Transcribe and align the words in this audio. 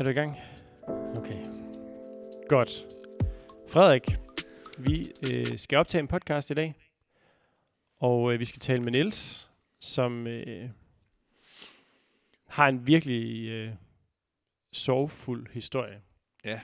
Er 0.00 0.04
du 0.04 0.10
i 0.10 0.12
gang? 0.12 0.36
Okay. 1.16 1.44
Godt. 2.48 2.86
Frederik, 3.68 4.02
vi 4.78 4.92
øh, 5.28 5.58
skal 5.58 5.78
optage 5.78 6.00
en 6.00 6.08
podcast 6.08 6.50
i 6.50 6.54
dag, 6.54 6.74
og 7.96 8.32
øh, 8.32 8.40
vi 8.40 8.44
skal 8.44 8.60
tale 8.60 8.82
med 8.82 8.92
Niels, 8.92 9.48
som 9.80 10.26
øh, 10.26 10.70
har 12.48 12.68
en 12.68 12.86
virkelig 12.86 13.48
øh, 13.48 13.70
sorgfuld 14.72 15.46
historie. 15.52 16.00
Ja. 16.44 16.60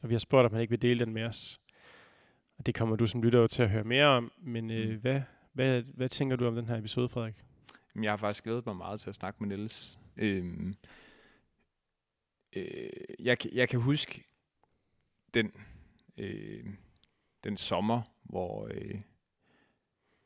Og 0.00 0.08
vi 0.08 0.14
har 0.14 0.18
spurgt, 0.18 0.46
om 0.46 0.52
han 0.52 0.60
ikke 0.60 0.70
vil 0.70 0.82
dele 0.82 1.04
den 1.04 1.14
med 1.14 1.22
os. 1.24 1.60
Og 2.58 2.66
det 2.66 2.74
kommer 2.74 2.96
du 2.96 3.06
som 3.06 3.22
lytter 3.22 3.38
jo 3.38 3.46
til 3.46 3.62
at 3.62 3.70
høre 3.70 3.84
mere 3.84 4.06
om. 4.06 4.32
Men 4.38 4.70
øh, 4.70 4.90
Mm. 4.90 5.00
hvad, 5.00 5.20
hvad, 5.52 5.82
hvad 5.94 6.08
tænker 6.08 6.36
du 6.36 6.46
om 6.46 6.54
den 6.54 6.66
her 6.66 6.76
episode, 6.78 7.08
Frederik? 7.08 7.34
Jeg 8.02 8.12
har 8.12 8.16
faktisk 8.16 8.44
glædet 8.44 8.66
mig 8.66 8.76
meget 8.76 9.00
til 9.00 9.08
at 9.08 9.14
snakke 9.14 9.44
med 9.44 9.56
Niels. 9.56 9.98
Øhm, 10.16 10.74
øh, 12.52 12.90
jeg, 13.18 13.36
jeg 13.54 13.68
kan 13.68 13.80
huske 13.80 14.24
den, 15.34 15.52
øh, 16.18 16.66
den 17.44 17.56
sommer, 17.56 18.02
hvor, 18.22 18.68
øh, 18.74 19.00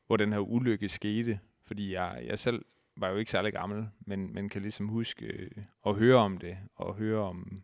hvor 0.07 0.17
den 0.17 0.33
her 0.33 0.39
ulykke 0.39 0.89
skete. 0.89 1.41
Fordi 1.63 1.93
jeg, 1.93 2.23
jeg 2.27 2.39
selv 2.39 2.65
var 2.97 3.09
jo 3.09 3.17
ikke 3.17 3.31
særlig 3.31 3.53
gammel, 3.53 3.89
men, 4.01 4.33
men 4.35 4.49
kan 4.49 4.63
ligesom 4.63 4.89
huske 4.89 5.27
øh, 5.27 5.51
at 5.87 5.97
høre 5.97 6.17
om 6.17 6.39
det, 6.39 6.59
og 6.75 6.95
høre 6.95 7.21
om, 7.21 7.63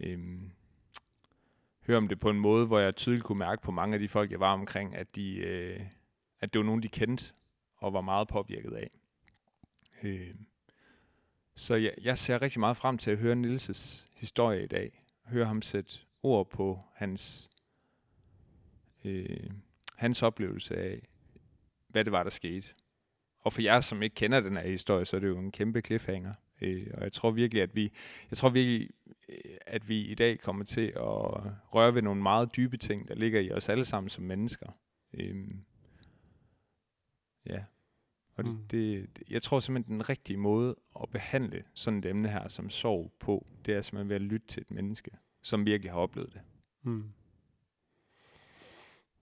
øh, 0.00 0.40
høre 1.86 1.96
om 1.96 2.08
det 2.08 2.20
på 2.20 2.30
en 2.30 2.40
måde, 2.40 2.66
hvor 2.66 2.78
jeg 2.78 2.96
tydeligt 2.96 3.24
kunne 3.24 3.38
mærke 3.38 3.62
på 3.62 3.70
mange 3.70 3.94
af 3.94 4.00
de 4.00 4.08
folk, 4.08 4.30
jeg 4.30 4.40
var 4.40 4.52
omkring, 4.52 4.96
at, 4.96 5.16
de, 5.16 5.36
øh, 5.36 5.80
at 6.40 6.52
det 6.52 6.58
var 6.58 6.66
nogen, 6.66 6.82
de 6.82 6.88
kendte 6.88 7.32
og 7.76 7.92
var 7.92 8.00
meget 8.00 8.28
påvirket 8.28 8.72
af. 8.72 8.90
Øh, 10.02 10.34
så 11.60 11.74
jeg, 11.74 11.94
jeg 12.02 12.18
ser 12.18 12.42
rigtig 12.42 12.60
meget 12.60 12.76
frem 12.76 12.98
til 12.98 13.10
at 13.10 13.18
høre 13.18 13.36
Nilses 13.36 14.08
historie 14.14 14.64
i 14.64 14.66
dag. 14.66 15.04
Høre 15.26 15.46
ham 15.46 15.62
sætte 15.62 15.98
ord 16.22 16.50
på 16.50 16.80
hans, 16.94 17.50
øh, 19.04 19.50
hans 19.96 20.22
oplevelse 20.22 20.76
af, 20.76 21.08
hvad 21.88 22.04
det 22.04 22.12
var, 22.12 22.22
der 22.22 22.30
skete. 22.30 22.68
Og 23.40 23.52
for 23.52 23.62
jer, 23.62 23.80
som 23.80 24.02
ikke 24.02 24.14
kender 24.14 24.40
den 24.40 24.56
her 24.56 24.68
historie, 24.68 25.04
så 25.04 25.16
er 25.16 25.20
det 25.20 25.28
jo 25.28 25.38
en 25.38 25.52
kæmpe 25.52 25.80
cliffhanger. 25.80 26.34
Øh, 26.60 26.86
og 26.94 27.02
jeg 27.02 27.12
tror 27.12 27.30
virkelig, 27.30 27.62
at 27.62 27.74
vi, 27.74 27.92
jeg 28.30 28.38
tror 28.38 28.48
virkelig, 28.48 28.90
øh, 29.28 29.56
at 29.66 29.88
vi 29.88 30.00
i 30.00 30.14
dag 30.14 30.38
kommer 30.38 30.64
til 30.64 30.86
at 30.86 31.02
røre 31.74 31.94
ved 31.94 32.02
nogle 32.02 32.22
meget 32.22 32.56
dybe 32.56 32.76
ting, 32.76 33.08
der 33.08 33.14
ligger 33.14 33.40
i 33.40 33.52
os 33.52 33.68
alle 33.68 33.84
sammen 33.84 34.10
som 34.10 34.24
mennesker. 34.24 34.66
Øh, 35.14 35.48
ja. 37.46 37.64
Og 38.36 38.44
det, 38.44 38.52
Mm. 38.52 38.58
det, 38.70 39.16
det- 39.18 39.30
jeg 39.30 39.42
tror 39.42 39.60
simpelthen, 39.60 39.94
den 39.94 40.08
rigtige 40.08 40.36
måde 40.36 40.76
at 41.02 41.08
behandle 41.10 41.64
sådan 41.74 41.98
et 41.98 42.06
emne 42.06 42.28
her 42.28 42.48
som 42.48 42.70
sorg 42.70 43.12
på, 43.18 43.46
det 43.66 43.74
er 43.74 43.80
simpelthen 43.80 44.08
ved 44.08 44.16
at 44.16 44.22
lytte 44.22 44.46
til 44.46 44.60
et 44.60 44.70
menneske, 44.70 45.10
som 45.42 45.66
virkelig 45.66 45.92
har 45.92 45.98
oplevet 45.98 46.32
det. 46.32 46.40
Mm. 46.82 47.04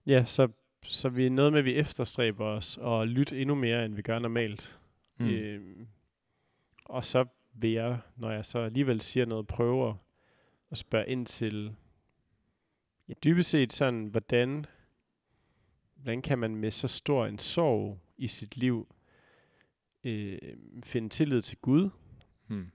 Ja, 0.05 0.23
så, 0.25 0.47
så 0.83 1.09
vi 1.09 1.25
er 1.25 1.29
noget 1.29 1.51
med, 1.51 1.59
at 1.59 1.65
vi 1.65 1.73
efterstræber 1.75 2.45
os 2.45 2.77
og 2.77 3.07
lytte 3.07 3.41
endnu 3.41 3.55
mere, 3.55 3.85
end 3.85 3.93
vi 3.95 4.01
gør 4.01 4.19
normalt. 4.19 4.79
Mm. 5.17 5.25
Øhm, 5.27 5.87
og 6.85 7.05
så 7.05 7.25
vil 7.53 7.71
jeg, 7.71 7.99
når 8.15 8.31
jeg 8.31 8.45
så 8.45 8.59
alligevel 8.59 9.01
siger 9.01 9.25
noget, 9.25 9.47
prøve 9.47 9.97
at 10.71 10.77
spørge 10.77 11.07
ind 11.09 11.25
til, 11.25 11.75
ja, 13.07 13.13
dybest 13.23 13.49
set 13.49 13.73
sådan, 13.73 14.05
hvordan, 14.05 14.65
hvordan 15.95 16.21
kan 16.21 16.39
man 16.39 16.55
med 16.55 16.71
så 16.71 16.87
stor 16.87 17.25
en 17.25 17.39
sorg 17.39 17.99
i 18.17 18.27
sit 18.27 18.57
liv 18.57 18.87
øh, 20.03 20.37
finde 20.83 21.09
tillid 21.09 21.41
til 21.41 21.57
Gud, 21.57 21.89
Hmm. 22.47 22.71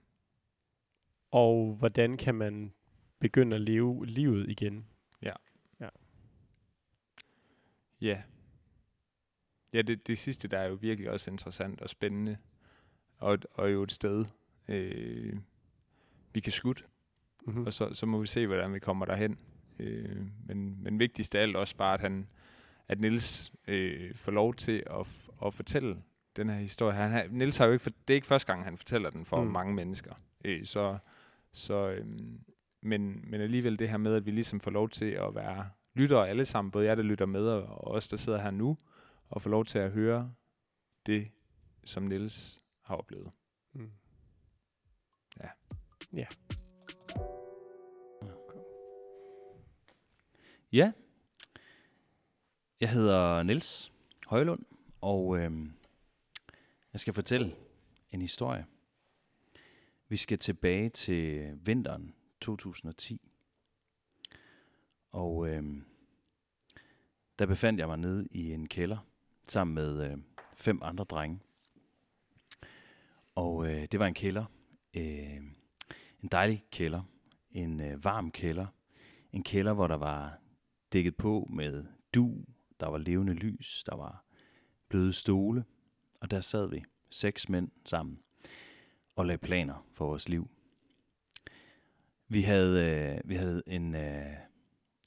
og 1.31 1.75
hvordan 1.79 2.17
kan 2.17 2.35
man 2.35 2.73
begynde 3.19 3.55
at 3.55 3.61
leve 3.61 4.05
livet 4.05 4.49
igen? 4.49 4.85
Ja. 8.09 8.19
Ja, 9.73 9.81
det, 9.81 10.07
det 10.07 10.17
sidste, 10.17 10.47
der 10.47 10.57
er 10.59 10.67
jo 10.67 10.73
virkelig 10.81 11.11
også 11.11 11.31
interessant 11.31 11.81
og 11.81 11.89
spændende, 11.89 12.37
og, 13.17 13.37
og 13.51 13.73
jo 13.73 13.83
et 13.83 13.91
sted, 13.91 14.25
øh, 14.67 15.35
vi 16.33 16.39
kan 16.39 16.51
skutte, 16.51 16.83
Mm-hmm. 17.47 17.65
og 17.65 17.73
så, 17.73 17.93
så 17.93 18.05
må 18.05 18.19
vi 18.21 18.27
se, 18.27 18.47
hvordan 18.47 18.73
vi 18.73 18.79
kommer 18.79 19.05
derhen. 19.05 19.39
Øh, 19.79 20.25
men, 20.47 20.83
men 20.83 20.99
vigtigst 20.99 21.35
af 21.35 21.41
alt 21.41 21.55
også 21.55 21.75
bare, 21.75 21.93
at, 21.93 21.99
han, 22.01 22.27
at 22.87 22.99
Nils 22.99 23.53
øh, 23.67 24.15
får 24.15 24.31
lov 24.31 24.53
til 24.55 24.83
at, 24.91 25.07
at 25.45 25.53
fortælle 25.53 25.97
den 26.35 26.49
her 26.49 26.57
historie. 26.59 26.95
Han, 26.95 27.11
har- 27.11 27.27
Nils 27.29 27.57
har 27.57 27.65
jo 27.65 27.71
ikke, 27.71 27.83
for, 27.83 27.89
det 27.89 28.13
er 28.13 28.15
ikke 28.15 28.27
første 28.27 28.53
gang, 28.53 28.63
han 28.63 28.77
fortæller 28.77 29.09
den 29.09 29.25
for 29.25 29.43
Mm. 29.43 29.51
mange 29.51 29.73
mennesker. 29.73 30.13
Øh, 30.45 30.65
så, 30.65 30.97
så, 31.51 31.89
øh, 31.89 32.05
men, 32.81 33.29
men 33.31 33.41
alligevel 33.41 33.79
det 33.79 33.89
her 33.89 33.97
med, 33.97 34.15
at 34.15 34.25
vi 34.25 34.31
ligesom 34.31 34.59
får 34.59 34.71
lov 34.71 34.89
til 34.89 35.05
at 35.11 35.35
være 35.35 35.69
lyttere 35.93 36.29
alle 36.29 36.45
sammen, 36.45 36.71
både 36.71 36.85
jer, 36.85 36.95
der 36.95 37.03
lytter 37.03 37.25
med, 37.25 37.47
og 37.47 37.87
os, 37.87 38.09
der 38.09 38.17
sidder 38.17 38.41
her 38.41 38.51
nu, 38.51 38.77
og 39.29 39.41
får 39.41 39.49
lov 39.49 39.65
til 39.65 39.79
at 39.79 39.91
høre 39.91 40.31
det, 41.05 41.27
som 41.83 42.03
Nils 42.03 42.61
har 42.81 42.95
oplevet. 42.95 43.31
Mm. 43.73 43.91
Ja. 45.43 45.49
Ja. 46.13 46.25
Ja, 50.73 50.91
jeg 52.81 52.89
hedder 52.89 53.43
Niels 53.43 53.91
Højlund, 54.27 54.65
og 55.01 55.37
øhm, 55.39 55.73
jeg 56.95 56.99
skal 56.99 57.13
fortælle 57.13 57.55
en 58.11 58.21
historie. 58.21 58.65
Vi 60.07 60.17
skal 60.17 60.39
tilbage 60.39 60.89
til 60.89 61.53
vinteren 61.65 62.15
2010. 62.41 63.31
Og 65.11 65.47
øh, 65.47 65.63
der 67.39 67.45
befandt 67.45 67.79
jeg 67.79 67.87
mig 67.87 67.97
nede 67.97 68.27
i 68.31 68.53
en 68.53 68.67
kælder 68.67 68.97
sammen 69.47 69.73
med 69.73 70.11
øh, 70.11 70.17
fem 70.53 70.79
andre 70.83 71.03
drenge. 71.03 71.39
Og 73.35 73.67
øh, 73.67 73.87
det 73.91 73.99
var 73.99 74.07
en 74.07 74.13
kælder, 74.13 74.45
øh, 74.93 75.41
en 76.23 76.29
dejlig 76.31 76.65
kælder, 76.71 77.03
en 77.51 77.81
øh, 77.81 78.03
varm 78.03 78.31
kælder, 78.31 78.67
en 79.33 79.43
kælder, 79.43 79.73
hvor 79.73 79.87
der 79.87 79.97
var 79.97 80.37
dækket 80.93 81.15
på 81.15 81.47
med 81.49 81.85
du, 82.13 82.45
der 82.79 82.87
var 82.87 82.97
levende 82.97 83.33
lys, 83.33 83.83
der 83.83 83.95
var 83.95 84.25
bløde 84.89 85.13
stole, 85.13 85.65
og 86.25 86.31
der 86.31 86.41
sad 86.41 86.69
vi, 86.69 86.83
seks 87.09 87.49
mænd 87.49 87.71
sammen, 87.85 88.19
og 89.15 89.25
lagde 89.25 89.37
planer 89.37 89.87
for 89.93 90.05
vores 90.05 90.29
liv. 90.29 90.49
Vi 92.27 92.41
havde, 92.41 92.81
øh, 92.85 93.29
vi 93.29 93.35
havde 93.35 93.63
en, 93.67 93.95
øh, 93.95 94.35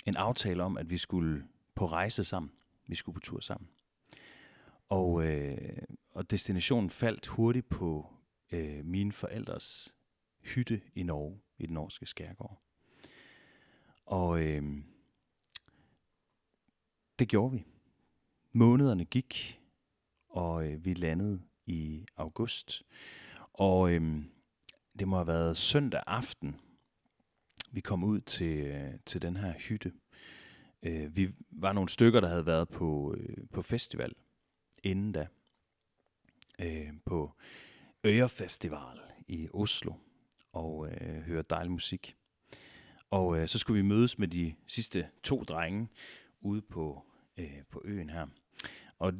en 0.07 0.17
aftale 0.17 0.63
om, 0.63 0.77
at 0.77 0.91
vi 0.91 0.99
skulle 0.99 1.49
på 1.75 1.87
rejse 1.87 2.25
sammen. 2.25 2.53
Vi 2.87 2.95
skulle 2.95 3.15
på 3.15 3.21
tur 3.21 3.41
sammen. 3.41 3.69
Og, 4.89 5.27
øh, 5.27 5.83
og 6.11 6.31
destinationen 6.31 6.91
faldt 6.91 7.27
hurtigt 7.27 7.69
på 7.69 8.15
øh, 8.53 8.85
mine 8.85 9.13
forældres 9.13 9.95
hytte 10.41 10.81
i 10.95 11.03
Norge, 11.03 11.41
i 11.59 11.67
den 11.67 11.75
norske 11.75 12.07
skærgård. 12.07 12.63
Og 14.07 14.43
øh, 14.43 14.63
det 17.19 17.29
gjorde 17.29 17.53
vi. 17.53 17.65
Månederne 18.53 19.05
gik, 19.05 19.61
og 20.29 20.69
øh, 20.69 20.85
vi 20.85 20.95
landede 20.95 21.41
i 21.67 22.07
august. 22.17 22.83
Og 23.53 23.91
øh, 23.91 24.23
det 24.99 25.09
må 25.09 25.17
have 25.17 25.27
været 25.27 25.57
søndag 25.57 26.03
aften, 26.07 26.57
vi 27.73 27.81
kom 27.81 28.05
ud 28.05 28.21
til, 28.21 28.59
øh, 28.59 28.95
til 29.07 29.23
den 29.23 29.37
her 29.37 29.53
hytte. 29.53 29.93
Øh, 30.83 31.17
vi 31.17 31.35
var 31.51 31.73
nogle 31.73 31.89
stykker, 31.89 32.21
der 32.21 32.29
havde 32.29 32.47
været 32.47 32.69
på, 32.69 33.15
øh, 33.19 33.37
på 33.53 33.63
festival 33.63 34.13
inden 34.83 35.13
da. 35.13 35.27
Øh, 36.61 36.93
på 37.05 37.33
Øjerfestival 38.05 39.01
i 39.29 39.49
Oslo 39.55 39.93
og 40.53 40.89
øh, 40.89 41.23
høre 41.23 41.43
dejlig 41.51 41.73
musik. 41.73 42.17
Og 43.11 43.39
øh, 43.39 43.49
så 43.49 43.59
skulle 43.59 43.83
vi 43.83 43.89
mødes 43.89 44.19
med 44.19 44.29
de 44.29 44.55
sidste 44.67 45.09
to 45.23 45.43
drenge 45.43 45.89
ude 46.41 46.63
på, 46.63 47.03
øh, 47.37 47.63
på 47.71 47.83
øen 47.85 48.11
her. 48.11 48.27
Og 48.99 49.13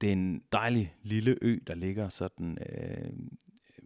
det 0.00 0.08
er 0.08 0.12
en 0.12 0.42
dejlig 0.52 0.96
lille 1.02 1.38
ø, 1.42 1.58
der 1.66 1.74
ligger 1.74 2.08
sådan 2.08 2.58
øh, 2.70 3.12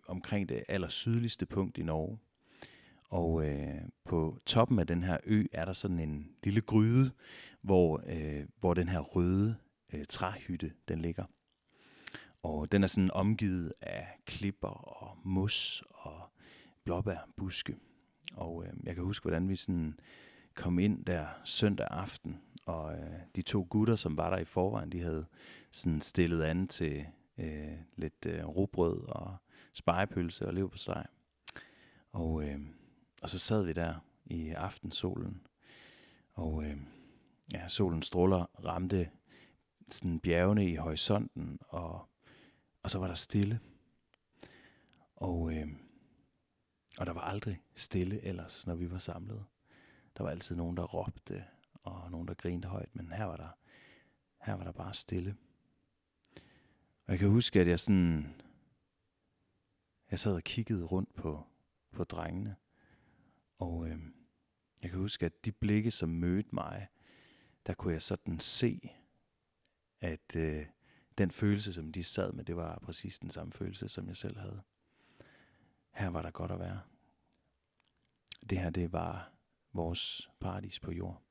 omkring 0.08 0.48
det 0.48 0.64
aller 0.69 0.88
sydligste 0.88 1.46
punkt 1.46 1.78
i 1.78 1.82
Norge. 1.82 2.19
Og 3.08 3.48
øh, 3.48 3.81
på 4.04 4.38
toppen 4.46 4.78
af 4.78 4.87
den 4.87 5.02
her 5.02 5.19
ø 5.25 5.44
er 5.52 5.64
der 5.64 5.72
sådan 5.72 5.98
en 5.98 6.31
lille 6.44 6.60
gryde, 6.60 7.10
hvor, 7.62 8.02
øh, 8.06 8.44
hvor 8.60 8.75
den 8.75 8.88
her 8.88 9.00
røde 9.00 9.56
øh, 9.92 10.04
træhytte 10.04 10.72
den 10.88 11.00
ligger. 11.00 11.25
Og 12.42 12.72
den 12.72 12.82
er 12.82 12.87
sådan 12.87 13.10
omgivet 13.10 13.72
af 13.81 14.06
klipper 14.26 14.69
og 14.69 15.19
mos 15.25 15.82
og 15.90 16.22
blåbærbuske. 16.84 17.76
Og 18.34 18.64
øh, 18.66 18.72
jeg 18.84 18.94
kan 18.94 19.04
huske, 19.04 19.25
hvordan 19.25 19.48
vi 19.48 19.56
sådan 19.56 20.00
kom 20.54 20.78
ind 20.78 21.04
der 21.04 21.26
søndag 21.44 21.87
aften, 21.90 22.40
og 22.66 22.92
øh, 22.92 23.20
de 23.36 23.42
to 23.42 23.66
gutter, 23.70 23.96
som 23.96 24.16
var 24.16 24.30
der 24.30 24.38
i 24.38 24.44
forvejen, 24.44 24.92
de 24.92 25.00
havde 25.00 25.26
sådan 25.72 26.00
stillet 26.00 26.42
an 26.42 26.68
til 26.68 27.06
øh, 27.38 27.78
lidt 27.96 28.26
øh, 28.26 28.44
rugbrød 28.44 29.02
og 29.08 29.36
spejepølse 29.72 30.46
og 30.46 30.54
leverpostej. 30.54 31.06
Og 32.12 32.44
øh, 32.44 32.60
og 33.22 33.30
så 33.30 33.38
sad 33.38 33.62
vi 33.62 33.72
der 33.72 33.94
i 34.24 34.50
aftensolen, 34.50 35.46
og 36.32 36.64
øh, 36.64 36.76
ja, 37.52 37.68
solen 37.68 38.02
stråler 38.02 38.64
ramte 38.64 39.10
sådan 39.90 40.20
bjergene 40.20 40.70
i 40.70 40.74
horisonten, 40.74 41.58
og, 41.68 42.08
og 42.82 42.90
så 42.90 42.98
var 42.98 43.06
der 43.06 43.14
stille. 43.14 43.60
Og, 45.16 45.56
øh, 45.56 45.68
og 46.98 47.06
der 47.06 47.12
var 47.12 47.20
aldrig 47.20 47.62
stille 47.74 48.24
ellers, 48.24 48.66
når 48.66 48.74
vi 48.74 48.90
var 48.90 48.98
samlet. 48.98 49.44
Der 50.16 50.22
var 50.22 50.30
altid 50.30 50.56
nogen, 50.56 50.76
der 50.76 50.82
råbte, 50.82 51.44
og 51.82 52.10
nogen, 52.10 52.28
der 52.28 52.34
grinte 52.34 52.68
højt, 52.68 52.94
men 52.94 53.12
her 53.12 53.24
var 53.24 53.36
der, 53.36 53.48
her 54.40 54.54
var 54.54 54.64
der 54.64 54.72
bare 54.72 54.94
stille. 54.94 55.36
Og 57.06 57.12
jeg 57.12 57.18
kan 57.18 57.28
huske, 57.28 57.60
at 57.60 57.68
jeg 57.68 57.80
sådan, 57.80 58.34
jeg 60.10 60.18
sad 60.18 60.34
og 60.34 60.42
kiggede 60.42 60.84
rundt 60.84 61.14
på, 61.14 61.46
på 61.92 62.04
drengene, 62.04 62.56
og 63.58 63.88
øh, 63.88 63.98
jeg 64.82 64.90
kan 64.90 65.00
huske, 65.00 65.26
at 65.26 65.44
de 65.44 65.52
blikke, 65.52 65.90
som 65.90 66.08
mødte 66.08 66.54
mig, 66.54 66.88
der 67.66 67.74
kunne 67.74 67.92
jeg 67.92 68.02
sådan 68.02 68.40
se, 68.40 68.90
at 70.00 70.36
øh, 70.36 70.66
den 71.18 71.30
følelse, 71.30 71.72
som 71.72 71.92
de 71.92 72.04
sad 72.04 72.32
med, 72.32 72.44
det 72.44 72.56
var 72.56 72.78
præcis 72.78 73.18
den 73.18 73.30
samme 73.30 73.52
følelse, 73.52 73.88
som 73.88 74.08
jeg 74.08 74.16
selv 74.16 74.38
havde. 74.38 74.62
Her 75.90 76.08
var 76.08 76.22
der 76.22 76.30
godt 76.30 76.50
at 76.50 76.58
være. 76.58 76.80
Det 78.50 78.58
her, 78.58 78.70
det 78.70 78.92
var 78.92 79.32
vores 79.72 80.30
paradis 80.40 80.80
på 80.80 80.92
jord. 80.92 81.22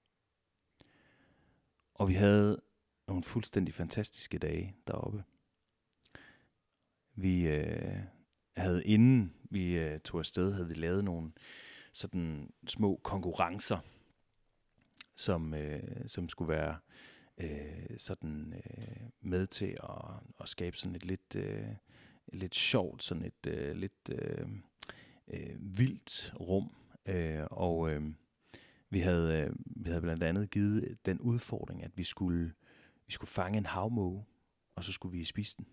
Og 2.00 2.08
vi 2.08 2.14
havde 2.14 2.62
nogle 3.08 3.24
fuldstændig 3.24 3.74
fantastiske 3.74 4.38
dage 4.38 4.76
deroppe. 4.88 5.24
Vi 7.16 7.48
øh, 7.48 8.00
havde 8.58 8.86
inden 8.86 9.34
vi 9.50 9.78
øh, 9.78 10.00
tog 10.00 10.20
afsted, 10.20 10.54
havde 10.54 10.68
vi 10.68 10.74
lavet 10.74 11.04
nogle 11.04 11.32
sådan 11.94 12.54
små 12.68 13.00
konkurrencer, 13.04 13.80
som, 15.16 15.54
øh, 15.54 16.08
som 16.08 16.30
skulle 16.30 16.50
være 16.50 16.78
øh, 17.38 17.98
sådan 17.98 18.54
øh, 18.54 19.10
med 19.22 19.48
til 19.48 19.78
at, 19.84 20.06
at 20.40 20.50
skabe 20.50 20.78
sådan 20.78 20.96
et 20.96 21.06
lidt, 21.06 21.36
øh, 21.36 21.68
lidt 22.34 22.56
sjovt, 22.56 23.04
sådan 23.04 23.26
et 23.26 23.48
øh, 23.48 23.76
lidt 23.76 24.10
øh, 24.12 24.48
øh, 25.28 25.78
vildt 25.78 26.34
rum. 26.40 26.76
Øh, 27.06 27.44
og 27.52 27.92
øh, 27.92 28.04
vi 28.90 29.00
havde, 29.00 29.34
øh, 29.34 29.56
vi 29.66 29.90
havde 29.90 30.02
blandt 30.02 30.24
andet 30.24 30.50
givet 30.50 30.98
den 31.06 31.20
udfordring, 31.20 31.84
at 31.84 31.92
vi 31.96 32.04
skulle, 32.04 32.54
vi 33.08 33.12
skulle 33.12 33.30
fange 33.30 33.58
en 33.58 33.66
havmåge, 33.66 34.26
og 34.76 34.84
så 34.84 34.92
skulle 34.92 35.18
vi 35.18 35.24
spise 35.24 35.58
den. 35.58 35.68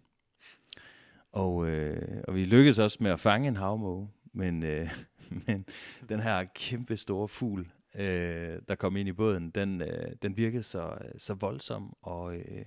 Og, 1.32 1.68
øh, 1.68 2.22
og 2.28 2.34
vi 2.34 2.44
lykkedes 2.44 2.78
også 2.78 2.98
med 3.00 3.10
at 3.10 3.20
fange 3.20 3.48
en 3.48 3.56
havmåge, 3.56 4.08
men, 4.32 4.62
øh, 4.62 4.90
men 5.46 5.66
den 6.08 6.20
her 6.20 6.44
kæmpe 6.54 6.96
store 6.96 7.28
fugl, 7.28 7.72
øh, 7.94 8.60
der 8.68 8.74
kom 8.74 8.96
ind 8.96 9.08
i 9.08 9.12
båden, 9.12 9.50
den, 9.50 9.80
øh, 9.80 10.16
den 10.22 10.36
virkede 10.36 10.62
så, 10.62 10.98
så 11.18 11.34
voldsom, 11.34 11.96
og, 12.02 12.36
øh, 12.36 12.64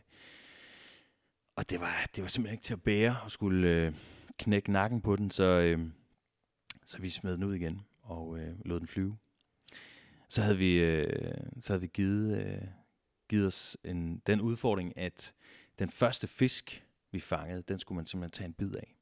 og 1.56 1.69
det, 1.69 1.80
var, 1.80 2.10
det 2.16 2.22
var 2.22 2.28
simpelthen 2.28 2.54
ikke 2.54 2.63
til 2.63 2.74
at 2.74 2.84
bære 2.84 3.16
at 3.25 3.31
skulle 3.31 3.68
øh, 3.68 3.94
knække 4.38 4.72
nakken 4.72 5.02
på 5.02 5.16
den, 5.16 5.31
så, 5.31 5.44
øh, 5.44 5.80
så 6.86 6.98
vi 6.98 7.10
smed 7.10 7.34
den 7.34 7.44
ud 7.44 7.56
igen 7.56 7.81
og 8.02 8.40
øh, 8.40 8.56
lod 8.66 8.80
den 8.80 8.88
flyve. 8.88 9.18
Så 10.30 10.42
havde 10.42 10.58
vi, 10.58 10.74
øh, 10.74 11.34
så 11.60 11.74
havde 11.74 11.81
vi 11.81 11.88
givet, 11.88 12.46
øh, 12.46 12.68
givet 13.30 13.46
os 13.46 13.78
en, 13.84 14.22
den 14.28 14.42
udfordring, 14.42 14.98
at 14.98 15.34
den 15.80 15.90
første 15.90 16.28
fisk, 16.28 16.86
vi 17.12 17.20
fangede, 17.20 17.62
den 17.62 17.80
skulle 17.80 17.96
man 17.96 18.06
simpelthen 18.06 18.31
tage 18.31 18.46
en 18.46 18.54
bid 18.54 18.76
af. 18.76 18.96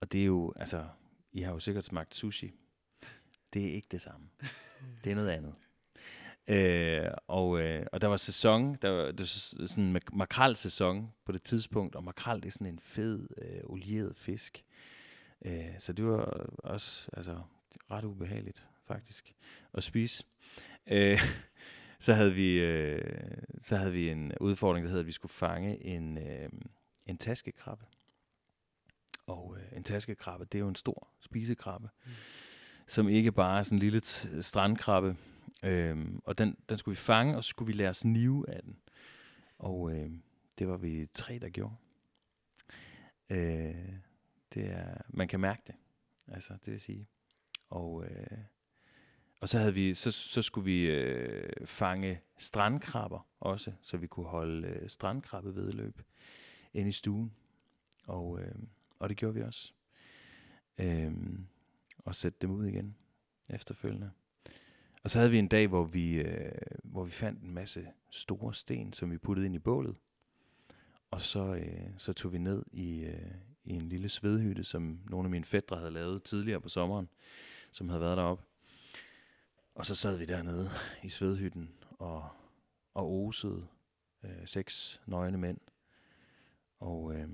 Og 0.00 0.12
det 0.12 0.20
er 0.20 0.24
jo, 0.24 0.52
altså, 0.56 0.88
I 1.32 1.40
har 1.40 1.52
jo 1.52 1.58
sikkert 1.58 1.84
smagt 1.84 2.14
sushi. 2.14 2.52
Det 3.52 3.66
er 3.66 3.72
ikke 3.72 3.88
det 3.90 4.00
samme. 4.00 4.28
Det 5.04 5.12
er 5.12 5.14
noget 5.14 5.30
andet. 5.30 5.54
Øh, 6.46 7.10
og, 7.26 7.60
øh, 7.60 7.86
og 7.92 8.00
der 8.00 8.08
var 8.08 8.16
sæson, 8.16 8.74
der 8.74 8.88
var, 8.88 9.12
der 9.12 9.22
var 9.58 9.66
sådan 9.66 9.84
en 9.84 10.00
makrel-sæson 10.12 11.12
på 11.24 11.32
det 11.32 11.42
tidspunkt, 11.42 11.96
og 11.96 12.04
makrel 12.04 12.42
det 12.42 12.46
er 12.46 12.52
sådan 12.52 12.66
en 12.66 12.78
fed, 12.78 13.28
øh, 13.38 13.60
olieret 13.64 14.16
fisk. 14.16 14.64
Øh, 15.44 15.74
så 15.78 15.92
det 15.92 16.04
var 16.04 16.48
også 16.58 17.10
altså, 17.12 17.40
ret 17.90 18.04
ubehageligt, 18.04 18.66
faktisk, 18.86 19.34
at 19.74 19.84
spise. 19.84 20.24
Øh, 20.86 21.18
så 22.04 22.14
havde 22.14 22.34
vi 22.34 22.60
øh, 22.60 23.34
så 23.58 23.76
havde 23.76 23.92
vi 23.92 24.10
en 24.10 24.32
udfordring, 24.40 24.84
der 24.84 24.88
hedder, 24.88 25.02
at 25.02 25.06
vi 25.06 25.12
skulle 25.12 25.32
fange 25.32 25.84
en, 25.84 26.18
øh, 26.18 26.48
en 27.06 27.18
taskekrabbe. 27.18 27.84
Og 29.26 29.56
øh, 29.58 29.76
en 29.76 29.84
taskekrabbe, 29.84 30.44
det 30.44 30.58
er 30.58 30.60
jo 30.60 30.68
en 30.68 30.74
stor 30.74 31.08
spisekrabbe, 31.20 31.88
mm. 32.04 32.10
som 32.86 33.08
ikke 33.08 33.32
bare 33.32 33.58
er 33.58 33.62
sådan 33.62 33.76
en 33.76 33.82
lille 33.82 34.00
strandkrabbe. 34.42 35.16
Øh, 35.62 35.96
og 36.24 36.38
den, 36.38 36.56
den 36.68 36.78
skulle 36.78 36.92
vi 36.92 37.00
fange, 37.00 37.36
og 37.36 37.44
så 37.44 37.48
skulle 37.48 37.66
vi 37.66 37.72
lære 37.72 37.90
os 37.90 38.04
nive 38.04 38.50
af 38.50 38.62
den. 38.62 38.78
Og 39.58 39.92
øh, 39.92 40.10
det 40.58 40.68
var 40.68 40.76
vi 40.76 41.06
tre, 41.14 41.38
der 41.38 41.48
gjorde. 41.48 41.74
Øh, 43.30 43.88
det 44.54 44.70
er, 44.70 44.94
man 45.08 45.28
kan 45.28 45.40
mærke 45.40 45.62
det, 45.66 45.74
altså 46.28 46.52
det 46.64 46.72
vil 46.72 46.80
sige. 46.80 47.08
Og 47.70 48.04
øh, 48.04 48.38
og 49.44 49.48
så, 49.48 49.58
havde 49.58 49.74
vi, 49.74 49.94
så, 49.94 50.10
så 50.10 50.42
skulle 50.42 50.64
vi 50.64 50.86
øh, 50.86 51.66
fange 51.66 52.20
strandkrabber 52.36 53.26
også, 53.40 53.72
så 53.82 53.96
vi 53.96 54.06
kunne 54.06 54.26
holde 54.26 54.68
øh, 54.68 54.88
strandkrabbevedløb 54.88 56.02
ind 56.74 56.88
i 56.88 56.92
stuen. 56.92 57.32
Og, 58.06 58.40
øh, 58.40 58.54
og 58.98 59.08
det 59.08 59.16
gjorde 59.16 59.34
vi 59.34 59.42
også. 59.42 59.72
Øh, 60.78 61.12
og 61.98 62.14
sætte 62.14 62.38
dem 62.42 62.50
ud 62.50 62.66
igen 62.66 62.96
efterfølgende. 63.48 64.10
Og 65.02 65.10
så 65.10 65.18
havde 65.18 65.30
vi 65.30 65.38
en 65.38 65.48
dag, 65.48 65.66
hvor 65.66 65.84
vi, 65.84 66.14
øh, 66.14 66.52
hvor 66.84 67.04
vi 67.04 67.10
fandt 67.10 67.42
en 67.42 67.54
masse 67.54 67.86
store 68.10 68.54
sten, 68.54 68.92
som 68.92 69.10
vi 69.10 69.18
puttede 69.18 69.46
ind 69.46 69.54
i 69.54 69.58
bålet. 69.58 69.96
Og 71.10 71.20
så, 71.20 71.54
øh, 71.54 71.90
så 71.96 72.12
tog 72.12 72.32
vi 72.32 72.38
ned 72.38 72.62
i, 72.72 73.00
øh, 73.00 73.34
i 73.64 73.72
en 73.72 73.82
lille 73.82 74.08
svedhytte, 74.08 74.64
som 74.64 75.00
nogle 75.10 75.26
af 75.26 75.30
mine 75.30 75.44
fædre 75.44 75.76
havde 75.76 75.90
lavet 75.90 76.22
tidligere 76.22 76.60
på 76.60 76.68
sommeren, 76.68 77.08
som 77.72 77.88
havde 77.88 78.00
været 78.00 78.16
deroppe. 78.16 78.44
Og 79.74 79.86
så 79.86 79.94
sad 79.94 80.16
vi 80.16 80.24
dernede 80.24 80.70
i 81.02 81.08
svedhytten 81.08 81.70
og, 81.90 82.28
og 82.94 83.12
osede 83.12 83.66
øh, 84.24 84.46
seks 84.46 85.02
nøgne 85.06 85.38
mænd. 85.38 85.58
Og, 86.80 87.14
øh, 87.14 87.28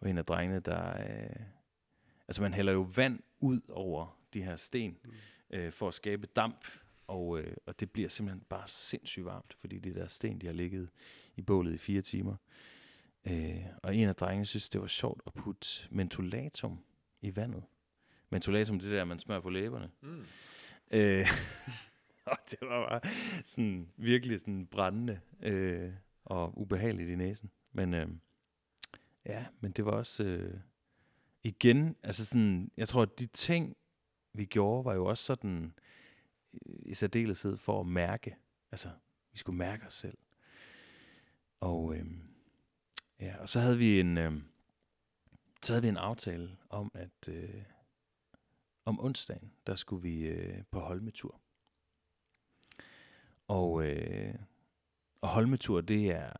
og 0.00 0.10
en 0.10 0.18
af 0.18 0.24
drengene, 0.24 0.60
der... 0.60 1.00
Øh, 1.00 1.46
altså 2.28 2.42
man 2.42 2.54
hælder 2.54 2.72
jo 2.72 2.88
vand 2.96 3.20
ud 3.40 3.60
over 3.70 4.18
de 4.34 4.42
her 4.42 4.56
sten 4.56 4.98
mm. 5.04 5.10
øh, 5.50 5.72
for 5.72 5.88
at 5.88 5.94
skabe 5.94 6.26
damp. 6.26 6.66
Og, 7.06 7.40
øh, 7.40 7.56
og 7.66 7.80
det 7.80 7.90
bliver 7.90 8.08
simpelthen 8.08 8.44
bare 8.48 8.68
sindssygt 8.68 9.24
varmt, 9.24 9.54
fordi 9.54 9.78
de 9.78 9.94
der 9.94 10.06
sten, 10.06 10.40
de 10.40 10.46
har 10.46 10.54
ligget 10.54 10.88
i 11.36 11.42
bålet 11.42 11.74
i 11.74 11.78
fire 11.78 12.02
timer. 12.02 12.36
Øh, 13.24 13.64
og 13.82 13.96
en 13.96 14.08
af 14.08 14.16
drengene 14.16 14.46
synes, 14.46 14.70
det 14.70 14.80
var 14.80 14.86
sjovt 14.86 15.22
at 15.26 15.34
putte 15.34 15.68
mentolatum 15.90 16.84
i 17.20 17.36
vandet. 17.36 17.64
Mentolatum, 18.30 18.80
det 18.80 18.90
der, 18.90 19.04
man 19.04 19.18
smører 19.18 19.40
på 19.40 19.50
læberne. 19.50 19.90
Mm. 20.00 20.24
Øh, 20.90 21.26
og 22.26 22.38
det 22.50 22.58
var 22.60 22.88
bare 22.88 23.00
sådan 23.44 23.88
virkelig 23.96 24.40
sådan 24.40 24.66
brændende 24.66 25.20
øh, 25.42 25.92
og 26.24 26.60
ubehageligt 26.60 27.10
i 27.10 27.14
næsen. 27.14 27.50
Men 27.72 27.94
øh, 27.94 28.08
ja, 29.26 29.46
men 29.60 29.72
det 29.72 29.84
var 29.84 29.92
også 29.92 30.24
øh, 30.24 30.60
igen, 31.42 31.96
altså 32.02 32.24
sådan, 32.24 32.70
jeg 32.76 32.88
tror, 32.88 33.02
at 33.02 33.18
de 33.18 33.26
ting, 33.26 33.76
vi 34.32 34.44
gjorde, 34.44 34.84
var 34.84 34.94
jo 34.94 35.04
også 35.04 35.24
sådan 35.24 35.74
øh, 36.54 36.76
i 36.86 36.94
særdeleshed 36.94 37.56
for 37.56 37.80
at 37.80 37.86
mærke. 37.86 38.36
Altså, 38.72 38.90
vi 39.32 39.38
skulle 39.38 39.58
mærke 39.58 39.86
os 39.86 39.94
selv. 39.94 40.18
Og 41.60 41.96
øh, 41.96 42.06
ja, 43.20 43.36
og 43.38 43.48
så 43.48 43.60
havde 43.60 43.78
vi 43.78 44.00
en 44.00 44.18
øh, 44.18 44.32
så 45.62 45.72
havde 45.72 45.82
vi 45.82 45.88
en 45.88 45.96
aftale 45.96 46.56
om, 46.68 46.90
at 46.94 47.28
øh, 47.28 47.62
om 48.86 49.00
onsdagen, 49.00 49.52
der 49.66 49.74
skulle 49.74 50.02
vi 50.02 50.20
øh, 50.20 50.62
på 50.70 50.80
Holmetur. 50.80 51.40
Og, 53.48 53.86
øh, 53.86 54.34
og 55.20 55.28
Holmetur, 55.28 55.80
det 55.80 56.10
er, 56.10 56.32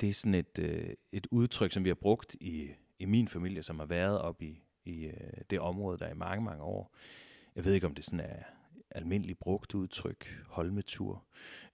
det 0.00 0.08
er 0.08 0.12
sådan 0.12 0.34
et, 0.34 0.58
øh, 0.58 0.94
et 1.12 1.26
udtryk, 1.30 1.72
som 1.72 1.84
vi 1.84 1.88
har 1.88 1.94
brugt 1.94 2.36
i, 2.40 2.70
i 2.98 3.04
min 3.04 3.28
familie, 3.28 3.62
som 3.62 3.78
har 3.78 3.86
været 3.86 4.20
op 4.20 4.42
i, 4.42 4.62
i 4.84 5.04
øh, 5.04 5.40
det 5.50 5.60
område, 5.60 5.98
der 5.98 6.08
i 6.08 6.14
mange, 6.14 6.44
mange 6.44 6.62
år. 6.62 6.96
Jeg 7.56 7.64
ved 7.64 7.72
ikke, 7.72 7.86
om 7.86 7.94
det 7.94 8.04
sådan 8.04 8.20
er 8.20 8.42
almindeligt 8.90 9.38
brugt 9.38 9.74
udtryk, 9.74 10.44
Holmetur. 10.46 11.24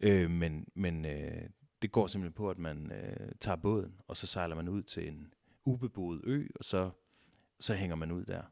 Øh, 0.01 0.31
men 0.31 0.67
men 0.75 1.05
øh, 1.05 1.49
det 1.83 1.93
går 1.93 2.07
simpelthen 2.07 2.35
på, 2.35 2.51
at 2.51 2.59
man 2.59 2.93
øh, 2.93 3.33
tager 3.41 3.57
båden, 3.57 4.01
og 4.09 4.17
så 4.17 4.27
sejler 4.27 4.55
man 4.55 4.69
ud 4.69 4.83
til 4.83 5.09
en 5.09 5.35
ubeboet 5.65 6.21
ø, 6.25 6.47
og 6.55 6.65
så, 6.65 6.91
så 7.61 7.75
hænger 7.75 7.97
man 7.97 8.13
ud 8.13 8.25
der 8.25 8.43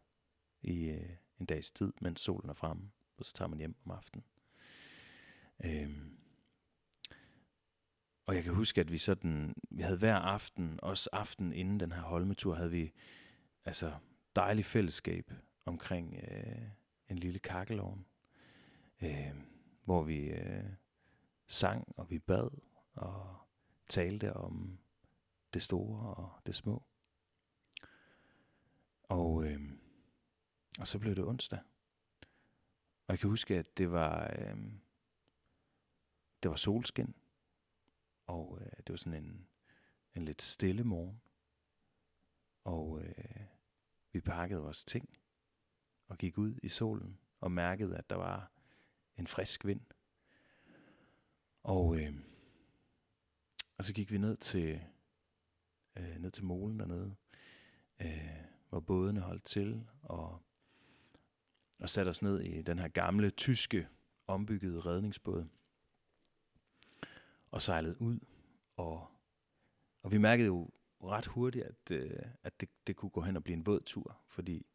i 0.62 0.88
øh, 0.88 1.11
en 1.40 1.47
dags 1.47 1.71
tid, 1.71 1.93
mens 2.00 2.21
solen 2.21 2.50
er 2.50 2.55
fremme, 2.55 2.90
og 3.17 3.25
så 3.25 3.33
tager 3.33 3.49
man 3.49 3.59
hjem 3.59 3.76
om 3.85 3.90
aftenen. 3.90 4.25
Øhm. 5.64 6.17
Og 8.26 8.35
jeg 8.37 8.45
kan 8.45 8.55
huske, 8.55 8.81
at 8.81 8.93
vi 8.93 8.99
sådan, 8.99 9.55
vi 9.71 9.83
havde 9.83 9.99
hver 9.99 10.17
aften, 10.17 10.79
også 10.83 11.11
aften 11.12 11.52
inden 11.52 11.81
den 11.81 11.93
her 11.93 12.00
holmetur, 12.00 12.55
havde 12.55 12.71
vi 12.71 12.93
altså 13.64 13.95
dejlig 14.37 14.64
fællesskab 14.64 15.33
omkring 15.64 16.14
øh, 16.31 16.62
en 17.09 17.19
lille 17.19 17.38
kakkelovn, 17.38 18.07
øh, 19.02 19.35
hvor 19.85 20.02
vi 20.02 20.19
øh, 20.19 20.64
sang 21.47 21.95
og 21.97 22.11
vi 22.11 22.19
bad 22.19 22.50
og 22.95 23.37
talte 23.88 24.33
om 24.37 24.79
det 25.55 25.62
store 25.62 26.14
og 26.14 26.33
det 26.47 26.55
små. 26.55 26.83
Og, 29.02 29.45
øh, 29.45 29.61
og 30.79 30.87
så 30.87 30.99
blev 30.99 31.15
det 31.15 31.25
onsdag. 31.25 31.59
Og 33.07 33.12
jeg 33.12 33.19
kan 33.19 33.31
huske, 33.31 33.59
at 33.59 33.79
det 33.79 33.91
var, 33.91 34.37
øh, 34.39 34.73
det 36.43 36.50
var 36.50 36.57
solskin. 36.57 37.15
Og 38.27 38.59
øh, 38.61 38.73
det 38.77 38.91
var 38.91 38.97
sådan 38.97 39.25
en, 39.25 39.49
en 40.15 40.25
lidt 40.25 40.43
stille 40.43 40.85
morgen. 40.85 41.21
Og 42.65 43.03
øh, 43.03 43.45
vi 44.12 44.21
pakkede 44.21 44.61
vores 44.61 44.85
ting 44.85 45.19
og 46.09 46.19
gik 46.19 46.39
ud 46.39 46.55
i 46.62 46.69
solen 46.69 47.19
og 47.41 47.53
mærkede, 47.53 47.97
at 47.97 48.11
der 48.11 48.17
var 48.17 48.53
en 49.17 49.27
frisk 49.27 49.65
vind. 49.65 49.81
Og, 51.62 52.00
øh, 52.00 52.15
og 53.77 53.85
så 53.85 53.93
gik 53.93 54.11
vi 54.11 54.19
ned 54.19 54.37
til, 54.37 54.85
øh, 55.97 56.17
ned 56.17 56.31
til 56.31 56.45
molen 56.45 56.81
dernede, 56.81 57.17
øh, 58.00 58.45
hvor 58.69 58.81
bådene 58.81 59.21
holdt 59.21 59.45
til, 59.45 59.87
og, 60.03 60.43
og 61.81 61.89
satte 61.89 62.09
os 62.09 62.23
ned 62.23 62.41
i 62.41 62.63
den 62.63 62.79
her 62.79 62.89
gamle, 62.89 63.31
tyske, 63.31 63.89
ombyggede 64.27 64.81
redningsbåd. 64.81 65.47
Og 67.51 67.63
sejlede 67.63 68.03
ud, 68.03 68.19
og, 68.77 69.09
og 70.03 70.13
vi 70.13 70.19
mærkede 70.19 70.47
jo 70.47 70.71
ret 71.05 71.27
hurtigt, 71.27 71.65
at, 71.65 71.91
øh, 71.91 72.11
at 72.43 72.61
det, 72.61 72.69
det 72.87 72.97
kunne 72.97 73.11
gå 73.11 73.21
hen 73.21 73.37
og 73.37 73.45
blive 73.45 73.57
en 73.57 73.67
våd 73.67 73.81
tur, 73.81 74.21
fordi 74.29 74.67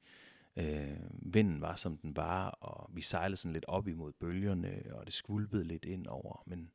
øh, 0.55 0.97
vinden 1.11 1.61
var, 1.61 1.75
som 1.75 1.97
den 1.97 2.15
var, 2.15 2.49
og 2.49 2.89
vi 2.95 3.01
sejlede 3.01 3.37
sådan 3.37 3.53
lidt 3.53 3.65
op 3.67 3.87
imod 3.87 4.11
bølgerne, 4.11 4.83
og 4.91 5.05
det 5.05 5.13
skvulpede 5.13 5.63
lidt 5.63 5.85
ind 5.85 6.07
over, 6.07 6.43
men 6.45 6.71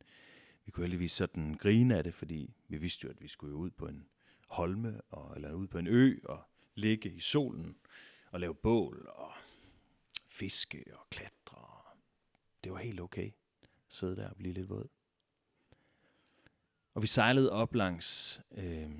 vi 0.64 0.70
kunne 0.70 0.84
heldigvis 0.84 1.12
sådan 1.12 1.54
grine 1.54 1.96
af 1.96 2.04
det, 2.04 2.14
fordi 2.14 2.54
vi 2.68 2.76
vidste 2.76 3.04
jo, 3.04 3.10
at 3.10 3.22
vi 3.22 3.28
skulle 3.28 3.54
ud 3.54 3.70
på 3.70 3.86
en 3.86 4.06
holme, 4.48 5.00
og, 5.00 5.36
eller 5.36 5.52
ud 5.52 5.66
på 5.66 5.78
en 5.78 5.86
ø, 5.86 6.18
og 6.24 6.42
ligge 6.74 7.10
i 7.10 7.20
solen, 7.20 7.76
og 8.30 8.40
lave 8.40 8.54
bål, 8.54 9.08
og 9.14 9.32
fiske, 10.40 10.84
og 10.92 11.06
klatre. 11.10 11.82
Det 12.64 12.72
var 12.72 12.78
helt 12.78 13.00
okay 13.00 13.32
at 13.62 13.68
sidde 13.88 14.16
der 14.16 14.28
og 14.28 14.36
blive 14.36 14.54
lidt 14.54 14.68
våd. 14.68 14.88
Og 16.94 17.02
vi 17.02 17.06
sejlede 17.06 17.52
op 17.52 17.74
langs 17.74 18.40
øh, 18.50 18.90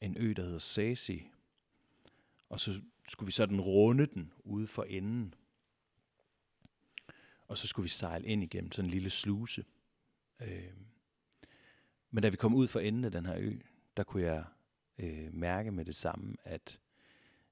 en 0.00 0.16
ø, 0.16 0.32
der 0.36 0.42
hedder 0.42 0.58
Sasi. 0.58 1.30
Og 2.48 2.60
så 2.60 2.80
skulle 3.08 3.26
vi 3.26 3.32
sådan 3.32 3.60
runde 3.60 4.06
den 4.06 4.32
ude 4.44 4.66
for 4.66 4.84
enden. 4.84 5.34
Og 7.48 7.58
så 7.58 7.66
skulle 7.66 7.84
vi 7.84 7.88
sejle 7.88 8.26
ind 8.26 8.42
igennem 8.42 8.72
sådan 8.72 8.86
en 8.86 8.90
lille 8.90 9.10
sluse. 9.10 9.64
Øh, 10.40 10.72
men 12.10 12.22
da 12.22 12.28
vi 12.28 12.36
kom 12.36 12.54
ud 12.54 12.68
for 12.68 12.80
enden 12.80 13.04
af 13.04 13.12
den 13.12 13.26
her 13.26 13.36
ø, 13.38 13.58
der 13.96 14.04
kunne 14.04 14.22
jeg 14.22 14.44
øh, 14.98 15.34
mærke 15.34 15.70
med 15.70 15.84
det 15.84 15.96
samme, 15.96 16.36
at, 16.44 16.80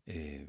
øh, 0.06 0.48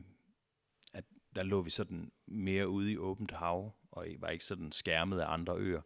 der 1.37 1.43
lå 1.43 1.61
vi 1.61 1.69
sådan 1.69 2.11
mere 2.25 2.67
ude 2.69 2.91
i 2.91 2.97
åbent 2.97 3.31
hav, 3.31 3.73
og 3.91 4.07
var 4.19 4.29
ikke 4.29 4.45
sådan 4.45 4.71
skærmet 4.71 5.19
af 5.19 5.33
andre 5.33 5.57
øer. 5.57 5.81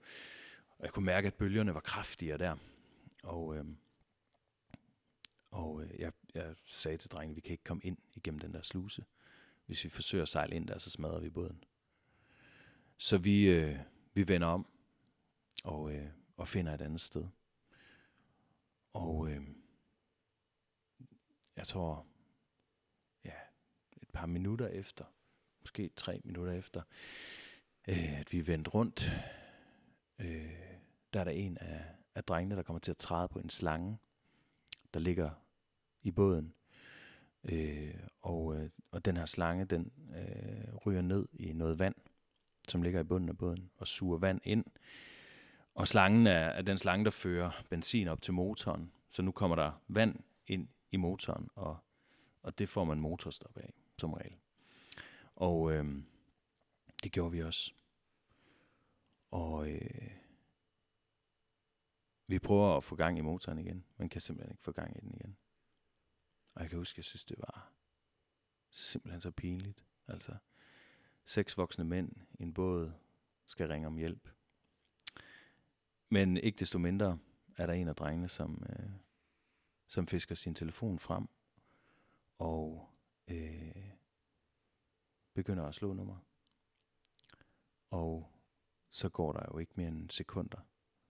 Og 0.78 0.86
jeg 0.86 0.94
kunne 0.94 1.06
mærke, 1.06 1.28
at 1.28 1.34
bølgerne 1.34 1.74
var 1.74 1.80
kraftigere 1.80 2.38
der. 2.38 2.58
Og, 3.24 3.56
øh, 3.56 3.66
og 5.52 5.84
øh, 5.84 6.00
jeg, 6.00 6.14
jeg 6.34 6.56
sagde 6.66 6.98
til 6.98 7.12
drengene, 7.12 7.32
at 7.32 7.36
vi 7.36 7.42
kan 7.42 7.52
ikke 7.52 7.64
komme 7.64 7.84
ind 7.84 7.98
igennem 8.14 8.40
den 8.40 8.54
der 8.54 8.62
sluse. 8.62 9.06
Hvis 9.66 9.84
vi 9.84 9.90
forsøger 9.90 10.22
at 10.22 10.30
sejle 10.30 10.56
ind 10.56 10.68
der, 10.68 10.78
så 10.78 10.90
smadrer 10.90 11.20
vi 11.20 11.30
båden. 11.30 11.64
Så 12.98 13.18
vi, 13.18 13.50
øh, 13.50 13.80
vi 14.14 14.28
vender 14.28 14.48
om 14.48 14.68
og, 15.64 15.94
øh, 15.94 16.08
og 16.38 16.48
finder 16.48 16.74
et 16.74 16.82
andet 16.82 17.02
sted. 17.02 17.28
Og 18.94 19.32
øh, 19.32 19.42
jeg 21.56 21.68
tror, 21.68 22.08
ja, 23.26 23.36
et 24.02 24.10
par 24.10 24.26
minutter 24.26 24.68
efter, 24.68 25.06
måske 25.62 25.90
tre 25.96 26.22
minutter 26.24 26.54
efter, 26.54 26.82
øh, 27.88 28.20
at 28.20 28.34
vi 28.34 28.48
vendte 28.48 28.72
rundt, 28.72 29.12
øh, 30.20 30.52
der 31.14 31.20
er 31.20 31.24
der 31.24 31.32
en 31.32 31.58
af, 31.58 31.86
af 32.16 32.24
drengene, 32.24 32.56
der 32.56 32.64
kommer 32.64 32.80
til 32.80 32.92
at 32.92 32.98
træde 32.98 33.28
på 33.28 33.40
en 33.40 33.50
slange, 33.50 33.98
der 34.94 35.00
ligger 35.00 35.30
i 36.02 36.12
båden. 36.12 36.54
Øh, 37.44 37.94
og, 38.22 38.56
øh, 38.56 38.70
og 38.92 39.06
den 39.06 39.18
her 39.18 39.26
slange, 39.26 39.66
den 39.66 39.92
øh, 40.16 40.76
ryger 40.86 41.02
ned 41.02 41.28
i 41.34 41.54
noget 41.54 41.80
vand, 41.80 41.96
som 42.68 42.82
ligger 42.82 43.00
i 43.00 43.04
bunden 43.04 43.30
af 43.30 43.38
båden, 43.38 43.72
og 43.78 43.88
suger 43.88 44.18
vand 44.18 44.42
ind. 44.44 44.66
Og 45.76 45.88
slangen 45.88 46.28
er, 46.28 46.32
er 46.32 46.62
den 46.62 46.78
slange, 46.78 47.06
der 47.06 47.12
fører 47.12 47.64
benzin 47.70 48.08
op 48.08 48.22
til 48.22 48.34
motoren. 48.34 48.92
Så 49.10 49.22
nu 49.22 49.32
kommer 49.32 49.56
der 49.56 49.82
vand 49.88 50.20
ind 50.48 50.68
i 50.92 50.98
motoren, 50.98 51.50
og, 51.56 51.78
og 52.44 52.60
det 52.60 52.70
får 52.70 52.84
man 52.84 53.00
motorstop 53.00 53.58
af, 53.58 53.74
som 53.98 54.14
regel. 54.14 54.36
Og 55.42 55.72
øh, 55.72 55.86
det 57.04 57.12
gjorde 57.12 57.32
vi 57.32 57.42
også. 57.44 57.74
Og 59.32 59.72
øh, 59.72 60.12
vi 62.28 62.40
prøver 62.40 62.78
at 62.78 62.84
få 62.84 62.96
gang 62.96 63.18
i 63.18 63.22
motoren 63.22 63.60
igen, 63.60 63.86
men 63.98 64.10
kan 64.10 64.22
simpelthen 64.22 64.52
ikke 64.52 64.64
få 64.64 64.72
gang 64.72 64.98
i 64.98 65.00
den 65.00 65.14
igen. 65.14 65.38
Og 66.56 66.62
jeg 66.62 66.70
kan 66.70 66.78
huske, 66.78 67.00
jeg 67.00 67.06
synes, 67.06 67.24
det 67.24 67.38
var 67.40 67.72
simpelthen 68.70 69.22
så 69.22 69.32
pinligt. 69.32 69.86
Altså, 70.08 70.36
seks 71.26 71.58
voksne 71.58 71.84
mænd 71.86 72.12
i 72.40 72.44
en 72.44 72.54
båd 72.54 72.92
skal 73.46 73.68
ringe 73.68 73.88
om 73.88 73.98
hjælp. 73.98 74.30
Men 76.10 76.38
ikke 76.38 76.60
desto 76.60 76.80
mindre 76.80 77.20
er 77.58 77.66
der 77.66 77.74
en 77.74 77.88
af 77.88 77.96
drengene, 77.96 78.28
som, 78.28 78.64
øh, 78.70 78.92
som 79.88 80.08
fisker 80.08 80.36
sin 80.36 80.56
telefon 80.56 81.00
frem 81.00 81.28
og 82.38 82.90
øh, 83.28 83.91
begynder 85.44 85.66
at 85.66 85.76
slå 85.76 85.94
nummer. 85.94 86.18
Og 87.90 88.32
så 88.90 89.10
går 89.10 89.34
der 89.34 89.46
jo 89.52 89.58
ikke 89.58 89.72
mere 89.76 89.88
end 89.88 90.10
sekunder. 90.10 90.58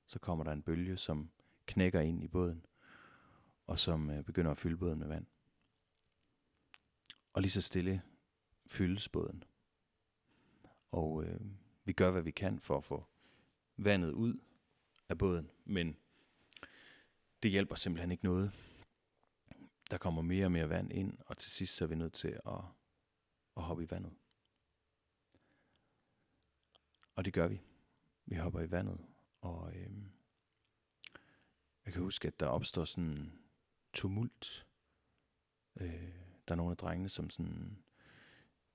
Så 0.07 0.19
kommer 0.19 0.43
der 0.43 0.51
en 0.51 0.63
bølge, 0.63 0.97
som 0.97 1.31
knækker 1.65 1.99
ind 1.99 2.23
i 2.23 2.27
båden, 2.27 2.65
og 3.67 3.79
som 3.79 4.09
øh, 4.09 4.23
begynder 4.23 4.51
at 4.51 4.57
fylde 4.57 4.77
båden 4.77 4.99
med 4.99 5.07
vand. 5.07 5.25
Og 7.33 7.41
lige 7.41 7.51
så 7.51 7.61
stille 7.61 8.01
fyldes 8.65 9.09
båden. 9.09 9.43
Og 10.91 11.23
øh, 11.23 11.41
vi 11.83 11.93
gør, 11.93 12.11
hvad 12.11 12.21
vi 12.21 12.31
kan 12.31 12.59
for 12.59 12.77
at 12.77 12.83
få 12.83 13.05
vandet 13.77 14.11
ud 14.11 14.39
af 15.09 15.17
båden, 15.17 15.51
men 15.65 15.97
det 17.43 17.51
hjælper 17.51 17.75
simpelthen 17.75 18.11
ikke 18.11 18.23
noget. 18.23 18.51
Der 19.89 19.97
kommer 19.97 20.21
mere 20.21 20.45
og 20.45 20.51
mere 20.51 20.69
vand 20.69 20.93
ind, 20.93 21.17
og 21.25 21.37
til 21.37 21.51
sidst 21.51 21.75
så 21.75 21.83
er 21.83 21.87
vi 21.87 21.95
nødt 21.95 22.13
til 22.13 22.39
at, 22.45 22.61
at 23.57 23.63
hoppe 23.63 23.83
i 23.83 23.91
vandet. 23.91 24.13
Og 27.15 27.25
det 27.25 27.33
gør 27.33 27.47
vi. 27.47 27.61
Vi 28.25 28.35
hopper 28.35 28.61
i 28.61 28.71
vandet, 28.71 28.97
og 29.41 29.71
øh, 29.75 29.91
jeg 31.85 31.93
kan 31.93 32.01
huske, 32.01 32.27
at 32.27 32.39
der 32.39 32.45
opstår 32.45 32.85
sådan 32.85 33.09
en 33.09 33.39
tumult. 33.93 34.67
Øh, 35.79 36.13
der 36.47 36.53
er 36.53 36.55
nogle 36.55 36.71
af 36.71 36.77
drengene, 36.77 37.09
som 37.09 37.29
sådan 37.29 37.77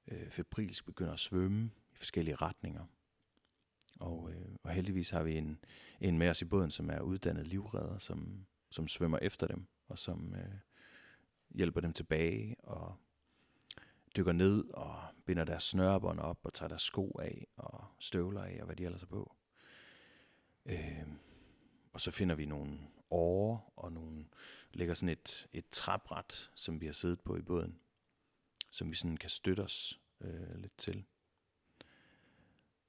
øh, 0.09 0.31
febrilsk 0.31 0.87
begynder 0.87 1.13
at 1.13 1.19
svømme 1.19 1.71
i 1.93 1.97
forskellige 1.97 2.37
retninger. 2.37 2.87
Og, 4.01 4.33
øh, 4.33 4.57
og 4.63 4.71
heldigvis 4.71 5.11
har 5.11 5.23
vi 5.23 5.37
en, 5.37 5.65
en 6.01 6.19
med 6.19 6.29
os 6.29 6.43
i 6.43 6.45
båden, 6.45 6.71
som 6.71 6.91
er 6.91 7.01
uddannet 7.01 7.47
livredder, 7.47 7.99
som, 7.99 8.47
som 8.71 8.89
svømmer 8.89 9.19
efter 9.19 9.47
dem, 9.47 9.67
og 9.89 9.99
som 9.99 10.35
øh, 10.35 10.59
hjælper 11.51 11.81
dem 11.81 11.93
tilbage, 11.93 12.57
og 12.63 12.97
dykker 14.17 14.33
ned 14.33 14.65
og 14.65 15.03
binder 15.25 15.45
deres 15.45 15.63
snørebånd 15.63 16.21
op, 16.21 16.39
og 16.43 16.55
tager 16.55 16.69
deres 16.69 16.83
sko 16.83 17.19
af, 17.23 17.47
og 17.57 17.85
støvler 17.99 18.43
af, 18.43 18.57
og 18.61 18.67
hvad 18.67 18.77
de 18.77 18.85
ellers 18.85 19.03
er 19.03 19.07
på. 19.07 19.37
Øh, 20.67 21.07
og 21.93 22.01
så 22.01 22.11
finder 22.11 22.35
vi 22.35 22.47
nogle 22.47 22.79
åre, 23.11 23.61
og 23.77 23.93
nogle, 23.93 24.25
lægger 24.73 24.95
sådan 24.95 25.09
et, 25.09 25.49
et 25.53 25.65
træbræt, 25.71 26.51
som 26.55 26.81
vi 26.81 26.87
har 26.87 26.93
siddet 26.93 27.21
på 27.21 27.37
i 27.37 27.43
båden, 27.43 27.79
som 28.71 28.91
vi 28.91 28.97
sådan 28.97 29.17
kan 29.17 29.31
støtte 29.31 29.61
os 29.61 30.01
øh, 30.21 30.55
lidt 30.57 30.79
til. 30.79 31.05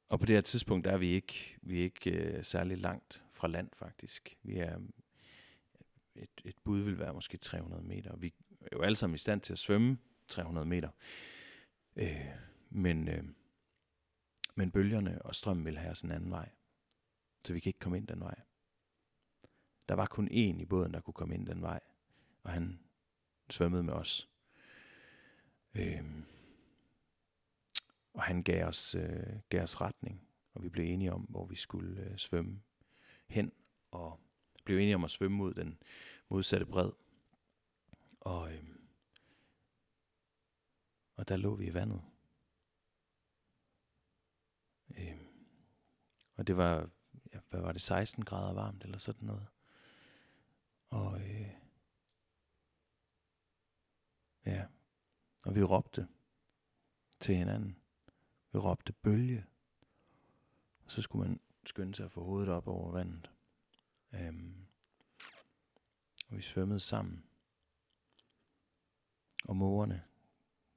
Og 0.10 0.20
på 0.20 0.26
det 0.26 0.36
her 0.36 0.42
tidspunkt 0.42 0.86
der 0.86 0.92
er 0.92 0.98
vi 0.98 1.10
ikke, 1.10 1.58
vi 1.62 1.80
er 1.80 1.84
ikke 1.84 2.12
øh, 2.12 2.44
særlig 2.44 2.78
langt 2.78 3.24
fra 3.32 3.48
land 3.48 3.70
faktisk. 3.74 4.38
Vi 4.44 4.58
er 4.58 4.80
et, 6.16 6.30
et 6.46 6.56
bud 6.64 6.80
vil 6.80 7.00
være 7.00 7.14
måske 7.14 7.38
300 7.38 7.84
meter. 7.84 8.16
Vi 8.16 8.34
er 8.62 8.68
jo 8.74 8.82
alle 8.82 8.96
sammen 8.96 9.16
i 9.16 9.18
stand 9.18 9.42
til 9.42 9.54
at 9.54 9.60
svømme 9.60 9.98
300 10.28 10.66
meter. 10.66 10.90
Øh, 11.96 12.28
men, 12.70 13.08
øh, 13.08 13.24
men 14.56 14.72
bølgerne 14.72 15.22
og 15.22 15.36
strømmen 15.36 15.66
vil 15.66 15.78
have 15.78 15.92
os 15.92 16.02
en 16.02 16.12
anden 16.12 16.32
vej. 16.32 16.50
Så 17.46 17.54
vi 17.54 17.60
kan 17.60 17.70
ikke 17.70 17.80
komme 17.80 17.98
ind 17.98 18.08
den 18.08 18.20
vej. 18.20 18.42
Der 19.90 19.96
var 19.96 20.06
kun 20.06 20.28
én 20.28 20.62
i 20.62 20.66
båden, 20.66 20.94
der 20.94 21.02
kunne 21.02 21.14
komme 21.14 21.36
ind 21.36 21.48
den 21.48 21.62
vej. 21.62 21.80
Og 22.44 22.52
han 22.52 22.80
svømmede 23.50 23.84
med 23.84 23.94
os. 23.94 24.30
Øh, 25.76 26.04
og 28.14 28.24
han 28.24 28.44
gav 28.44 28.68
os, 28.68 28.96
øh, 28.96 29.40
gav 29.50 29.64
os 29.64 29.82
retning, 29.82 30.28
og 30.54 30.64
vi 30.64 30.70
blev 30.70 30.86
enige 30.86 31.14
om, 31.14 31.22
hvor 31.22 31.46
vi 31.46 31.56
skulle 31.56 32.02
øh, 32.02 32.18
svømme 32.18 32.62
hen, 33.28 33.52
og 33.92 34.20
blev 34.64 34.78
enige 34.78 34.96
om 34.96 35.04
at 35.04 35.12
svømme 35.12 35.38
mod 35.38 35.54
den 35.54 35.78
modsatte 36.30 36.66
bred. 36.66 36.92
Og, 38.20 38.54
øh, 38.54 38.77
og 41.18 41.28
der 41.28 41.38
lå 41.38 41.56
vi 41.56 41.66
i 41.66 41.74
vandet. 41.74 42.02
Øh, 44.98 45.22
og 46.36 46.48
det 46.48 46.58
var, 46.58 46.90
ja, 47.34 47.40
hvad 47.50 47.62
var 47.62 47.72
det, 47.72 47.82
16 47.82 48.26
grader 48.26 48.54
varmt 48.54 48.84
eller 48.84 48.98
sådan 48.98 49.28
noget. 49.28 49.48
Og 50.90 51.22
øh, 51.22 51.54
ja, 54.46 54.66
og 55.46 55.56
vi 55.56 55.64
råbte 55.64 56.08
til 57.20 57.36
hinanden. 57.36 57.80
Vi 58.52 58.60
råbte 58.60 58.94
bølge. 58.94 59.46
Og 60.86 60.92
så 60.92 61.02
skulle 61.02 61.28
man 61.28 61.40
skynde 61.66 61.96
sig 61.96 62.06
at 62.06 62.12
få 62.12 62.24
hovedet 62.24 62.50
op 62.50 62.68
over 62.68 62.92
vandet. 62.92 63.32
Øhm, 64.12 64.68
og 66.30 66.38
vi 66.38 66.42
svømmede 66.42 66.80
sammen. 66.80 67.26
Og 69.44 69.56
mågerne, 69.56 70.07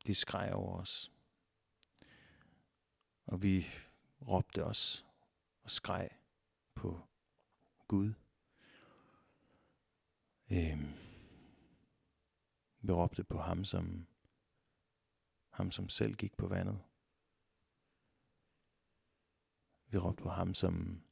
de 0.06 0.14
skreg 0.14 0.52
over 0.52 0.80
os. 0.80 1.12
Og 3.26 3.42
vi 3.42 3.66
råbte 4.28 4.64
os 4.64 5.06
og 5.62 5.70
skreg 5.70 6.08
på 6.74 7.00
Gud. 7.88 8.12
Øhm, 10.50 10.94
vi 12.80 12.92
råbte 12.92 13.24
på 13.24 13.38
ham, 13.38 13.64
som 13.64 14.06
ham 15.50 15.70
som 15.70 15.88
selv 15.88 16.14
gik 16.14 16.36
på 16.36 16.48
vandet. 16.48 16.78
Vi 19.86 19.98
råbte 19.98 20.22
på 20.22 20.30
ham, 20.30 20.54
som, 20.54 21.02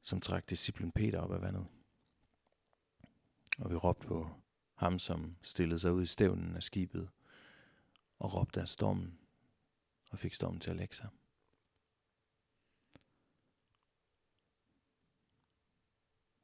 som 0.00 0.20
trak 0.20 0.50
disciplen 0.50 0.92
Peter 0.92 1.20
op 1.20 1.32
af 1.32 1.42
vandet. 1.42 1.66
Og 3.58 3.70
vi 3.70 3.76
råbte 3.76 4.06
på 4.06 4.30
ham, 4.78 4.98
som 4.98 5.36
stillede 5.42 5.78
sig 5.80 5.92
ud 5.92 6.02
i 6.02 6.06
stævnen 6.06 6.56
af 6.56 6.62
skibet 6.62 7.10
og 8.18 8.34
råbte 8.34 8.60
af 8.60 8.68
stormen 8.68 9.18
og 10.10 10.18
fik 10.18 10.34
stormen 10.34 10.60
til 10.60 10.70
at 10.70 10.76
lægge 10.76 10.94
sig. 10.94 11.08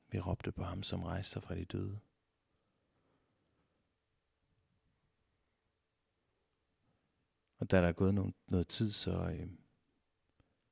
Vi 0.09 0.21
råbte 0.21 0.53
på 0.53 0.65
ham, 0.65 0.83
som 0.83 1.03
rejste 1.03 1.33
sig 1.33 1.43
fra 1.43 1.55
de 1.55 1.65
døde. 1.65 2.01
Og 7.59 7.71
da 7.71 7.81
der 7.81 7.89
er 7.89 7.93
gået 7.93 8.15
noget, 8.15 8.35
noget 8.47 8.69
tid, 8.69 8.91
så, 8.91 9.11
øh, 9.11 9.49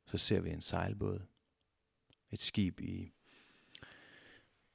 så 0.06 0.18
ser 0.18 0.40
vi 0.40 0.50
en 0.50 0.62
sejlbåd. 0.62 1.26
Et 2.30 2.40
skib 2.40 2.80
i, 2.80 3.12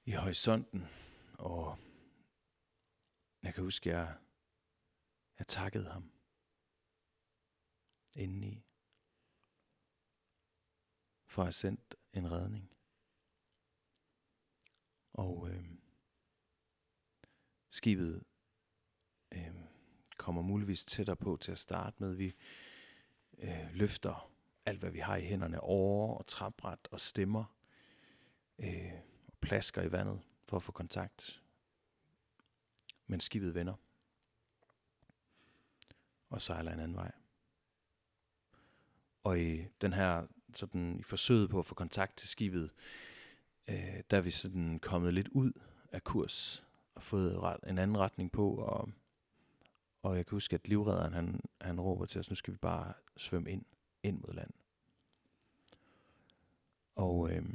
i 0.06 0.12
horisonten. 0.12 0.88
Og 1.34 1.78
jeg 3.48 3.54
kan 3.54 3.64
huske, 3.64 3.90
jeg, 3.90 4.16
jeg 5.40 5.48
takkede 5.48 5.90
ham 5.90 6.12
indeni 8.16 8.66
for 11.26 11.42
at 11.42 11.46
have 11.46 11.54
sendt 11.54 11.96
en 12.14 12.32
redning. 12.32 12.72
Og 15.14 15.50
øh, 15.50 15.66
skibet 17.70 18.24
øh, 19.32 19.56
kommer 20.18 20.42
muligvis 20.42 20.86
tættere 20.86 21.16
på 21.16 21.38
til 21.42 21.52
at 21.52 21.60
starte 21.60 21.96
med. 22.00 22.14
Vi 22.14 22.34
øh, 23.38 23.70
løfter 23.74 24.32
alt, 24.66 24.80
hvad 24.80 24.92
vi 24.92 25.00
har 25.00 25.16
i 25.16 25.26
hænderne, 25.26 25.62
over 25.62 26.18
og 26.18 26.28
træbræt 26.28 26.88
og 26.92 27.00
stemmer, 27.00 27.56
øh, 28.60 28.94
og 29.28 29.34
plasker 29.42 29.82
i 29.82 29.92
vandet 29.92 30.22
for 30.46 30.58
at 30.58 30.64
få 30.64 30.72
kontakt. 30.72 31.44
Men 33.08 33.20
skibet 33.20 33.56
vender 33.56 33.74
og 36.30 36.42
sejler 36.42 36.74
en 36.74 36.80
anden 36.80 36.98
vej. 36.98 37.12
Og 39.24 39.40
i 39.40 39.68
den 39.82 39.94
her 39.94 40.28
sådan 40.54 41.00
i 41.00 41.04
forsøget 41.04 41.50
på 41.50 41.60
at 41.60 41.66
få 41.66 41.76
kontakt 41.76 42.18
til 42.18 42.30
skibet, 42.30 42.72
øh, 43.68 44.04
der 44.12 44.18
er 44.18 44.22
vi 44.22 44.32
sådan 44.32 44.80
kommet 44.80 45.14
lidt 45.14 45.28
ud 45.28 45.52
af 45.92 46.04
kurs 46.04 46.64
og 46.96 47.04
fået 47.04 47.40
ret, 47.40 47.60
en 47.68 47.78
anden 47.78 47.98
retning 47.98 48.32
på, 48.32 48.56
og, 48.56 48.90
og 50.04 50.18
jeg 50.18 50.26
kan 50.26 50.36
huske, 50.36 50.54
at 50.54 50.68
livredderen, 50.68 51.14
han, 51.14 51.42
han 51.62 51.82
råber 51.82 52.06
til 52.06 52.20
os, 52.20 52.30
nu 52.30 52.36
skal 52.36 52.54
vi 52.54 52.58
bare 52.58 52.94
svømme 53.18 53.52
ind, 53.52 53.66
ind 54.04 54.20
mod 54.20 54.34
land. 54.34 54.52
Og, 56.96 57.32
øh, 57.32 57.46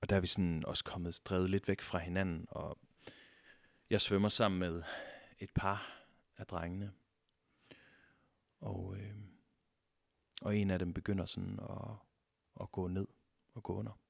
og 0.00 0.10
der 0.10 0.16
er 0.16 0.20
vi 0.20 0.26
sådan 0.26 0.64
også 0.66 0.84
kommet 0.84 1.20
drevet 1.24 1.50
lidt 1.50 1.68
væk 1.68 1.80
fra 1.80 1.98
hinanden, 1.98 2.46
og 2.50 2.78
jeg 3.94 4.00
svømmer 4.00 4.28
sammen 4.28 4.58
med 4.58 4.82
et 5.38 5.50
par 5.54 6.06
af 6.36 6.46
drengene. 6.46 6.92
Og, 8.60 8.96
øh, 8.96 9.14
og 10.42 10.56
en 10.56 10.70
af 10.70 10.78
dem 10.78 10.92
begynder 10.92 11.24
sådan 11.24 11.58
at, 11.70 11.96
at 12.60 12.72
gå 12.72 12.88
ned 12.88 13.06
og 13.52 13.62
gå 13.62 13.74
under. 13.74 14.00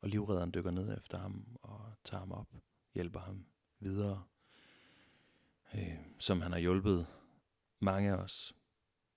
Og 0.00 0.08
livredderen 0.08 0.54
dykker 0.54 0.70
ned 0.70 0.96
efter 0.98 1.18
ham 1.18 1.58
og 1.62 1.92
tager 2.04 2.18
ham 2.18 2.32
op, 2.32 2.54
hjælper 2.94 3.20
ham 3.20 3.46
videre, 3.78 4.24
øh, 5.74 5.98
som 6.18 6.40
han 6.40 6.52
har 6.52 6.58
hjulpet 6.58 7.06
mange 7.80 8.10
af 8.10 8.16
os 8.16 8.54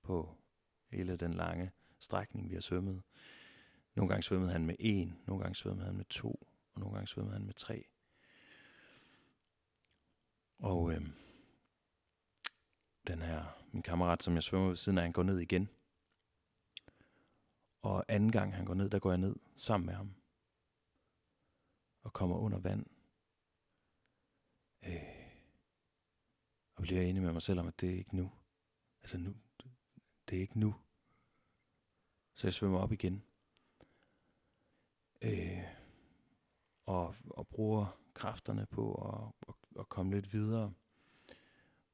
på 0.02 0.38
hele 0.92 1.18
den 1.18 1.34
lange 1.34 1.72
strækning, 2.00 2.50
vi 2.50 2.54
har 2.54 2.62
svømmet. 2.62 3.04
Nogle 3.96 4.10
gange 4.10 4.24
svømmede 4.24 4.52
han 4.52 4.66
med 4.66 4.76
en, 4.80 5.20
nogle 5.28 5.44
gange 5.44 5.56
svømmede 5.56 5.86
han 5.86 5.96
med 5.96 6.06
to, 6.06 6.48
og 6.74 6.80
nogle 6.80 6.94
gange 6.94 7.08
svømmede 7.08 7.34
han 7.34 7.46
med 7.46 7.54
tre. 7.54 7.86
Og 10.60 10.91
øh, 10.94 11.02
den 13.08 13.22
her, 13.22 13.46
min 13.72 13.84
kammerat, 13.84 14.24
som 14.24 14.36
jeg 14.36 14.44
svømmer 14.44 14.68
ved 14.68 14.76
siden 14.76 14.98
af, 14.98 15.04
han 15.04 15.13
går 15.13 15.24
ned 15.24 15.39
igen. 15.39 15.70
Og 17.82 18.06
anden 18.08 18.32
gang 18.32 18.56
han 18.56 18.65
går 18.65 18.74
ned, 18.74 18.89
der 18.89 19.00
går 19.00 19.12
jeg 19.12 19.18
ned 19.18 19.36
sammen 19.58 19.86
med 19.86 19.94
ham. 19.94 20.15
Og 22.02 22.13
kommer 22.13 22.38
under 22.38 22.58
vand. 22.60 22.86
Øh, 24.84 25.26
og 26.76 26.82
bliver 26.82 27.02
enig 27.02 27.22
med 27.22 27.34
mig 27.34 27.41
selv 27.41 27.60
om, 27.60 27.68
at 27.68 27.82
det 27.82 27.89
er 27.89 27.98
ikke 27.98 28.15
nu. 28.15 28.32
Altså 29.02 29.18
nu, 29.18 29.36
det 30.30 30.38
er 30.38 30.41
ikke 30.41 30.60
nu. 30.60 30.76
Så 32.34 32.48
jeg 32.48 32.54
svømmer 32.54 32.80
op 32.80 32.91
igen. 32.91 33.24
Øh, 35.22 35.63
og, 36.86 37.15
og 37.30 37.48
bruger 37.48 38.00
kræfterne 38.13 38.65
på 38.65 38.94
at, 38.94 39.50
at, 39.50 39.56
at 39.80 39.90
komme 39.90 40.14
lidt 40.14 40.34
videre. 40.34 40.74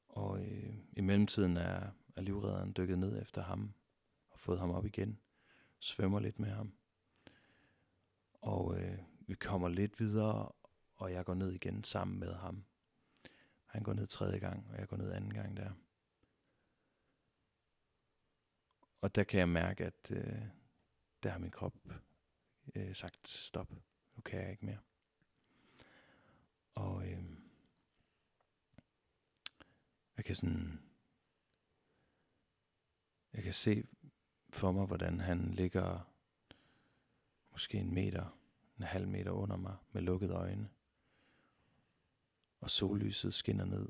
Og 0.10 0.46
øh, 0.46 0.74
i 0.94 1.02
mellemtiden 1.02 1.58
er, 1.58 1.92
er 2.16 2.22
livredderen 2.22 2.74
dykket 2.78 3.00
ned 3.00 3.22
efter 3.22 3.44
ham 3.44 3.74
og 4.30 4.40
fået 4.40 4.60
ham 4.60 4.72
op 4.72 4.86
igen. 4.86 5.20
Svømmer 5.80 6.20
lidt 6.20 6.40
med 6.40 6.50
ham. 6.50 6.74
Og 8.42 8.80
øh, 8.80 8.98
vi 9.28 9.36
kommer 9.36 9.70
lidt 9.70 10.00
videre, 10.00 10.52
og 10.96 11.12
jeg 11.12 11.26
går 11.26 11.34
ned 11.34 11.52
igen 11.52 11.84
sammen 11.84 12.20
med 12.20 12.34
ham. 12.34 12.64
Han 13.66 13.84
går 13.84 13.94
ned 13.94 14.08
tredje 14.08 14.40
gang, 14.40 14.68
og 14.72 14.80
jeg 14.80 14.88
går 14.88 14.98
ned 14.98 15.12
anden 15.12 15.34
gang 15.34 15.58
der. 15.58 15.72
Og 19.02 19.16
der 19.16 19.24
kan 19.24 19.40
jeg 19.40 19.50
mærke, 19.50 19.86
at 19.86 20.12
øh, 20.12 20.42
der 21.24 21.30
har 21.30 21.40
min 21.40 21.52
krop 21.52 21.76
øh, 22.76 22.96
sagt 22.96 23.28
stop. 23.28 23.72
Nu 24.16 24.22
kan 24.22 24.42
jeg 24.42 24.52
ikke 24.52 24.66
mere. 24.66 24.80
Og 26.76 27.08
øh, 27.08 27.21
jeg 30.22 30.26
kan 30.26 30.36
sådan, 30.36 30.80
jeg 33.34 33.44
kan 33.44 33.54
se 33.54 33.84
for 34.50 34.72
mig, 34.72 34.86
hvordan 34.86 35.20
han 35.20 35.54
ligger 35.54 36.14
måske 37.52 37.78
en 37.78 37.94
meter, 37.94 38.40
en 38.78 38.84
halv 38.84 39.08
meter 39.08 39.32
under 39.32 39.58
mig 39.58 39.76
med 39.92 40.02
lukkede 40.02 40.34
øjne. 40.34 40.70
Og 42.60 42.70
sollyset 42.70 43.34
skinner 43.34 43.66
ned 43.66 43.90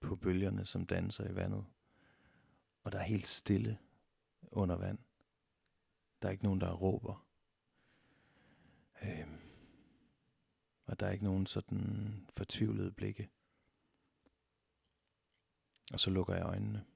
på 0.00 0.16
bølgerne, 0.16 0.64
som 0.64 0.86
danser 0.86 1.30
i 1.30 1.34
vandet. 1.34 1.64
Og 2.82 2.92
der 2.92 2.98
er 2.98 3.02
helt 3.02 3.28
stille 3.28 3.78
under 4.42 4.76
vand. 4.76 4.98
Der 6.22 6.28
er 6.28 6.32
ikke 6.32 6.44
nogen, 6.44 6.60
der 6.60 6.72
råber. 6.72 7.26
Øhm. 9.02 9.40
Og 10.84 11.00
der 11.00 11.06
er 11.06 11.10
ikke 11.10 11.24
nogen 11.24 11.46
sådan 11.46 12.26
fortvivlede 12.30 12.92
blikke. 12.92 13.30
Og 15.92 16.00
så 16.00 16.10
lukker 16.10 16.34
jeg 16.34 16.46
øjnene. 16.46 16.86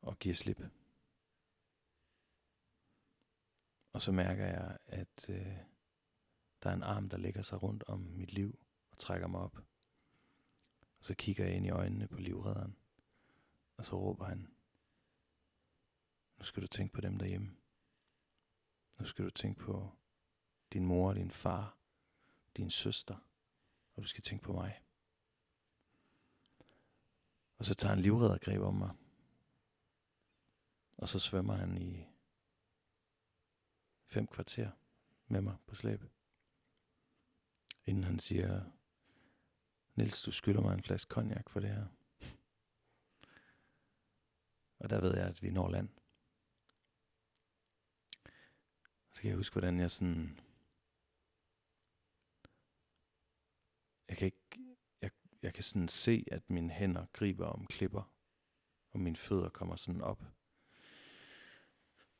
Og 0.00 0.18
giver 0.18 0.34
slip. 0.34 0.60
Og 3.92 4.02
så 4.02 4.12
mærker 4.12 4.44
jeg, 4.46 4.78
at, 4.86 5.28
øh, 5.28 5.58
Der 6.62 6.70
er 6.70 6.74
en 6.74 6.82
arm, 6.82 7.08
der 7.08 7.16
lægger 7.16 7.42
sig 7.42 7.62
rundt 7.62 7.84
om 7.84 8.00
mit 8.00 8.32
liv 8.32 8.58
og 8.90 8.98
trækker 8.98 9.26
mig 9.26 9.40
op. 9.40 9.56
Og 10.98 11.04
så 11.04 11.14
kigger 11.14 11.44
jeg 11.44 11.54
ind 11.54 11.66
i 11.66 11.70
øjnene 11.70 12.08
på 12.08 12.18
livredderen. 12.18 12.76
Og 13.76 13.84
så 13.84 13.96
råber 13.96 14.24
han, 14.24 14.48
nu 16.38 16.44
skal 16.44 16.62
du 16.62 16.66
tænke 16.66 16.94
på 16.94 17.00
dem 17.00 17.18
derhjemme. 17.18 17.56
Nu 18.98 19.04
skal 19.06 19.24
du 19.24 19.30
tænke 19.30 19.60
på 19.60 19.90
din 20.72 20.86
mor, 20.86 21.12
din 21.12 21.30
far, 21.30 21.76
din 22.56 22.70
søster, 22.70 23.27
og 23.98 24.02
du 24.02 24.08
skal 24.08 24.22
tænke 24.22 24.44
på 24.44 24.52
mig. 24.52 24.82
Og 27.56 27.64
så 27.64 27.74
tager 27.74 27.94
han 27.94 28.02
livreddergreb 28.02 28.60
om 28.60 28.74
mig. 28.74 28.96
Og 30.96 31.08
så 31.08 31.18
svømmer 31.18 31.54
han 31.54 31.76
i 31.76 32.06
fem 34.06 34.26
kvarter 34.26 34.70
med 35.26 35.40
mig 35.40 35.56
på 35.66 35.74
slæb. 35.74 36.02
Inden 37.84 38.04
han 38.04 38.18
siger, 38.18 38.64
Nils, 39.94 40.22
du 40.22 40.32
skylder 40.32 40.60
mig 40.60 40.74
en 40.74 40.82
flaske 40.82 41.08
cognac 41.08 41.50
for 41.50 41.60
det 41.60 41.70
her. 41.70 41.86
Og 44.78 44.90
der 44.90 45.00
ved 45.00 45.16
jeg, 45.16 45.26
at 45.26 45.42
vi 45.42 45.50
når 45.50 45.68
land. 45.68 45.88
Så 49.10 49.20
kan 49.20 49.28
jeg 49.28 49.36
huske, 49.36 49.54
hvordan 49.54 49.80
jeg 49.80 49.90
sådan... 49.90 50.40
Jeg 54.08 54.16
kan 54.16 54.24
ikke... 54.24 54.76
Jeg, 55.02 55.10
jeg 55.42 55.54
kan 55.54 55.64
sådan 55.64 55.88
se, 55.88 56.24
at 56.30 56.50
mine 56.50 56.70
hænder 56.70 57.06
griber 57.12 57.46
om 57.46 57.66
klipper, 57.66 58.12
og 58.90 59.00
mine 59.00 59.16
fødder 59.16 59.48
kommer 59.48 59.76
sådan 59.76 60.00
op. 60.00 60.22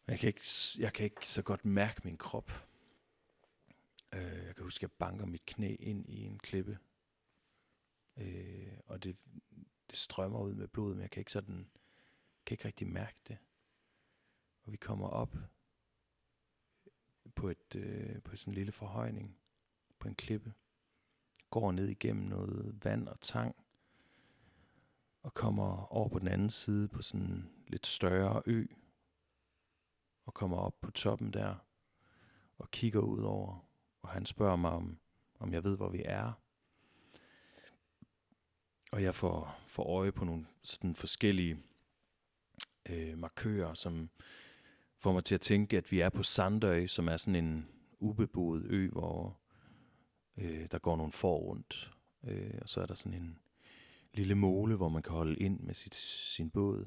Jeg 0.07 0.19
kan 0.19 0.27
ikke, 0.27 0.43
jeg 0.79 0.93
kan 0.93 1.05
ikke 1.05 1.29
så 1.29 1.43
godt 1.43 1.65
mærke 1.65 2.01
min 2.05 2.17
krop. 2.17 2.51
Øh, 4.13 4.47
jeg 4.47 4.55
kan 4.55 4.65
huske, 4.65 4.85
at 4.85 4.91
jeg 4.91 4.99
banker 4.99 5.27
mit 5.27 5.47
knæ 5.47 5.77
ind 5.81 6.09
i 6.09 6.23
en 6.25 6.39
klippe. 6.39 6.79
Øh, 8.17 8.79
og 8.87 9.03
det, 9.03 9.17
det 9.91 9.99
strømmer 9.99 10.41
ud 10.41 10.55
med 10.55 10.69
blodet, 10.69 10.97
men 10.97 11.03
jeg 11.03 11.11
kan 11.11 11.21
ikke 11.21 11.33
sådan, 11.33 11.71
kan 12.47 12.55
ikke 12.55 12.65
rigtig 12.65 12.89
mærke 12.89 13.19
det. 13.29 13.39
Og 14.65 14.73
vi 14.73 14.77
kommer 14.77 15.09
op 15.09 15.37
på 17.35 17.49
et 17.49 17.75
øh, 17.75 18.23
på 18.23 18.37
sådan 18.37 18.51
en 18.51 18.55
lille 18.55 18.73
forhøjning 18.73 19.39
på 19.99 20.09
en 20.09 20.15
klippe. 20.15 20.55
Går 21.51 21.73
ned 21.73 21.89
igennem 21.89 22.25
noget 22.25 22.85
vand 22.85 23.09
og 23.09 23.21
tang 23.21 23.57
og 25.23 25.35
kommer 25.35 25.93
over 25.93 26.09
på 26.09 26.19
den 26.19 26.29
anden 26.29 26.51
side 26.51 26.89
på 26.89 27.03
sådan 27.03 27.27
en 27.27 27.51
lidt 27.67 27.87
større 27.87 28.43
ø 28.47 28.67
og 30.27 30.35
kommer 30.35 30.57
op 30.57 30.81
på 30.81 30.91
toppen 30.91 31.33
der 31.33 31.55
og 32.59 32.71
kigger 32.71 33.01
ud 33.01 33.23
over 33.23 33.69
og 34.03 34.09
han 34.09 34.27
spørger 34.27 34.57
mig 34.57 34.71
om 34.71 34.99
om 35.41 35.53
jeg 35.53 35.65
ved 35.65 35.77
hvor 35.77 35.89
vi 35.89 36.03
er. 36.05 36.33
Og 38.93 39.03
jeg 39.03 39.15
får, 39.15 39.61
får 39.67 39.99
øje 39.99 40.13
på 40.13 40.25
nogle 40.25 40.47
sådan 40.63 40.95
forskellige 40.95 41.59
øh, 42.89 43.19
markører, 43.19 43.75
som 43.75 44.11
får 44.99 45.13
mig 45.13 45.25
til 45.25 45.35
at 45.35 45.41
tænke, 45.41 45.77
at 45.77 45.93
vi 45.93 46.01
er 46.01 46.09
på 46.09 46.23
Sandøy, 46.23 46.87
som 46.87 47.09
er 47.09 47.17
sådan 47.17 47.45
en 47.45 47.69
ubeboet 47.99 48.65
ø, 48.65 48.91
hvor 48.91 49.38
øh, 50.39 50.67
der 50.71 50.79
går 50.79 50.97
nogle 50.97 51.13
får 51.13 51.39
rundt. 51.39 51.93
Øh, 52.25 52.59
og 52.63 52.69
så 52.69 52.81
er 52.81 52.87
der 52.87 52.95
sådan 52.95 53.23
en 53.23 53.39
lille 54.13 54.35
mole, 54.35 54.77
hvor 54.77 54.89
man 54.89 55.03
kan 55.03 55.13
holde 55.13 55.37
ind 55.37 55.61
med 55.61 55.75
sit, 55.75 55.95
sin 55.95 56.51
båd. 56.51 56.87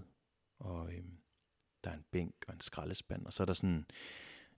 Og 0.59 0.93
øh, 0.93 1.03
der 1.83 1.89
er 1.89 1.95
en 1.95 2.05
bænk 2.11 2.35
og 2.47 2.53
en 2.53 2.59
skraldespand. 2.59 3.25
Og 3.25 3.33
så 3.33 3.43
er 3.43 3.45
der 3.45 3.53
sådan 3.53 3.85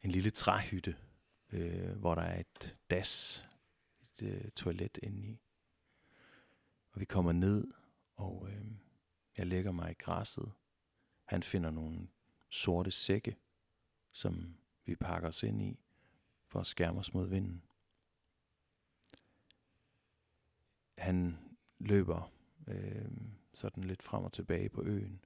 en 0.02 0.12
lille 0.12 0.30
træhytte, 0.30 0.96
øh, 1.52 1.92
hvor 1.92 2.16
der 2.16 2.22
er 2.22 2.40
et 2.40 2.78
das, 2.92 3.46
et 4.02 4.28
øh, 4.28 4.52
toilet 4.52 4.98
inde 5.04 5.24
i. 5.28 5.40
Og 6.92 7.00
vi 7.00 7.06
kommer 7.06 7.32
ned, 7.32 7.68
og 8.16 8.48
øh, 8.50 8.66
jeg 9.38 9.48
lægger 9.48 9.72
mig 9.72 9.92
i 9.92 9.94
græsset. 9.94 10.52
Han 11.26 11.44
finder 11.44 11.72
nogle 11.72 12.08
sorte 12.50 12.92
sække, 12.92 13.38
som 14.12 14.56
vi 14.86 14.96
pakker 14.96 15.28
os 15.28 15.44
ind 15.44 15.62
i, 15.62 15.80
for 16.48 16.60
at 16.60 16.66
skærme 16.66 17.00
os 17.00 17.14
mod 17.14 17.28
vinden. 17.28 17.64
Han 21.04 21.38
løber 21.80 22.32
øh, 22.68 23.12
sådan 23.54 23.84
lidt 23.84 24.04
frem 24.04 24.24
og 24.24 24.34
tilbage 24.34 24.70
på 24.70 24.84
øen, 24.84 25.26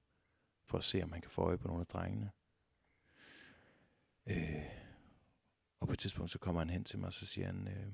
for 0.64 0.78
at 0.78 0.84
se, 0.84 1.02
om 1.02 1.12
han 1.12 1.20
kan 1.20 1.30
få 1.30 1.42
øje 1.42 1.58
på 1.58 1.68
nogle 1.68 1.80
af 1.80 1.86
drengene. 1.86 2.30
Øh, 4.26 4.64
og 5.80 5.86
på 5.86 5.92
et 5.92 5.98
tidspunkt, 5.98 6.30
så 6.30 6.38
kommer 6.38 6.60
han 6.60 6.70
hen 6.70 6.84
til 6.84 6.98
mig, 6.98 7.06
og 7.06 7.12
så 7.12 7.26
siger 7.26 7.46
han, 7.46 7.68
øh, 7.68 7.92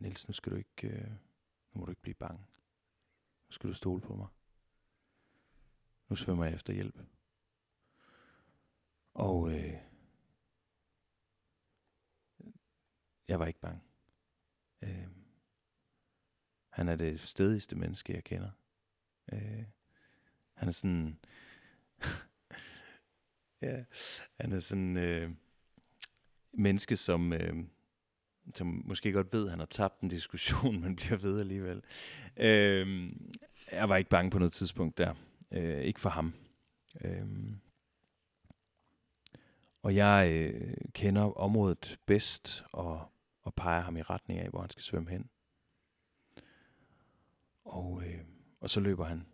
Niels, 0.00 0.28
nu 0.28 0.32
skal 0.32 0.52
du 0.52 0.56
ikke, 0.56 0.88
øh, 0.88 1.10
nu 1.72 1.80
må 1.80 1.84
du 1.84 1.90
ikke 1.90 2.02
blive 2.02 2.14
bange. 2.14 2.46
Nu 3.48 3.52
skal 3.52 3.70
du 3.70 3.74
stole 3.74 4.00
på 4.00 4.14
mig. 4.14 4.28
Nu 6.08 6.16
svømmer 6.16 6.44
jeg 6.44 6.54
efter 6.54 6.72
hjælp. 6.72 7.00
Og 9.14 9.52
øh, 9.52 9.74
jeg 13.28 13.38
var 13.38 13.46
ikke 13.46 13.60
bange. 13.60 13.80
Øh, 14.82 15.17
han 16.78 16.88
er 16.88 16.96
det 16.96 17.20
stedigste 17.20 17.76
menneske, 17.76 18.14
jeg 18.14 18.24
kender. 18.24 18.50
Øh, 19.32 19.64
han 20.54 20.68
er 20.68 20.72
sådan... 20.72 21.18
ja, 23.62 23.84
han 24.40 24.52
er 24.52 24.60
sådan 24.60 24.96
øh, 24.96 25.30
menneske, 26.52 26.96
som, 26.96 27.32
øh, 27.32 27.56
som 28.54 28.82
måske 28.84 29.12
godt 29.12 29.32
ved, 29.32 29.44
at 29.44 29.50
han 29.50 29.58
har 29.58 29.66
tabt 29.66 30.00
en 30.00 30.08
diskussion, 30.08 30.80
men 30.82 30.96
bliver 30.96 31.16
ved 31.16 31.40
alligevel. 31.40 31.82
Øh, 32.36 33.10
jeg 33.72 33.88
var 33.88 33.96
ikke 33.96 34.10
bange 34.10 34.30
på 34.30 34.38
noget 34.38 34.52
tidspunkt 34.52 34.98
der. 34.98 35.14
Øh, 35.50 35.80
ikke 35.80 36.00
for 36.00 36.10
ham. 36.10 36.34
Øh, 37.00 37.26
og 39.82 39.94
jeg 39.94 40.30
øh, 40.32 40.74
kender 40.92 41.22
området 41.22 41.98
bedst 42.06 42.64
og, 42.72 43.12
og 43.42 43.54
peger 43.54 43.80
ham 43.80 43.96
i 43.96 44.02
retning 44.02 44.40
af, 44.40 44.48
hvor 44.48 44.60
han 44.60 44.70
skal 44.70 44.82
svømme 44.82 45.10
hen. 45.10 45.30
Og, 47.68 48.02
øh, 48.06 48.24
og 48.60 48.70
så 48.70 48.80
løber 48.80 49.04
han 49.04 49.26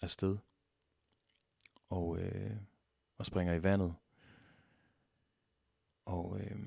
afsted 0.00 0.38
og, 1.88 2.18
øh, 2.18 2.56
og 3.18 3.26
springer 3.26 3.54
i 3.54 3.62
vandet. 3.62 3.94
Og, 6.04 6.40
øh, 6.40 6.58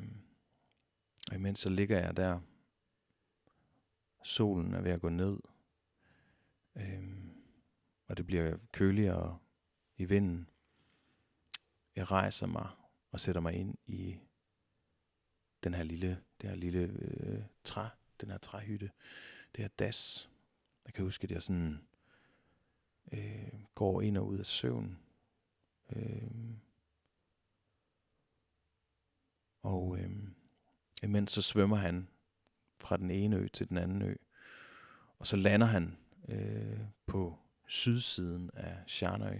og 1.29 1.35
imens 1.35 1.59
så 1.59 1.69
ligger 1.69 1.99
jeg 1.99 2.17
der. 2.17 2.39
Solen 4.23 4.73
er 4.73 4.81
ved 4.81 4.91
at 4.91 5.01
gå 5.01 5.09
ned. 5.09 5.39
Øh, 6.75 7.03
og 8.07 8.17
det 8.17 8.25
bliver 8.25 8.57
køligere 8.71 9.39
i 9.97 10.05
vinden. 10.05 10.49
Jeg 11.95 12.11
rejser 12.11 12.47
mig 12.47 12.69
og 13.11 13.19
sætter 13.19 13.41
mig 13.41 13.53
ind 13.53 13.75
i 13.85 14.19
den 15.63 15.73
her 15.73 15.83
lille, 15.83 16.23
det 16.41 16.49
her 16.49 16.55
lille 16.55 16.79
øh, 16.79 17.43
træ, 17.63 17.87
den 18.21 18.29
her 18.29 18.37
træhytte, 18.37 18.91
det 19.55 19.61
her 19.61 19.69
das. 19.79 20.29
Jeg 20.85 20.93
kan 20.93 21.03
huske, 21.03 21.23
at 21.23 21.31
jeg 21.31 21.41
sådan 21.41 21.81
øh, 23.11 23.63
går 23.75 24.01
ind 24.01 24.17
og 24.17 24.27
ud 24.27 24.37
af 24.37 24.45
søvn. 24.45 24.99
Øh, 25.95 26.31
og 29.63 29.97
øh, 29.99 30.11
imens 31.03 31.31
så 31.31 31.41
svømmer 31.41 31.77
han 31.77 32.07
fra 32.79 32.97
den 32.97 33.11
ene 33.11 33.35
ø 33.35 33.47
til 33.47 33.69
den 33.69 33.77
anden 33.77 34.01
ø. 34.01 34.15
Og 35.19 35.27
så 35.27 35.37
lander 35.37 35.67
han 35.67 35.97
øh, 36.27 36.79
på 37.05 37.37
sydsiden 37.67 38.49
af 38.53 38.77
Sharnøy. 38.87 39.39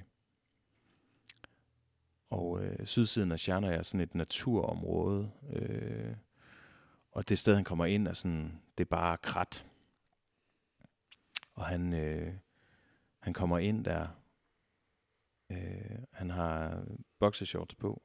Og 2.30 2.64
øh, 2.64 2.86
sydsiden 2.86 3.32
af 3.32 3.40
Sharnøy 3.40 3.70
er 3.70 3.82
sådan 3.82 4.02
et 4.02 4.16
naturområde. 4.16 5.32
Øh, 5.54 6.16
og 7.12 7.30
det 7.30 7.40
sted, 7.40 7.56
han 7.56 7.64
kommer 7.64 7.86
ind, 7.86 8.08
er 8.08 8.14
sådan, 8.14 8.62
det 8.78 8.84
er 8.84 8.90
bare 8.90 9.18
krat. 9.18 9.66
Og 11.54 11.66
han, 11.66 11.94
øh, 11.94 12.34
han 13.20 13.34
kommer 13.34 13.58
ind 13.58 13.86
der. 13.86 14.08
Øh, 15.50 16.00
han 16.12 16.30
har 16.30 16.84
boxershorts 17.20 17.76
på. 17.76 18.04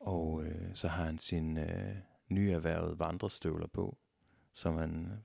Og 0.00 0.44
øh, 0.44 0.74
så 0.74 0.88
har 0.88 1.04
han 1.04 1.18
sin 1.18 1.58
øh, 1.58 1.96
nyerhvervede 2.28 2.98
vandrestøvler 2.98 3.66
på, 3.66 3.98
som 4.52 4.76
han 4.76 5.24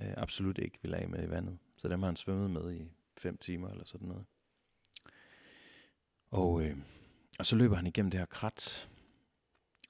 øh, 0.00 0.14
absolut 0.16 0.58
ikke 0.58 0.78
vil 0.82 0.94
af 0.94 1.08
med 1.08 1.24
i 1.24 1.30
vandet. 1.30 1.58
Så 1.76 1.88
dem 1.88 2.00
har 2.00 2.06
han 2.06 2.16
svømmet 2.16 2.50
med 2.50 2.74
i 2.74 2.92
fem 3.16 3.38
timer 3.38 3.68
eller 3.68 3.84
sådan 3.84 4.08
noget. 4.08 4.24
Og, 6.30 6.64
øh, 6.64 6.78
og 7.38 7.46
så 7.46 7.56
løber 7.56 7.76
han 7.76 7.86
igennem 7.86 8.10
det 8.10 8.20
her 8.20 8.26
krat 8.26 8.90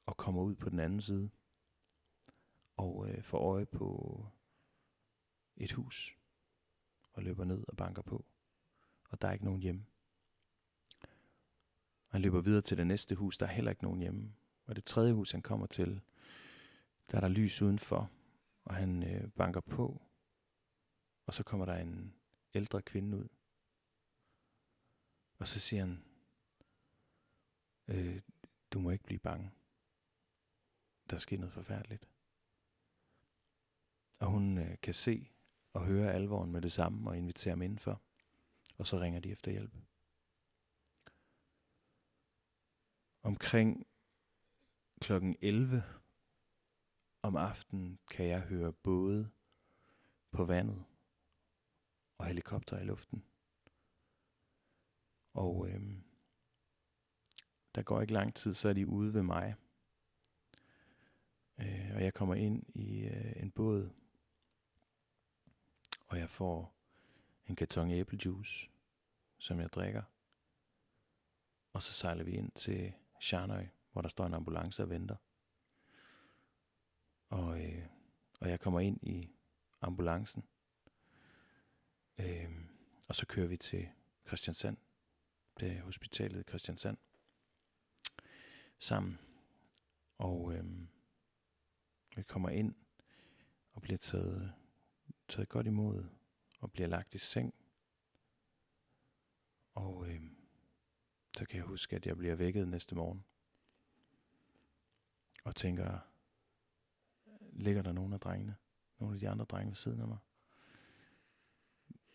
og 0.06 0.16
kommer 0.16 0.42
ud 0.42 0.54
på 0.54 0.70
den 0.70 0.78
anden 0.78 1.00
side 1.00 1.30
og 2.76 3.08
øh, 3.08 3.22
får 3.22 3.38
øje 3.38 3.66
på 3.66 4.26
et 5.56 5.72
hus 5.72 6.16
og 7.12 7.22
løber 7.22 7.44
ned 7.44 7.64
og 7.68 7.76
banker 7.76 8.02
på. 8.02 8.24
Og 9.10 9.22
der 9.22 9.28
er 9.28 9.32
ikke 9.32 9.44
nogen 9.44 9.62
hjemme. 9.62 9.86
Og 12.06 12.14
han 12.14 12.22
løber 12.22 12.40
videre 12.40 12.62
til 12.62 12.76
det 12.76 12.86
næste 12.86 13.14
hus, 13.14 13.38
der 13.38 13.46
er 13.46 13.50
heller 13.50 13.70
ikke 13.70 13.84
nogen 13.84 14.00
hjemme. 14.00 14.34
Og 14.66 14.76
det 14.76 14.84
tredje 14.84 15.12
hus, 15.12 15.30
han 15.30 15.42
kommer 15.42 15.66
til, 15.66 16.00
der 17.10 17.16
er 17.16 17.20
der 17.20 17.28
lys 17.28 17.62
udenfor, 17.62 18.10
og 18.64 18.74
han 18.74 19.02
øh, 19.02 19.30
banker 19.30 19.60
på, 19.60 20.02
og 21.26 21.34
så 21.34 21.42
kommer 21.42 21.66
der 21.66 21.74
en 21.74 22.14
ældre 22.54 22.82
kvinde 22.82 23.16
ud. 23.16 23.28
Og 25.38 25.48
så 25.48 25.60
siger 25.60 25.80
han, 25.80 26.04
øh, 27.88 28.20
du 28.70 28.80
må 28.80 28.90
ikke 28.90 29.04
blive 29.04 29.18
bange. 29.18 29.50
Der 31.10 31.14
er 31.16 31.20
sket 31.20 31.40
noget 31.40 31.52
forfærdeligt. 31.52 32.08
Og 34.18 34.26
hun 34.26 34.58
øh, 34.58 34.78
kan 34.82 34.94
se 34.94 35.30
og 35.72 35.84
høre 35.84 36.12
alvoren 36.12 36.52
med 36.52 36.62
det 36.62 36.72
samme 36.72 37.10
og 37.10 37.18
inviterer 37.18 37.54
dem 37.54 37.62
indenfor. 37.62 38.00
Og 38.78 38.86
så 38.86 39.00
ringer 39.00 39.20
de 39.20 39.30
efter 39.30 39.50
hjælp. 39.50 39.74
Omkring 43.22 43.86
klokken 45.00 45.36
11 45.40 45.84
om 47.22 47.36
aftenen 47.36 47.98
kan 48.10 48.26
jeg 48.26 48.40
høre 48.40 48.72
både 48.72 49.30
på 50.30 50.44
vandet 50.44 50.84
og 52.18 52.26
helikopter 52.26 52.78
i 52.78 52.84
luften. 52.84 53.24
Og 55.34 55.68
øhm, 55.68 56.02
der 57.74 57.82
går 57.82 58.00
ikke 58.00 58.12
lang 58.12 58.34
tid, 58.34 58.54
så 58.54 58.68
er 58.68 58.72
de 58.72 58.88
ude 58.88 59.14
ved 59.14 59.22
mig. 59.22 59.54
Øh, 61.58 61.90
og 61.94 62.04
jeg 62.04 62.14
kommer 62.14 62.34
ind 62.34 62.62
i 62.76 63.04
øh, 63.04 63.32
en 63.36 63.50
båd, 63.50 63.90
får 66.32 66.74
en 67.46 67.56
karton 67.56 67.90
æblejuice, 67.90 68.68
som 69.38 69.60
jeg 69.60 69.72
drikker. 69.72 70.02
Og 71.72 71.82
så 71.82 71.92
sejler 71.92 72.24
vi 72.24 72.30
ind 72.30 72.50
til 72.50 72.92
Charnøy, 73.22 73.66
hvor 73.92 74.02
der 74.02 74.08
står 74.08 74.26
en 74.26 74.34
ambulance 74.34 74.82
og 74.82 74.90
venter. 74.90 75.16
Og, 77.28 77.64
øh, 77.64 77.86
og 78.40 78.48
jeg 78.48 78.60
kommer 78.60 78.80
ind 78.80 78.98
i 79.02 79.30
ambulancen. 79.80 80.44
Øh, 82.18 82.50
og 83.08 83.14
så 83.14 83.26
kører 83.26 83.46
vi 83.46 83.56
til 83.56 83.88
Christiansand. 84.26 84.76
Det 85.60 85.72
er 85.72 85.82
hospitalet 85.82 86.40
i 86.40 86.48
Christiansand. 86.48 86.98
Sammen. 88.78 89.18
Og 90.18 90.54
øh, 90.54 90.64
vi 92.16 92.22
kommer 92.22 92.48
ind 92.48 92.74
og 93.72 93.82
bliver 93.82 93.98
taget, 93.98 94.52
taget 95.28 95.48
godt 95.48 95.66
imod 95.66 96.04
og 96.62 96.72
bliver 96.72 96.88
lagt 96.88 97.14
i 97.14 97.18
seng. 97.18 97.54
Og 99.74 100.08
øh, 100.08 100.22
så 101.36 101.46
kan 101.46 101.56
jeg 101.56 101.64
huske, 101.64 101.96
at 101.96 102.06
jeg 102.06 102.16
bliver 102.16 102.34
vækket 102.34 102.68
næste 102.68 102.94
morgen. 102.94 103.24
Og 105.44 105.56
tænker, 105.56 105.98
ligger 107.52 107.82
der 107.82 107.92
nogen 107.92 108.12
af 108.12 108.20
drengene? 108.20 108.56
Nogle 108.98 109.14
af 109.14 109.20
de 109.20 109.28
andre 109.28 109.44
drenge 109.44 109.68
ved 109.68 109.76
siden 109.76 110.00
af 110.00 110.08
mig? 110.08 110.18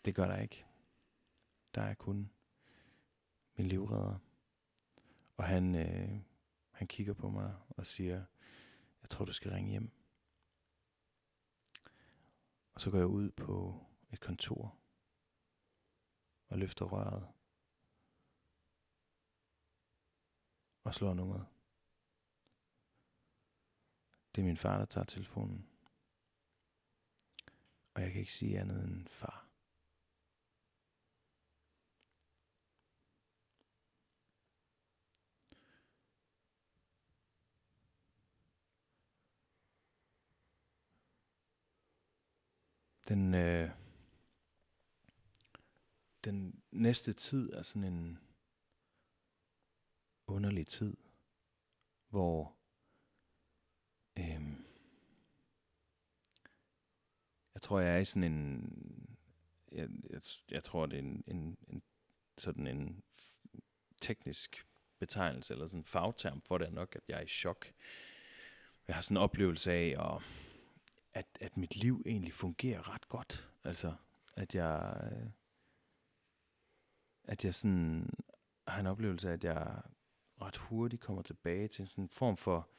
Det 0.05 0.15
gør 0.15 0.25
der 0.25 0.37
ikke. 0.37 0.65
Der 1.75 1.81
er 1.81 1.93
kun 1.93 2.31
min 3.55 3.67
livredder. 3.67 4.19
Og 5.37 5.43
han, 5.43 5.75
øh, 5.75 6.19
han 6.71 6.87
kigger 6.87 7.13
på 7.13 7.29
mig 7.29 7.55
og 7.69 7.85
siger, 7.85 8.25
jeg 9.01 9.09
tror, 9.09 9.25
du 9.25 9.33
skal 9.33 9.51
ringe 9.51 9.69
hjem. 9.69 9.91
Og 12.73 12.81
så 12.81 12.91
går 12.91 12.97
jeg 12.97 13.07
ud 13.07 13.31
på 13.31 13.86
et 14.09 14.19
kontor 14.19 14.77
og 16.47 16.57
løfter 16.57 16.85
røret 16.85 17.27
og 20.83 20.93
slår 20.93 21.13
nummeret. 21.13 21.47
Det 24.35 24.41
er 24.41 24.45
min 24.45 24.57
far, 24.57 24.77
der 24.77 24.85
tager 24.85 25.05
telefonen. 25.05 25.69
Og 27.93 28.01
jeg 28.01 28.11
kan 28.11 28.19
ikke 28.19 28.33
sige 28.33 28.59
andet 28.59 28.83
end 28.83 29.07
far. 29.07 29.47
Den, 43.07 43.33
øh, 43.33 43.86
den 46.27 46.63
næste 46.71 47.13
tid 47.13 47.53
er 47.53 47.61
sådan 47.61 47.93
en 47.93 48.19
underlig 50.27 50.67
tid, 50.67 50.97
hvor 52.09 52.57
øhm, 54.19 54.65
jeg 57.53 57.61
tror, 57.61 57.79
jeg 57.79 57.95
er 57.95 57.97
i 57.97 58.05
sådan 58.05 58.23
en, 58.23 59.17
jeg, 59.71 59.89
jeg, 60.09 60.21
jeg 60.51 60.63
tror, 60.63 60.85
det 60.85 60.95
er 60.95 60.99
en, 60.99 61.23
en, 61.27 61.57
en 61.67 61.81
sådan 62.37 62.67
en 62.67 63.03
teknisk 64.01 64.67
betegnelse, 64.99 65.53
eller 65.53 65.67
sådan 65.67 65.79
en 65.79 65.85
fagterm 65.85 66.41
for 66.41 66.57
det 66.57 66.67
er 66.67 66.71
nok, 66.71 66.95
at 66.95 67.01
jeg 67.07 67.17
er 67.17 67.21
i 67.23 67.27
chok. 67.27 67.73
Jeg 68.87 68.95
har 68.95 69.01
sådan 69.01 69.17
en 69.17 69.23
oplevelse 69.23 69.71
af, 69.71 69.95
og, 69.97 70.21
at, 71.13 71.37
at 71.41 71.57
mit 71.57 71.75
liv 71.75 72.03
egentlig 72.05 72.33
fungerer 72.33 72.93
ret 72.93 73.07
godt. 73.07 73.49
Altså, 73.63 73.95
at 74.35 74.55
jeg, 74.55 75.09
øh, 75.11 75.29
at 77.27 77.45
jeg 77.45 77.55
sådan 77.55 78.09
har 78.67 78.79
en 78.79 78.87
oplevelse 78.87 79.29
af, 79.29 79.33
at 79.33 79.43
jeg 79.43 79.81
ret 80.41 80.57
hurtigt 80.57 81.01
kommer 81.01 81.21
tilbage 81.21 81.67
til 81.67 81.87
sådan 81.87 82.03
en 82.03 82.09
form 82.09 82.37
for 82.37 82.69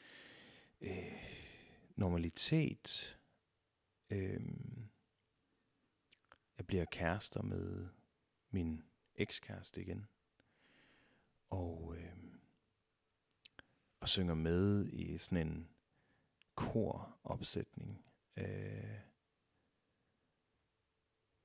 øh, 0.81 1.13
normalitet. 1.97 3.19
Øh, 4.11 4.41
jeg 6.59 6.67
bliver 6.67 6.85
kærester 6.85 7.43
med 7.43 7.89
min 8.51 8.83
ekskæreste 9.15 9.81
igen. 9.81 10.07
Og, 11.51 11.97
øh, 11.97 12.13
og 14.01 14.09
synger 14.09 14.35
med 14.35 14.89
i 14.89 15.19
sådan 15.19 15.47
en 15.47 15.69
koropsætning. 16.55 18.05
Øh, 18.37 18.99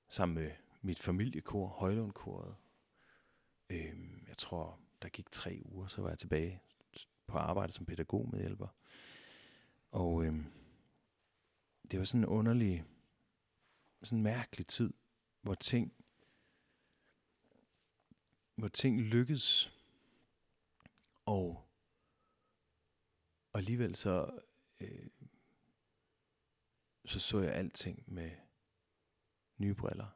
sammen 0.07 0.35
med 0.35 0.51
mit 0.81 0.99
familiekor, 0.99 1.67
Højlundkoret. 1.67 2.55
Øh, 3.73 4.27
jeg 4.27 4.38
tror, 4.38 4.79
der 5.01 5.09
gik 5.09 5.31
tre 5.31 5.62
uger, 5.65 5.88
så 5.88 6.01
var 6.01 6.09
jeg 6.09 6.19
tilbage 6.19 6.62
på 7.27 7.38
arbejde 7.38 7.73
som 7.73 7.86
pædagogmedhjælper. 7.86 8.67
Og 9.91 10.25
øh, 10.25 10.45
det 11.91 11.99
var 11.99 12.05
sådan 12.05 12.21
en 12.21 12.25
underlig, 12.25 12.83
sådan 14.03 14.17
en 14.17 14.23
mærkelig 14.23 14.67
tid, 14.67 14.93
hvor 15.41 15.55
ting, 15.55 15.93
hvor 18.55 18.67
ting 18.67 19.01
lykkedes, 19.01 19.79
og, 21.25 21.67
og 23.53 23.59
alligevel 23.59 23.95
så, 23.95 24.39
øh, 24.79 25.07
så 27.05 27.19
så 27.19 27.39
jeg 27.39 27.53
alting 27.53 28.03
med 28.07 28.31
nye 29.57 29.73
briller. 29.73 30.07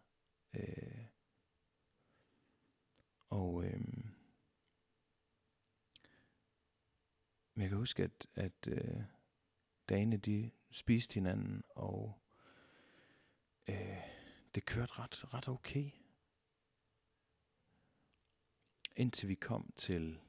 Øh, 0.54 1.07
og 3.38 3.66
øh, 3.66 3.82
jeg 7.58 7.70
kan 7.70 7.78
huske, 7.78 8.04
at, 8.04 8.28
at 8.36 8.68
øh, 8.68 9.02
dagene 9.90 10.18
de 10.18 10.52
spiste 10.72 11.14
hinanden, 11.14 11.64
og 11.76 12.20
øh, 13.68 14.04
det 14.56 14.66
kørte 14.66 14.94
ret, 15.00 15.34
ret 15.34 15.48
okay. 15.48 15.92
Indtil 18.96 19.30
vi 19.30 19.36
kom 19.36 19.74
til 19.76 20.20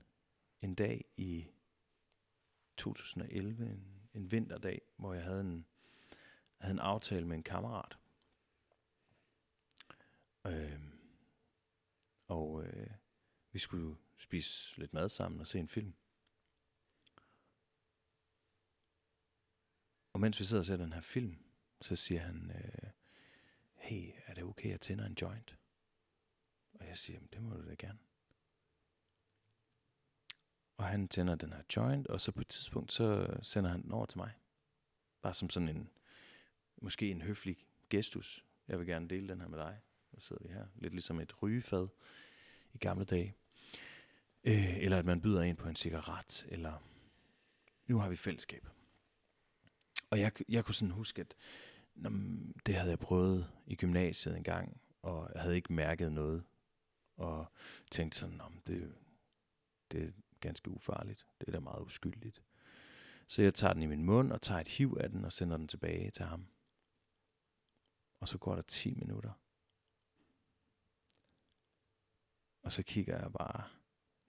en 0.63 0.75
dag 0.75 1.05
i 1.17 1.47
2011, 2.77 3.71
en, 3.71 4.09
en 4.15 4.33
vinterdag, 4.33 4.83
hvor 4.97 5.15
jeg 5.15 5.23
havde 5.23 5.41
en, 5.41 5.67
havde 6.59 6.73
en 6.73 6.79
aftale 6.79 7.27
med 7.27 7.37
en 7.37 7.43
kammerat. 7.43 7.99
Øh, 10.47 10.98
og 12.29 12.65
øh, 12.65 12.91
vi 13.53 13.59
skulle 13.59 13.97
spise 14.17 14.79
lidt 14.81 14.95
mad 14.95 15.09
sammen 15.09 15.41
og 15.41 15.47
se 15.47 15.59
en 15.59 15.69
film. 15.69 15.95
Og 20.13 20.21
mens 20.21 20.41
vi 20.41 20.45
sidder 20.45 20.61
og 20.61 20.67
ser 20.67 20.77
den 20.77 20.93
her 20.93 21.01
film, 21.01 21.39
så 21.81 21.97
siger 21.97 22.21
han, 22.21 22.51
øh, 22.51 22.91
hey, 23.75 24.13
er 24.27 24.35
det 24.35 24.45
okay, 24.45 24.65
at 24.65 24.71
jeg 24.71 24.81
tænder 24.81 25.07
en 25.07 25.17
joint? 25.23 25.59
Og 26.73 26.87
jeg 26.87 26.99
siger, 26.99 27.21
det 27.33 27.43
må 27.43 27.55
du 27.55 27.69
da 27.69 27.75
gerne. 27.75 27.99
Og 30.77 30.85
han 30.85 31.09
tænder 31.09 31.35
den 31.35 31.53
her 31.53 31.63
joint, 31.77 32.07
og 32.07 32.21
så 32.21 32.33
på 32.33 32.41
et 32.41 32.49
tidspunkt, 32.49 32.93
så 32.93 33.37
sender 33.43 33.71
han 33.71 33.83
den 33.83 33.93
over 33.93 34.07
til 34.07 34.19
mig. 34.19 34.33
Bare 35.23 35.35
som 35.35 35.51
sådan 35.51 35.69
en, 35.69 35.91
måske 36.77 37.11
en 37.11 37.23
høflig 37.23 37.67
gestus. 37.91 38.45
Jeg 38.69 38.79
vil 38.79 38.87
gerne 38.87 39.09
dele 39.09 39.29
den 39.29 39.41
her 39.41 39.49
med 39.49 39.59
dig. 39.59 39.81
Nu 40.19 40.23
sidder 40.23 40.43
vi 40.43 40.53
her. 40.53 40.67
Lidt 40.75 40.93
ligesom 40.93 41.21
et 41.21 41.43
rygefad 41.43 41.89
i 42.75 42.79
gamle 42.79 43.05
dage. 43.05 43.35
Øh, 44.45 44.79
eller 44.79 44.99
at 44.99 45.05
man 45.05 45.21
byder 45.21 45.43
ind 45.43 45.57
på 45.57 45.69
en 45.69 45.77
cigaret, 45.77 46.47
eller 46.49 46.85
nu 47.87 47.99
har 47.99 48.09
vi 48.09 48.17
fællesskab. 48.17 48.69
og 50.11 50.21
jeg, 50.21 50.33
jeg 50.49 50.65
kunne 50.65 50.75
sådan 50.75 50.95
huske, 50.95 51.21
at 51.21 51.35
når, 51.95 52.11
det 52.67 52.75
havde 52.75 52.91
jeg 52.91 52.99
prøvet 52.99 53.51
i 53.67 53.75
gymnasiet 53.75 54.37
en 54.37 54.43
gang, 54.43 54.81
og 55.03 55.31
jeg 55.35 55.43
havde 55.43 55.57
ikke 55.57 55.73
mærket 55.73 56.13
noget. 56.13 56.45
Og 57.17 57.53
tænkte 57.91 58.19
sådan, 58.19 58.41
om 58.41 58.61
det, 58.67 58.95
det 59.93 60.05
er 60.05 60.11
ganske 60.41 60.71
ufarligt. 60.71 61.27
Det 61.41 61.49
er 61.49 61.53
da 61.53 61.61
meget 61.61 61.83
uskyldigt. 61.83 62.43
Så 63.29 63.43
jeg 63.43 63.55
tager 63.55 63.73
den 63.73 63.83
i 63.83 63.87
min 63.87 64.05
mund 64.05 64.33
og 64.33 64.43
tager 64.43 64.61
et 64.61 64.69
hiv 64.69 64.97
af 65.01 65.11
den 65.11 65.25
og 65.25 65.33
sender 65.33 65.57
den 65.57 65.69
tilbage 65.69 66.11
til 66.11 66.25
ham. 66.25 66.47
Og 68.21 68.29
så 68.29 68.39
går 68.39 68.55
der 68.55 68.63
10 68.63 68.95
minutter. 68.95 69.33
Og 72.69 72.73
så 72.73 72.83
kigger 72.83 73.19
jeg 73.19 73.33
bare 73.33 73.69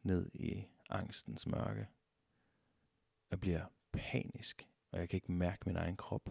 ned 0.04 0.32
i 0.34 0.67
angstens 0.89 1.47
mørke. 1.47 1.88
Jeg 3.32 3.39
bliver 3.39 3.65
panisk, 3.91 4.69
og 4.91 4.99
jeg 4.99 5.10
kan 5.10 5.17
ikke 5.17 5.32
mærke 5.32 5.63
min 5.65 5.75
egen 5.75 5.97
krop. 5.97 6.30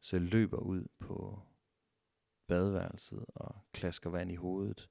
Så 0.00 0.16
jeg 0.16 0.22
løber 0.22 0.58
ud 0.58 0.86
på 0.98 1.42
badeværelset 2.46 3.24
og 3.28 3.60
klasker 3.72 4.10
vand 4.10 4.32
i 4.32 4.34
hovedet, 4.34 4.90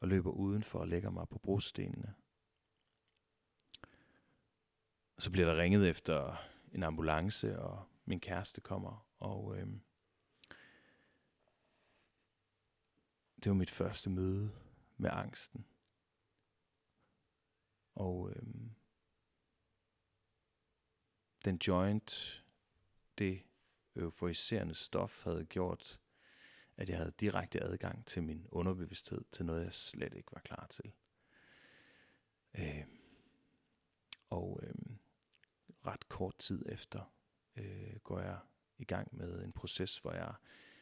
og 0.00 0.08
løber 0.08 0.30
udenfor 0.30 0.78
og 0.78 0.88
lægger 0.88 1.10
mig 1.10 1.28
på 1.28 1.38
brostenene. 1.38 2.14
Så 5.18 5.30
bliver 5.30 5.46
der 5.46 5.62
ringet 5.62 5.88
efter 5.88 6.36
en 6.72 6.82
ambulance, 6.82 7.58
og 7.58 7.84
min 8.04 8.20
kæreste 8.20 8.60
kommer, 8.60 9.06
og 9.18 9.58
øhm, 9.58 9.80
det 13.36 13.50
var 13.50 13.54
mit 13.54 13.70
første 13.70 14.10
møde 14.10 14.63
med 14.96 15.10
angsten. 15.12 15.66
Og 17.94 18.32
øhm, 18.36 18.74
den 21.44 21.56
joint, 21.56 22.44
det 23.18 23.42
euforiserende 23.96 24.74
stof, 24.74 25.24
havde 25.24 25.44
gjort, 25.44 26.00
at 26.76 26.88
jeg 26.88 26.98
havde 26.98 27.12
direkte 27.20 27.62
adgang 27.62 28.06
til 28.06 28.22
min 28.22 28.46
underbevidsthed, 28.50 29.24
til 29.32 29.44
noget, 29.44 29.64
jeg 29.64 29.72
slet 29.72 30.14
ikke 30.14 30.32
var 30.32 30.40
klar 30.40 30.66
til. 30.70 30.92
Øh, 32.58 32.84
og 34.30 34.60
øh, 34.62 34.74
ret 35.86 36.08
kort 36.08 36.38
tid 36.38 36.64
efter 36.68 37.14
øh, 37.56 37.96
går 38.02 38.20
jeg 38.20 38.38
i 38.78 38.84
gang 38.84 39.16
med 39.16 39.44
en 39.44 39.52
proces, 39.52 39.98
hvor 39.98 40.12
jeg 40.12 40.34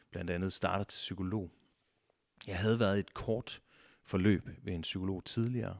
blandt 0.09 0.31
andet 0.31 0.53
starter 0.53 0.83
til 0.83 0.97
psykolog. 0.97 1.51
Jeg 2.47 2.59
havde 2.59 2.79
været 2.79 2.97
i 2.97 2.99
et 2.99 3.13
kort 3.13 3.62
forløb 4.03 4.47
ved 4.61 4.73
en 4.73 4.81
psykolog 4.81 5.25
tidligere, 5.25 5.77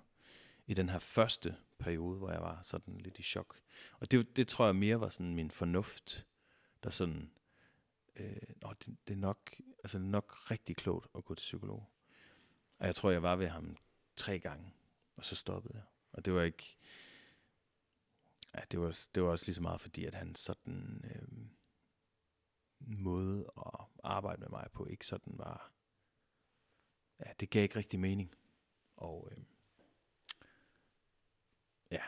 i 0.67 0.73
den 0.73 0.89
her 0.89 0.99
første 0.99 1.55
periode, 1.79 2.17
hvor 2.17 2.31
jeg 2.31 2.41
var 2.41 2.62
sådan 2.62 2.97
lidt 2.97 3.19
i 3.19 3.23
chok. 3.23 3.59
Og 3.99 4.12
det, 4.12 4.36
det 4.36 4.47
tror 4.47 4.65
jeg 4.65 4.75
mere 4.75 4.99
var 4.99 5.09
sådan 5.09 5.36
min 5.36 5.51
fornuft, 5.51 6.27
der 6.83 6.89
sådan, 6.89 7.31
øh, 8.15 8.36
nå, 8.62 8.73
det, 8.73 8.97
det, 9.07 9.13
er 9.13 9.17
nok, 9.17 9.55
altså 9.83 9.97
det 9.97 10.05
er 10.05 10.09
nok 10.09 10.51
rigtig 10.51 10.75
klogt 10.75 11.07
at 11.15 11.25
gå 11.25 11.36
til 11.36 11.43
psykolog. 11.43 11.89
Og 12.79 12.88
jeg 12.88 12.95
tror, 12.95 13.12
jeg 13.12 13.23
var 13.23 13.36
ved 13.36 13.47
ham 13.47 13.77
tre 14.15 14.39
gange, 14.39 14.73
og 15.15 15.25
så 15.25 15.36
stoppede 15.36 15.73
jeg. 15.77 15.83
Og 16.12 16.25
det 16.25 16.33
var 16.33 16.41
ikke, 16.41 16.77
ja, 18.55 18.59
det 18.71 18.79
var, 18.79 18.99
det 19.15 19.23
var 19.23 19.29
også 19.29 19.45
lige 19.45 19.55
så 19.55 19.62
meget 19.62 19.81
fordi, 19.81 20.05
at 20.05 20.15
han 20.15 20.36
sådan 20.36 21.01
øh, 21.03 21.47
måde 22.79 23.51
at 23.57 23.86
arbejde 24.03 24.39
med 24.39 24.49
mig 24.49 24.67
på, 24.73 24.86
ikke 24.86 25.07
sådan 25.07 25.38
var, 25.38 25.72
ja, 27.25 27.31
det 27.39 27.49
gav 27.49 27.63
ikke 27.63 27.75
rigtig 27.75 27.99
mening. 27.99 28.31
Og 28.95 29.29
øh, 29.31 29.43
ja, 31.91 32.01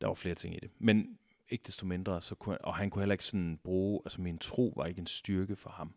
der 0.00 0.06
var 0.06 0.14
flere 0.14 0.34
ting 0.34 0.56
i 0.56 0.58
det. 0.60 0.70
Men 0.78 1.18
ikke 1.48 1.64
desto 1.66 1.86
mindre, 1.86 2.22
så 2.22 2.34
kunne 2.34 2.52
han, 2.52 2.64
og 2.64 2.76
han 2.76 2.90
kunne 2.90 3.02
heller 3.02 3.14
ikke 3.14 3.24
sådan 3.24 3.58
bruge, 3.64 4.02
altså 4.04 4.20
min 4.20 4.38
tro 4.38 4.72
var 4.76 4.86
ikke 4.86 4.98
en 5.00 5.06
styrke 5.06 5.56
for 5.56 5.70
ham. 5.70 5.94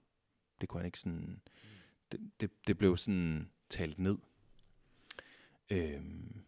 Det 0.62 0.70
kunne 0.70 0.80
han 0.80 0.86
ikke 0.86 1.00
sådan, 1.00 1.42
det, 2.12 2.32
det, 2.40 2.68
det 2.68 2.78
blev 2.78 2.98
sådan 2.98 3.50
talt 3.70 4.00
ned. 4.00 4.18
Øhm, 5.70 6.44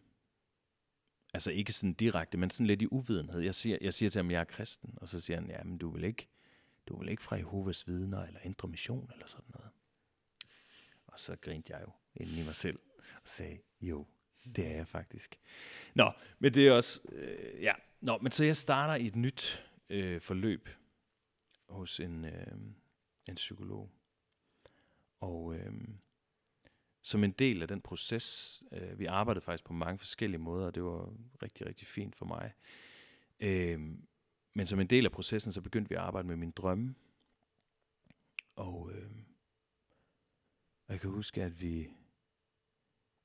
altså 1.34 1.50
ikke 1.50 1.72
sådan 1.72 1.92
direkte, 1.92 2.38
men 2.38 2.50
sådan 2.50 2.66
lidt 2.66 2.82
i 2.82 2.86
uvidenhed. 2.90 3.40
Jeg 3.40 3.54
siger, 3.54 3.78
jeg 3.80 3.94
siger 3.94 4.10
til 4.10 4.18
ham, 4.18 4.28
at 4.28 4.32
jeg 4.32 4.40
er 4.40 4.44
kristen, 4.44 4.94
og 4.96 5.08
så 5.08 5.20
siger 5.20 5.40
han, 5.40 5.50
ja, 5.50 5.62
men 5.62 5.78
du 5.78 5.90
vil 5.90 6.04
ikke, 6.04 6.28
du 6.86 6.98
vil 6.98 7.08
ikke 7.08 7.22
fra 7.22 7.36
Jehovas 7.36 7.86
vidner, 7.86 8.26
eller 8.26 8.40
Indre 8.40 8.68
Mission, 8.68 9.10
eller 9.12 9.26
sådan 9.26 9.44
noget. 9.48 9.59
Og 11.20 11.24
så 11.24 11.36
grinte 11.40 11.72
jeg 11.72 11.82
jo 11.82 11.92
inden 12.14 12.38
i 12.38 12.42
mig 12.42 12.54
selv, 12.54 12.78
og 13.14 13.28
sagde, 13.28 13.60
jo, 13.80 14.06
det 14.56 14.66
er 14.66 14.76
jeg 14.76 14.88
faktisk. 14.88 15.40
Nå, 15.94 16.12
men 16.38 16.54
det 16.54 16.68
er 16.68 16.72
også, 16.72 17.00
øh, 17.08 17.62
ja. 17.62 17.72
Nå, 18.00 18.18
men 18.18 18.32
så 18.32 18.44
jeg 18.44 18.56
starter 18.56 18.94
i 18.94 19.06
et 19.06 19.16
nyt 19.16 19.66
øh, 19.88 20.20
forløb 20.20 20.68
hos 21.68 22.00
en, 22.00 22.24
øh, 22.24 22.56
en 23.28 23.34
psykolog. 23.34 23.90
Og 25.20 25.54
øh, 25.54 25.72
som 27.02 27.24
en 27.24 27.32
del 27.32 27.62
af 27.62 27.68
den 27.68 27.80
proces, 27.80 28.62
øh, 28.72 28.98
vi 28.98 29.06
arbejdede 29.06 29.44
faktisk 29.44 29.64
på 29.64 29.72
mange 29.72 29.98
forskellige 29.98 30.40
måder, 30.40 30.66
og 30.66 30.74
det 30.74 30.84
var 30.84 31.14
rigtig, 31.42 31.66
rigtig 31.66 31.86
fint 31.86 32.16
for 32.16 32.24
mig. 32.24 32.52
Øh, 33.40 33.80
men 34.54 34.66
som 34.66 34.80
en 34.80 34.86
del 34.86 35.04
af 35.04 35.12
processen, 35.12 35.52
så 35.52 35.60
begyndte 35.60 35.88
vi 35.88 35.94
at 35.94 36.00
arbejde 36.00 36.28
med 36.28 36.36
min 36.36 36.50
drømme. 36.50 36.94
Og 38.56 38.90
øh, 38.94 39.10
jeg 40.92 41.00
kan 41.00 41.10
huske, 41.10 41.42
at 41.42 41.60
vi 41.60 41.88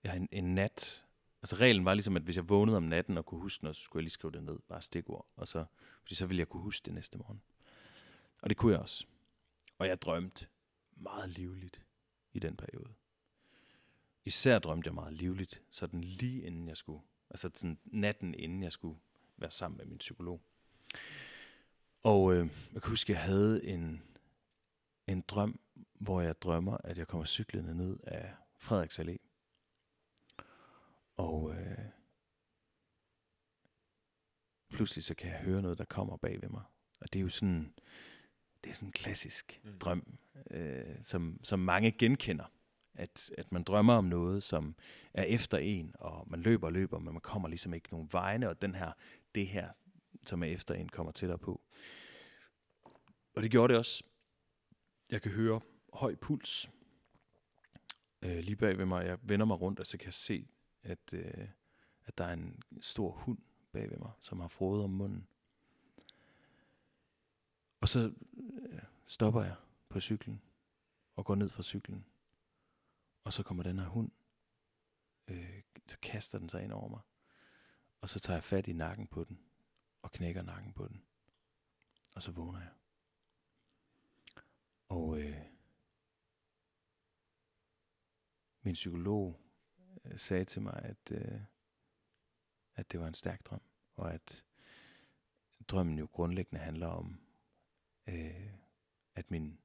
ja, 0.03 0.13
en, 0.13 0.29
en 0.31 0.55
nat 0.55 1.05
Altså 1.45 1.55
reglen 1.55 1.85
var 1.85 1.93
ligesom, 1.93 2.15
at 2.15 2.21
hvis 2.21 2.35
jeg 2.35 2.49
vågnede 2.49 2.77
om 2.77 2.83
natten 2.83 3.17
og 3.17 3.25
kunne 3.25 3.41
huske 3.41 3.63
noget, 3.63 3.75
så 3.75 3.83
skulle 3.83 4.01
jeg 4.01 4.03
lige 4.03 4.11
skrive 4.11 4.31
det 4.31 4.43
ned, 4.43 4.59
bare 4.67 4.81
stikord. 4.81 5.27
Og 5.35 5.47
så, 5.47 5.65
fordi 6.01 6.15
så 6.15 6.25
ville 6.25 6.39
jeg 6.39 6.49
kunne 6.49 6.63
huske 6.63 6.85
det 6.85 6.93
næste 6.93 7.17
morgen. 7.17 7.41
Og 8.41 8.49
det 8.49 8.57
kunne 8.57 8.73
jeg 8.73 8.81
også. 8.81 9.05
Og 9.77 9.87
jeg 9.87 10.01
drømte 10.01 10.47
meget 10.95 11.29
livligt 11.29 11.81
i 12.33 12.39
den 12.39 12.57
periode. 12.57 12.93
Især 14.25 14.59
drømte 14.59 14.87
jeg 14.87 14.93
meget 14.93 15.13
livligt, 15.13 15.61
sådan 15.69 16.01
lige 16.01 16.41
inden 16.41 16.67
jeg 16.67 16.77
skulle, 16.77 17.01
altså 17.29 17.49
sådan 17.55 17.79
natten 17.85 18.35
inden 18.35 18.63
jeg 18.63 18.71
skulle 18.71 18.99
være 19.37 19.51
sammen 19.51 19.77
med 19.77 19.85
min 19.85 19.97
psykolog. 19.97 20.41
Og 22.03 22.33
øh, 22.33 22.49
jeg 22.73 22.81
kan 22.81 22.89
huske, 22.89 23.13
at 23.13 23.15
jeg 23.15 23.23
havde 23.23 23.65
en, 23.65 24.03
en 25.07 25.21
drøm, 25.21 25.59
hvor 25.93 26.21
jeg 26.21 26.41
drømmer, 26.41 26.77
at 26.83 26.97
jeg 26.97 27.07
kommer 27.07 27.25
cyklende 27.25 27.75
ned 27.75 27.99
af 28.03 28.33
Frederiks 28.57 28.99
Allé. 28.99 29.17
Og 31.17 31.55
øh, 31.55 31.85
pludselig 34.69 35.03
så 35.03 35.15
kan 35.15 35.31
jeg 35.31 35.39
høre 35.39 35.61
noget, 35.61 35.77
der 35.77 35.85
kommer 35.85 36.17
bag 36.17 36.41
ved 36.41 36.49
mig. 36.49 36.63
Og 36.99 37.13
det 37.13 37.19
er 37.19 37.23
jo 37.23 37.29
sådan, 37.29 37.73
det 38.63 38.69
er 38.69 38.73
sådan 38.73 38.87
en 38.87 38.91
klassisk 38.91 39.61
mm. 39.63 39.79
drøm, 39.79 40.17
øh, 40.51 40.95
som, 41.01 41.39
som 41.43 41.59
mange 41.59 41.91
genkender. 41.91 42.45
At, 42.93 43.31
at 43.37 43.51
man 43.51 43.63
drømmer 43.63 43.93
om 43.93 44.05
noget, 44.05 44.43
som 44.43 44.75
er 45.13 45.23
efter 45.23 45.57
en, 45.57 45.95
og 45.99 46.29
man 46.29 46.41
løber 46.41 46.67
og 46.67 46.73
løber, 46.73 46.99
men 46.99 47.13
man 47.13 47.21
kommer 47.21 47.47
ligesom 47.47 47.73
ikke 47.73 47.89
nogen 47.91 48.09
vegne, 48.11 48.49
og 48.49 48.61
den 48.61 48.75
her, 48.75 48.91
det 49.35 49.47
her, 49.47 49.71
som 50.25 50.43
er 50.43 50.47
efter 50.47 50.75
en, 50.75 50.89
kommer 50.89 51.11
tættere 51.11 51.37
på. 51.37 51.61
Og 53.35 53.43
det 53.43 53.51
gjorde 53.51 53.71
det 53.71 53.79
også. 53.79 54.03
Jeg 55.09 55.21
kan 55.21 55.31
høre 55.31 55.61
høj 55.93 56.15
puls 56.15 56.69
øh, 58.21 58.39
lige 58.39 58.55
bag 58.55 58.77
ved 58.77 58.85
mig. 58.85 59.05
Jeg 59.05 59.19
vender 59.21 59.45
mig 59.45 59.61
rundt, 59.61 59.79
og 59.79 59.87
så 59.87 59.97
kan 59.97 60.05
jeg 60.05 60.13
se 60.13 60.47
at, 60.83 61.13
øh, 61.13 61.47
at 62.05 62.17
der 62.17 62.25
er 62.25 62.33
en 62.33 62.63
stor 62.81 63.11
hund 63.11 63.37
bag 63.71 63.89
ved 63.89 63.97
mig, 63.97 64.11
som 64.21 64.39
har 64.39 64.47
frodet 64.47 64.83
om 64.83 64.89
munden. 64.89 65.27
Og 67.81 67.89
så 67.89 68.13
øh, 68.69 68.79
stopper 69.07 69.43
jeg 69.43 69.55
på 69.89 69.99
cyklen 69.99 70.41
og 71.15 71.25
går 71.25 71.35
ned 71.35 71.49
fra 71.49 71.63
cyklen. 71.63 72.05
Og 73.23 73.33
så 73.33 73.43
kommer 73.43 73.63
den 73.63 73.79
her 73.79 73.87
hund, 73.87 74.11
øh, 75.27 75.61
så 75.87 75.97
kaster 76.01 76.39
den 76.39 76.49
sig 76.49 76.63
ind 76.63 76.71
over 76.71 76.89
mig. 76.89 77.01
Og 78.01 78.09
så 78.09 78.19
tager 78.19 78.37
jeg 78.37 78.43
fat 78.43 78.67
i 78.67 78.73
nakken 78.73 79.07
på 79.07 79.23
den, 79.23 79.39
og 80.01 80.11
knækker 80.11 80.41
nakken 80.41 80.73
på 80.73 80.87
den. 80.87 81.03
Og 82.15 82.23
så 82.23 82.31
vågner 82.31 82.59
jeg. 82.59 82.71
Og 84.87 85.19
øh, 85.19 85.37
min 88.61 88.73
psykolog 88.73 89.39
øh, 90.05 90.17
sagde 90.17 90.45
til 90.45 90.61
mig, 90.61 90.81
at, 90.83 91.11
øh, 91.11 91.41
at 92.75 92.91
det 92.91 92.99
var 92.99 93.07
en 93.07 93.13
stærk 93.13 93.45
drøm, 93.45 93.61
og 93.95 94.13
at 94.13 94.45
drømmen 95.67 95.99
jo 95.99 96.07
grundlæggende 96.11 96.63
handler 96.63 96.87
om, 96.87 97.19
øh, 98.07 98.49
at 99.15 99.31
min 99.31 99.59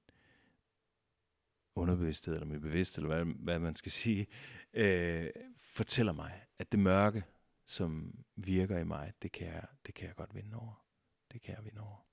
underbevidsthed, 1.74 2.34
eller 2.34 2.46
min 2.46 2.60
bevidsthed, 2.60 3.04
eller 3.04 3.24
hvad, 3.24 3.34
hvad 3.34 3.58
man 3.58 3.76
skal 3.76 3.92
sige, 3.92 4.26
øh, 4.72 5.30
fortæller 5.56 6.12
mig, 6.12 6.46
at 6.58 6.72
det 6.72 6.80
mørke, 6.80 7.24
som 7.64 8.24
virker 8.36 8.78
i 8.78 8.84
mig, 8.84 9.12
det 9.22 9.32
kan 9.32 9.46
jeg, 9.46 9.66
det 9.86 9.94
kan 9.94 10.08
jeg 10.08 10.16
godt 10.16 10.34
vinde 10.34 10.56
over. 10.56 10.84
Det 11.32 11.42
kan 11.42 11.54
jeg 11.54 11.64
vinde 11.64 11.80
over. 11.80 12.09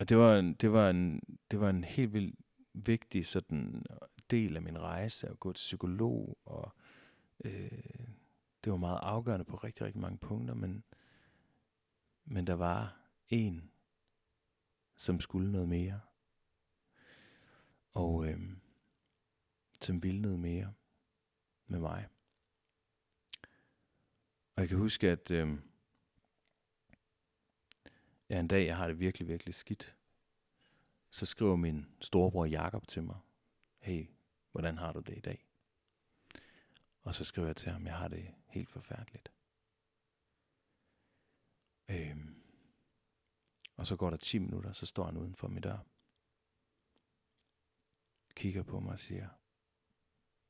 Og 0.00 0.08
det 0.08 0.18
var 0.18 0.38
en, 0.38 0.54
det 0.54 0.72
var 0.72 0.90
en, 0.90 1.20
det 1.50 1.60
var 1.60 1.70
en 1.70 1.84
helt 1.84 2.12
vild 2.12 2.34
vigtig 2.74 3.26
sådan 3.26 3.84
del 4.30 4.56
af 4.56 4.62
min 4.62 4.78
rejse 4.78 5.28
at 5.28 5.40
gå 5.40 5.52
til 5.52 5.62
psykolog 5.62 6.38
og 6.44 6.72
øh, 7.44 8.08
det 8.64 8.72
var 8.72 8.76
meget 8.76 8.98
afgørende 9.02 9.44
på 9.44 9.56
rigtig, 9.56 9.86
rigtig 9.86 10.00
mange 10.00 10.18
punkter, 10.18 10.54
men, 10.54 10.84
men 12.24 12.46
der 12.46 12.54
var 12.54 12.96
en, 13.28 13.70
som 14.96 15.20
skulle 15.20 15.52
noget 15.52 15.68
mere. 15.68 16.00
Og 17.94 18.28
øh, 18.28 18.40
som 19.80 20.02
ville 20.02 20.22
noget 20.22 20.38
mere 20.38 20.72
med 21.66 21.78
mig. 21.78 22.08
Og 24.56 24.62
jeg 24.62 24.68
kan 24.68 24.78
huske, 24.78 25.10
at 25.10 25.30
øh, 25.30 25.58
ja, 28.30 28.40
en 28.40 28.48
dag, 28.48 28.66
jeg 28.66 28.76
har 28.76 28.86
det 28.86 29.00
virkelig, 29.00 29.28
virkelig 29.28 29.54
skidt, 29.54 29.96
så 31.10 31.26
skriver 31.26 31.56
min 31.56 31.86
storebror 32.00 32.44
Jakob 32.44 32.88
til 32.88 33.02
mig, 33.02 33.18
hey, 33.78 34.06
hvordan 34.52 34.78
har 34.78 34.92
du 34.92 35.00
det 35.00 35.16
i 35.16 35.20
dag? 35.20 35.46
Og 37.02 37.14
så 37.14 37.24
skriver 37.24 37.48
jeg 37.48 37.56
til 37.56 37.72
ham, 37.72 37.86
jeg 37.86 37.96
har 37.96 38.08
det 38.08 38.34
helt 38.46 38.70
forfærdeligt. 38.70 39.32
Øhm, 41.88 42.42
og 43.76 43.86
så 43.86 43.96
går 43.96 44.10
der 44.10 44.16
10 44.16 44.38
minutter, 44.38 44.72
så 44.72 44.86
står 44.86 45.04
han 45.04 45.16
uden 45.16 45.34
for 45.34 45.48
min 45.48 45.62
dør. 45.62 45.78
Kigger 48.34 48.62
på 48.62 48.80
mig 48.80 48.92
og 48.92 48.98
siger, 48.98 49.28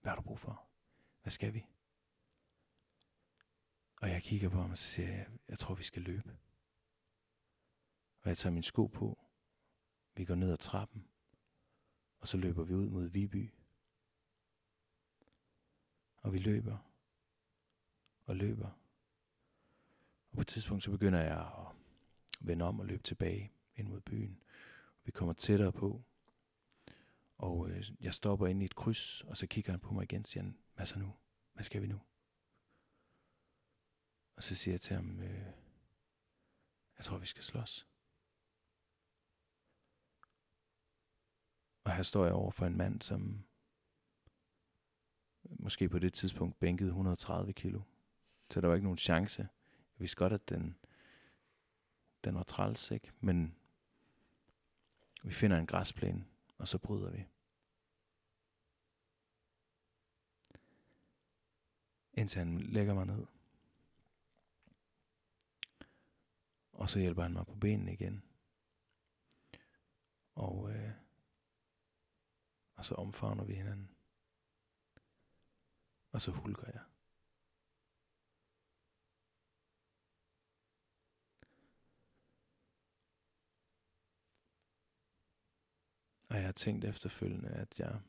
hvad 0.01 0.11
har 0.11 0.17
du 0.17 0.23
brug 0.23 0.39
for? 0.39 0.67
Hvad 1.23 1.31
skal 1.31 1.55
vi? 1.55 1.67
Og 3.97 4.11
jeg 4.11 4.23
kigger 4.23 4.49
på 4.49 4.61
ham 4.61 4.71
og 4.71 4.79
så 4.79 4.85
siger 4.85 5.09
jeg, 5.09 5.27
jeg 5.49 5.59
tror 5.59 5.75
vi 5.75 5.85
skal 5.85 6.03
løbe. 6.03 6.37
Og 8.21 8.29
jeg 8.29 8.39
tager 8.39 8.53
min 8.53 8.63
sko 8.63 8.87
på. 8.87 9.19
Vi 10.15 10.25
går 10.25 10.35
ned 10.35 10.53
ad 10.53 10.59
trappen. 10.59 11.09
Og 12.21 12.29
så 12.29 12.37
løber 12.37 12.65
vi 12.65 12.75
ud 12.75 12.89
mod 12.89 13.07
Viby. 13.07 13.53
Og 16.17 16.33
vi 16.33 16.39
løber. 16.39 16.79
Og 18.27 18.37
løber. 18.37 18.71
Og 20.31 20.35
på 20.35 20.41
et 20.41 20.47
tidspunkt 20.47 20.85
så 20.85 20.91
begynder 20.91 21.21
jeg 21.21 21.41
at 21.41 21.67
vende 22.41 22.65
om 22.65 22.81
og 22.81 22.87
løbe 22.87 23.03
tilbage 23.03 23.53
ind 23.77 23.89
mod 23.89 24.01
byen. 24.01 24.43
Vi 25.05 25.11
kommer 25.11 25.33
tættere 25.33 25.73
på. 25.73 26.03
Og 27.39 27.71
øh, 27.71 27.93
jeg 28.01 28.15
stopper 28.15 28.47
ind 28.47 28.63
i 28.63 28.65
et 28.65 28.75
kryds, 28.75 29.21
og 29.21 29.37
så 29.37 29.47
kigger 29.47 29.73
han 29.73 29.81
på 29.81 29.95
mig 29.95 30.03
igen 30.03 30.21
og 30.21 30.27
siger, 30.27 30.53
hvad 30.75 30.87
så 30.87 30.99
nu? 30.99 31.13
Hvad 31.53 31.65
skal 31.65 31.83
vi 31.83 31.87
nu? 31.87 32.01
Og 34.37 34.43
så 34.43 34.55
siger 34.55 34.73
jeg 34.73 34.81
til 34.81 34.97
ham, 34.97 35.21
øh, 35.21 35.47
jeg 36.99 37.05
tror 37.05 37.19
vi 37.19 37.27
skal 37.27 37.45
slås. 37.45 37.90
Og 41.91 41.97
her 41.97 42.03
står 42.03 42.25
jeg 42.25 42.35
over 42.35 42.51
for 42.51 42.67
en 42.67 42.77
mand, 42.77 43.03
som 43.03 43.45
måske 45.43 45.89
på 45.89 45.99
det 45.99 46.13
tidspunkt 46.13 46.59
bænkede 46.59 46.89
130 46.89 47.53
kilo. 47.53 47.83
Så 48.51 48.61
der 48.61 48.69
var 48.69 48.75
ikke 48.75 48.85
nogen 48.85 48.99
chance. 48.99 49.43
Jeg 49.73 50.01
vidste 50.01 50.17
godt, 50.17 50.33
at 50.33 50.49
den, 50.49 50.77
den 52.25 52.35
var 52.35 52.43
træls, 52.43 52.91
ikke? 52.91 53.13
Men 53.21 53.57
vi 55.23 55.33
finder 55.33 55.59
en 55.59 55.67
græsplæne, 55.67 56.25
og 56.59 56.69
så 56.69 56.79
bryder 56.79 57.11
vi. 57.11 57.27
Indtil 62.15 62.39
han 62.39 62.59
lægger 62.59 62.95
mig 62.95 63.07
ned. 63.07 63.27
Og 66.73 66.89
så 66.89 66.99
hjælper 66.99 67.23
han 67.23 67.33
mig 67.33 67.47
på 67.47 67.55
benene 67.55 67.93
igen. 67.93 68.23
Og, 70.35 70.73
øh, 70.73 71.00
og 72.81 72.85
så 72.85 72.95
omfavner 72.95 73.45
vi 73.45 73.55
hinanden. 73.55 73.91
Og 76.13 76.21
så 76.21 76.31
hulker 76.31 76.67
jeg. 76.67 76.81
Og 86.29 86.37
jeg 86.37 86.45
har 86.45 86.53
tænkt 86.53 86.85
efterfølgende, 86.85 87.49
at 87.49 87.79
jeg 87.79 88.01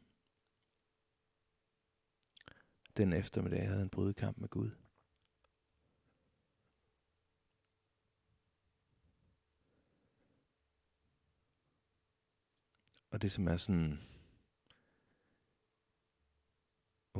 den 2.97 3.13
eftermiddag 3.13 3.67
havde 3.67 3.81
en 3.81 3.89
brydekamp 3.89 4.37
med 4.37 4.49
Gud. 4.49 4.71
Og 13.09 13.21
det 13.21 13.31
som 13.31 13.47
er 13.47 13.57
sådan 13.57 14.10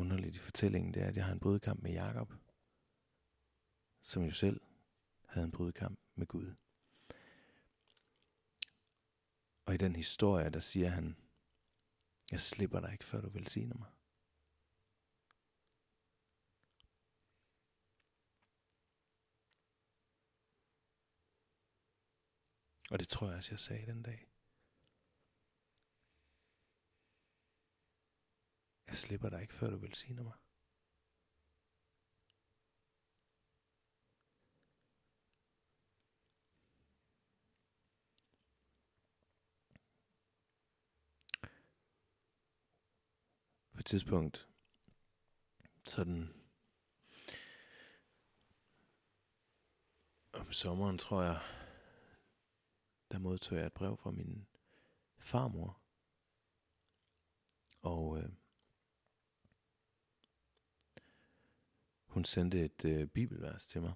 underligt 0.01 0.35
i 0.35 0.39
fortællingen, 0.39 0.93
det 0.93 1.03
er, 1.03 1.07
at 1.07 1.15
jeg 1.15 1.25
har 1.25 1.33
en 1.33 1.39
brydekamp 1.39 1.81
med 1.83 1.91
Jakob, 1.91 2.33
som 4.01 4.23
jo 4.23 4.31
selv 4.31 4.61
havde 5.25 5.45
en 5.45 5.51
brydekamp 5.51 5.99
med 6.15 6.27
Gud. 6.27 6.55
Og 9.65 9.73
i 9.73 9.77
den 9.77 9.95
historie, 9.95 10.49
der 10.49 10.59
siger 10.59 10.89
han, 10.89 11.17
jeg 12.31 12.39
slipper 12.39 12.79
dig 12.79 12.91
ikke, 12.91 13.05
før 13.05 13.21
du 13.21 13.29
velsigner 13.29 13.77
mig. 13.77 13.89
Og 22.91 22.99
det 22.99 23.07
tror 23.07 23.27
jeg 23.27 23.37
også, 23.37 23.51
jeg 23.51 23.59
sagde 23.59 23.85
den 23.85 24.03
dag. 24.03 24.30
Jeg 28.91 28.97
slipper 28.97 29.29
dig 29.29 29.41
ikke, 29.41 29.53
før 29.53 29.69
du 29.69 29.77
velsigner 29.77 30.23
mig. 30.23 30.33
På 43.73 43.79
et 43.79 43.85
tidspunkt, 43.85 44.49
sådan 45.85 46.33
om 50.33 50.51
sommeren, 50.51 50.97
tror 50.97 51.23
jeg, 51.23 51.39
der 53.11 53.19
modtog 53.19 53.57
jeg 53.57 53.65
et 53.65 53.73
brev 53.73 53.97
fra 53.97 54.11
min 54.11 54.47
farmor. 55.17 55.81
Og 57.81 58.17
øh, 58.17 58.40
hun 62.11 62.25
sendte 62.25 62.65
et 62.65 62.85
øh, 62.85 63.07
bibelvers 63.07 63.67
til 63.67 63.81
mig. 63.81 63.93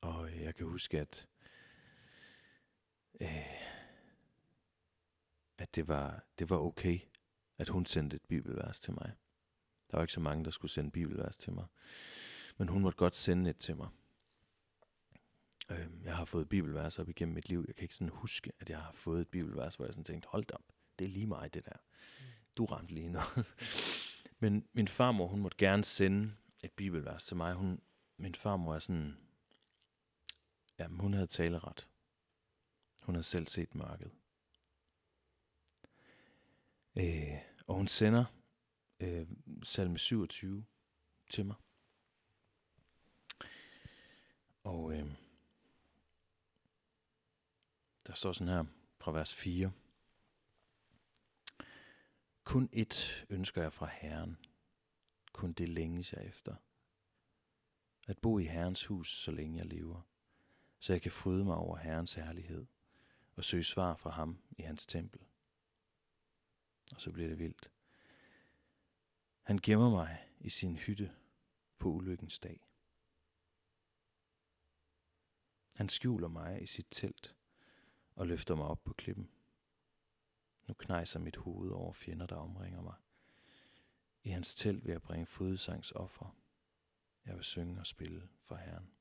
Og 0.00 0.28
øh, 0.28 0.42
jeg 0.42 0.54
kan 0.54 0.66
huske, 0.66 1.00
at, 1.00 1.28
øh, 3.20 3.62
at 5.58 5.74
det, 5.74 5.88
var, 5.88 6.24
det 6.38 6.50
var 6.50 6.56
okay, 6.58 6.98
at 7.58 7.68
hun 7.68 7.86
sendte 7.86 8.16
et 8.16 8.22
bibelvers 8.28 8.80
til 8.80 8.92
mig. 8.92 9.12
Der 9.90 9.96
var 9.96 10.02
ikke 10.02 10.12
så 10.12 10.20
mange, 10.20 10.44
der 10.44 10.50
skulle 10.50 10.72
sende 10.72 10.90
bibelvers 10.90 11.36
til 11.36 11.52
mig. 11.52 11.66
Men 12.56 12.68
hun 12.68 12.82
måtte 12.82 12.98
godt 12.98 13.14
sende 13.14 13.50
et 13.50 13.58
til 13.58 13.76
mig. 13.76 13.88
Øh, 15.70 15.88
jeg 16.04 16.16
har 16.16 16.24
fået 16.24 16.48
bibelvers 16.48 16.98
op 16.98 17.08
igennem 17.08 17.34
mit 17.34 17.48
liv. 17.48 17.64
Jeg 17.66 17.74
kan 17.74 17.82
ikke 17.82 17.94
sådan 17.94 18.08
huske, 18.08 18.52
at 18.58 18.70
jeg 18.70 18.78
har 18.78 18.92
fået 18.92 19.20
et 19.20 19.28
bibelvers, 19.28 19.76
hvor 19.76 19.84
jeg 19.84 19.94
sådan 19.94 20.04
tænkte, 20.04 20.28
hold 20.28 20.52
op, 20.52 20.64
det 20.98 21.04
er 21.04 21.08
lige 21.08 21.26
mig 21.26 21.54
det 21.54 21.64
der. 21.64 21.76
Du 22.56 22.64
ramte 22.64 22.94
lige 22.94 23.08
noget. 23.08 23.46
Men 24.38 24.68
min 24.72 24.88
farmor, 24.88 25.26
hun 25.26 25.40
måtte 25.40 25.56
gerne 25.58 25.84
sende 25.84 26.34
et 26.62 26.72
bibelvers 26.72 27.24
til 27.24 27.36
mig. 27.36 27.54
Hun, 27.54 27.80
min 28.16 28.34
farmor 28.34 28.74
er 28.74 28.78
sådan, 28.78 29.16
jamen 30.78 31.00
hun 31.00 31.14
havde 31.14 31.26
taleret. 31.26 31.88
Hun 33.02 33.14
havde 33.14 33.24
selv 33.24 33.46
set 33.46 33.74
mørket. 33.74 34.10
Øh, 36.96 37.38
og 37.66 37.74
hun 37.74 37.88
sender 37.88 38.24
øh, 39.00 39.26
salme 39.62 39.98
27 39.98 40.64
til 41.30 41.46
mig. 41.46 41.56
Og 44.64 44.92
øh, 44.92 45.10
der 48.06 48.14
står 48.14 48.32
sådan 48.32 48.52
her 48.52 48.64
fra 48.98 49.12
vers 49.12 49.34
4. 49.34 49.72
Kun 52.46 52.68
et 52.72 53.26
ønsker 53.30 53.62
jeg 53.62 53.72
fra 53.72 53.86
Herren. 53.86 54.36
Kun 55.32 55.52
det 55.52 55.68
længes 55.68 56.12
jeg 56.12 56.24
efter. 56.24 56.56
At 58.08 58.18
bo 58.18 58.38
i 58.38 58.44
Herrens 58.44 58.84
hus, 58.84 59.16
så 59.22 59.30
længe 59.30 59.58
jeg 59.58 59.66
lever. 59.66 60.02
Så 60.78 60.92
jeg 60.92 61.02
kan 61.02 61.12
fryde 61.12 61.44
mig 61.44 61.56
over 61.56 61.76
Herrens 61.76 62.14
herlighed 62.14 62.66
og 63.36 63.44
søge 63.44 63.64
svar 63.64 63.96
fra 63.96 64.10
ham 64.10 64.38
i 64.50 64.62
hans 64.62 64.86
tempel. 64.86 65.20
Og 66.94 67.00
så 67.00 67.12
bliver 67.12 67.28
det 67.28 67.38
vildt. 67.38 67.70
Han 69.42 69.58
gemmer 69.62 69.90
mig 69.90 70.28
i 70.40 70.48
sin 70.48 70.76
hytte 70.76 71.12
på 71.78 71.88
ulykkens 71.88 72.38
dag. 72.38 72.68
Han 75.74 75.88
skjuler 75.88 76.28
mig 76.28 76.62
i 76.62 76.66
sit 76.66 76.86
telt 76.90 77.36
og 78.14 78.26
løfter 78.26 78.54
mig 78.54 78.66
op 78.66 78.84
på 78.84 78.92
klippen. 78.92 79.35
Nu 80.66 80.74
knejser 80.74 81.20
mit 81.20 81.36
hoved 81.36 81.70
over 81.70 81.92
fjender, 81.92 82.26
der 82.26 82.36
omringer 82.36 82.82
mig. 82.82 82.94
I 84.22 84.28
hans 84.28 84.54
telt 84.54 84.84
vil 84.84 84.92
jeg 84.92 85.02
bringe 85.02 85.26
fodsangs 85.26 85.92
offer 85.92 86.36
Jeg 87.26 87.34
vil 87.34 87.44
synge 87.44 87.80
og 87.80 87.86
spille 87.86 88.28
for 88.40 88.56
Herren. 88.56 88.92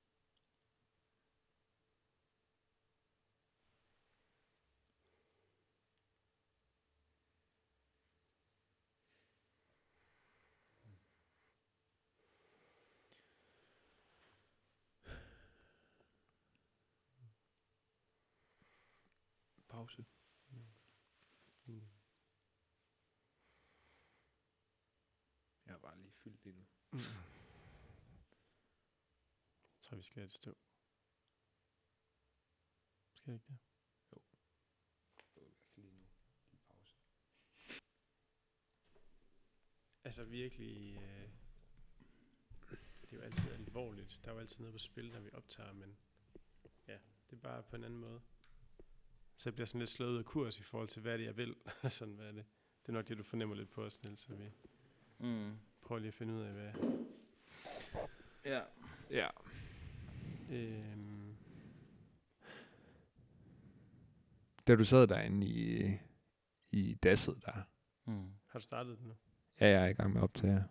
Pause. 19.70 20.06
Mm. 21.68 21.82
Jeg 25.66 25.74
har 25.74 25.78
bare 25.78 25.98
lige 25.98 26.12
fyldt 26.12 26.44
det 26.44 26.56
nu. 26.56 26.66
Mm. 26.96 27.02
Jeg 29.76 29.82
tror, 29.82 29.98
vi 29.98 30.04
skal 30.04 30.16
have 30.16 30.26
et 30.26 30.32
stå. 30.32 30.56
Skal 33.14 33.34
det 33.34 33.34
ikke 33.34 33.46
det? 33.50 33.58
Lige 35.76 35.92
nu. 35.92 36.06
Lige 36.52 36.62
pause. 36.68 36.96
Altså 40.04 40.24
virkelig... 40.24 40.96
Øh, 40.96 41.30
det 43.02 43.12
er 43.12 43.16
jo 43.18 43.22
altid 43.22 43.52
alvorligt. 43.52 44.20
Der 44.24 44.30
er 44.30 44.34
jo 44.34 44.40
altid 44.40 44.60
noget 44.60 44.74
på 44.74 44.80
spil, 44.80 45.12
når 45.12 45.20
vi 45.20 45.30
optager, 45.34 45.74
men 45.74 45.98
ja, 46.88 46.98
det 47.30 47.36
er 47.36 47.42
bare 47.42 47.64
på 47.64 47.76
en 47.76 47.84
anden 47.84 48.00
måde. 48.00 48.22
Så 49.36 49.50
jeg 49.50 49.54
bliver 49.54 49.66
sådan 49.66 49.80
lidt 49.80 49.90
slået 49.90 50.12
ud 50.12 50.18
af 50.18 50.26
kurs 50.26 50.60
i 50.60 50.64
forhold 50.64 50.90
til, 50.90 51.02
hvad 51.02 51.14
er 51.14 51.18
det, 51.18 51.26
jeg 51.26 51.38
vil. 51.38 51.56
sådan, 51.90 52.16
hvad 52.16 52.28
er 52.28 52.32
det? 52.32 52.46
Det 52.82 52.90
er 52.90 52.94
nok 52.94 53.08
det, 53.08 53.18
du 53.18 53.24
fornemmer 53.24 53.56
lidt 53.56 53.70
på 53.70 53.84
os, 53.84 54.04
Niels, 54.04 54.20
så 54.20 54.36
vi 54.36 54.52
Mm. 55.20 55.60
Prøver 55.86 56.00
lige 56.00 56.08
at 56.08 56.14
finde 56.14 56.34
ud 56.34 56.42
af, 56.42 56.52
hvad... 56.54 56.72
Ja. 58.46 58.62
Ja. 59.12 59.30
Øhm, 60.50 61.36
Da 64.68 64.76
du 64.76 64.86
sad 64.86 65.08
derinde 65.08 65.48
i, 65.48 65.94
i 66.72 66.94
dasset 66.94 67.42
der, 67.46 67.62
Mm. 68.08 68.30
har 68.48 68.60
du 68.60 68.64
startet 68.64 68.98
det 68.98 69.06
nu? 69.08 69.14
Ja, 69.60 69.68
jeg 69.70 69.84
er 69.84 69.88
i 69.88 69.94
gang 69.94 70.10
med 70.14 70.18
at 70.22 70.24
optage. 70.24 70.64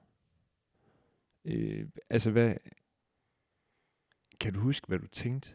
Øh, 1.45 1.89
altså, 2.11 2.31
hvad... 2.31 2.57
Kan 4.41 4.55
du 4.55 4.61
huske, 4.61 4.87
hvad 4.87 4.99
du 4.99 5.07
tænkte? 5.07 5.55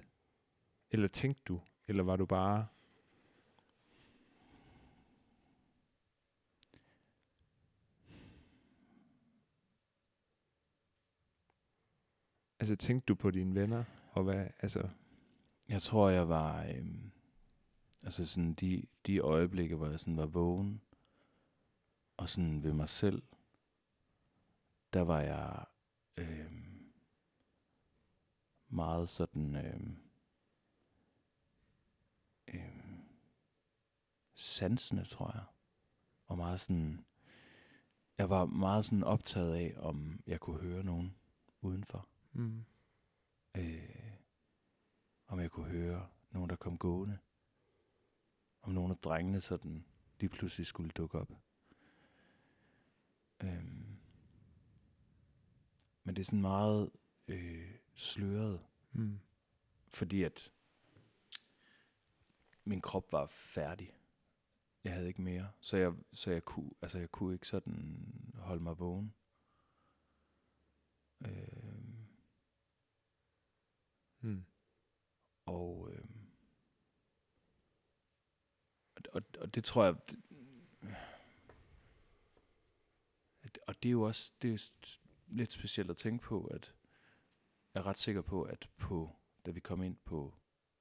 Eller 0.91 1.07
tænkte 1.07 1.41
du? 1.47 1.61
Eller 1.87 2.03
var 2.03 2.15
du 2.15 2.25
bare... 2.25 2.67
Altså, 12.59 12.75
tænkte 12.75 13.05
du 13.05 13.15
på 13.15 13.31
dine 13.31 13.55
venner? 13.55 13.83
Og 14.11 14.23
hvad, 14.23 14.47
altså... 14.59 14.89
Jeg 15.69 15.81
tror, 15.81 16.09
jeg 16.09 16.29
var... 16.29 16.63
Øhm, 16.63 17.11
altså 18.03 18.25
sådan 18.25 18.53
de, 18.53 18.85
de 19.05 19.19
øjeblikke, 19.19 19.75
hvor 19.75 19.87
jeg 19.87 19.99
sådan 19.99 20.17
var 20.17 20.25
vågen, 20.25 20.81
og 22.17 22.29
sådan 22.29 22.63
ved 22.63 22.73
mig 22.73 22.89
selv, 22.89 23.23
der 24.93 25.01
var 25.01 25.21
jeg 25.21 25.65
øhm, 26.17 26.93
meget 28.69 29.09
sådan... 29.09 29.55
Øhm, 29.55 29.97
øhm, 32.47 33.03
sansende, 34.33 35.05
tror 35.05 35.31
jeg. 35.33 35.43
Og 36.27 36.37
meget 36.37 36.59
sådan... 36.59 37.05
Jeg 38.17 38.29
var 38.29 38.45
meget 38.45 38.85
sådan 38.85 39.03
optaget 39.03 39.55
af, 39.55 39.75
om 39.77 40.19
jeg 40.27 40.39
kunne 40.39 40.59
høre 40.59 40.83
nogen 40.83 41.15
udenfor. 41.61 42.08
Mm. 42.33 42.65
Øh, 43.57 44.11
om 45.27 45.39
jeg 45.39 45.51
kunne 45.51 45.69
høre 45.69 46.07
nogen, 46.31 46.49
der 46.49 46.55
kom 46.55 46.77
gående. 46.77 47.17
Om 48.61 48.71
nogle 48.71 48.91
af 48.91 48.97
drengene 48.97 49.41
sådan 49.41 49.85
lige 50.19 50.29
pludselig 50.29 50.65
skulle 50.67 50.89
dukke 50.91 51.19
op. 51.19 51.31
Øhm, 53.43 53.99
men 56.03 56.15
det 56.15 56.21
er 56.21 56.25
sådan 56.25 56.41
meget 56.41 56.91
øh, 57.27 57.75
sløret, 57.93 58.65
Mm. 58.91 59.19
fordi 59.87 60.23
at 60.23 60.51
min 62.63 62.81
krop 62.81 63.11
var 63.11 63.25
færdig. 63.25 63.95
Jeg 64.83 64.93
havde 64.93 65.07
ikke 65.07 65.21
mere, 65.21 65.51
så 65.59 65.77
jeg, 65.77 65.93
så 66.13 66.31
jeg 66.31 66.45
kunne, 66.45 66.71
altså 66.81 66.99
jeg 66.99 67.11
kunne 67.11 67.33
ikke 67.33 67.47
sådan 67.47 68.33
holde 68.35 68.63
mig 68.63 68.79
vågen. 68.79 69.13
Øhm, 71.21 71.88
Mm. 74.21 74.45
Og, 75.45 75.91
øh, 75.93 76.05
og, 79.13 79.21
og, 79.39 79.55
det 79.55 79.63
tror 79.63 79.85
jeg... 79.85 79.95
Det, 83.43 83.57
og 83.67 83.83
det 83.83 83.89
er 83.89 83.91
jo 83.91 84.01
også 84.01 84.33
det 84.41 84.53
er 84.53 84.97
lidt 85.27 85.51
specielt 85.51 85.89
at 85.89 85.97
tænke 85.97 86.23
på, 86.23 86.45
at 86.45 86.73
jeg 87.73 87.79
er 87.79 87.85
ret 87.85 87.97
sikker 87.97 88.21
på, 88.21 88.43
at 88.43 88.69
på, 88.77 89.15
da 89.45 89.51
vi 89.51 89.59
kom 89.59 89.83
ind 89.83 89.97
på 89.97 90.35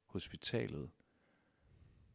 hospitalet, 0.06 0.90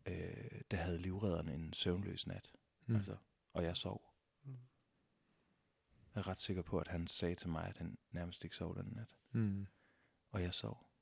øh, 0.06 0.62
der 0.72 0.78
havde 0.78 0.98
livredderne 0.98 1.54
en 1.54 1.74
søvnløs 1.74 2.28
nat. 2.28 2.54
Mm. 2.86 2.96
Altså, 2.96 3.18
og 3.54 3.64
jeg 3.64 3.78
sov. 3.78 4.14
Mm. 4.44 4.58
Jeg 6.16 6.20
er 6.20 6.28
ret 6.28 6.40
sikker 6.40 6.62
på, 6.62 6.80
at 6.80 6.88
han 6.88 7.08
sagde 7.08 7.36
til 7.36 7.50
mig, 7.50 7.68
at 7.68 7.78
han 7.78 7.98
nærmest 8.12 8.44
ikke 8.44 8.56
sov 8.56 8.78
den 8.78 8.94
nat. 8.96 9.16
Mm. 9.32 9.68
Og 10.32 10.42
jeg 10.42 10.54
sov. 10.54 10.93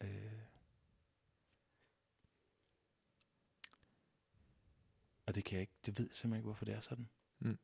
Øh. 0.00 0.42
Og 5.26 5.34
det 5.34 5.44
kan 5.44 5.54
jeg 5.54 5.60
ikke, 5.60 5.72
det 5.86 5.98
ved 5.98 6.06
jeg 6.06 6.14
simpelthen 6.14 6.38
ikke, 6.38 6.46
hvorfor 6.46 6.64
det 6.64 6.74
er 6.74 6.80
sådan. 6.80 7.08
Mm. 7.38 7.58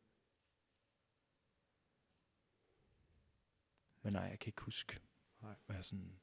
Men 4.02 4.12
nej, 4.12 4.22
jeg 4.22 4.38
kan 4.38 4.48
ikke 4.48 4.62
huske, 4.62 5.00
Nej. 5.42 5.54
hvad 5.66 5.76
jeg 5.76 5.84
sådan... 5.84 6.20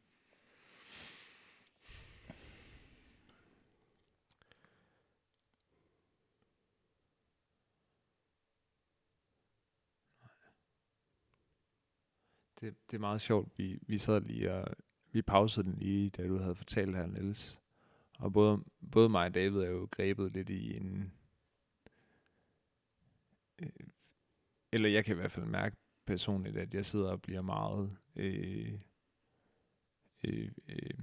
Det, 12.61 12.91
det 12.91 12.97
er 12.97 12.99
meget 12.99 13.21
sjovt. 13.21 13.57
Vi, 13.57 13.79
vi 13.81 13.97
sad 13.97 14.21
lige 14.21 14.53
og 14.53 14.75
vi 15.17 15.21
pausede 15.21 15.65
den 15.65 15.77
lige, 15.79 16.09
da 16.09 16.27
du 16.27 16.37
havde 16.37 16.55
fortalt 16.55 16.95
her, 16.95 17.05
Niels. 17.05 17.59
Og 18.19 18.33
både, 18.33 18.63
både 18.91 19.09
mig 19.09 19.25
og 19.25 19.35
David 19.35 19.59
er 19.59 19.69
jo 19.69 19.87
grebet 19.91 20.33
lidt 20.33 20.49
i 20.49 20.77
en... 20.77 21.13
Øh, 23.59 23.69
eller 24.71 24.89
jeg 24.89 25.05
kan 25.05 25.15
i 25.15 25.19
hvert 25.19 25.31
fald 25.31 25.45
mærke 25.45 25.75
personligt, 26.05 26.57
at 26.57 26.73
jeg 26.73 26.85
sidder 26.85 27.09
og 27.09 27.21
bliver 27.21 27.41
meget... 27.41 27.97
Øh, 28.15 28.79
øh, 30.23 30.51
øh, 30.69 30.99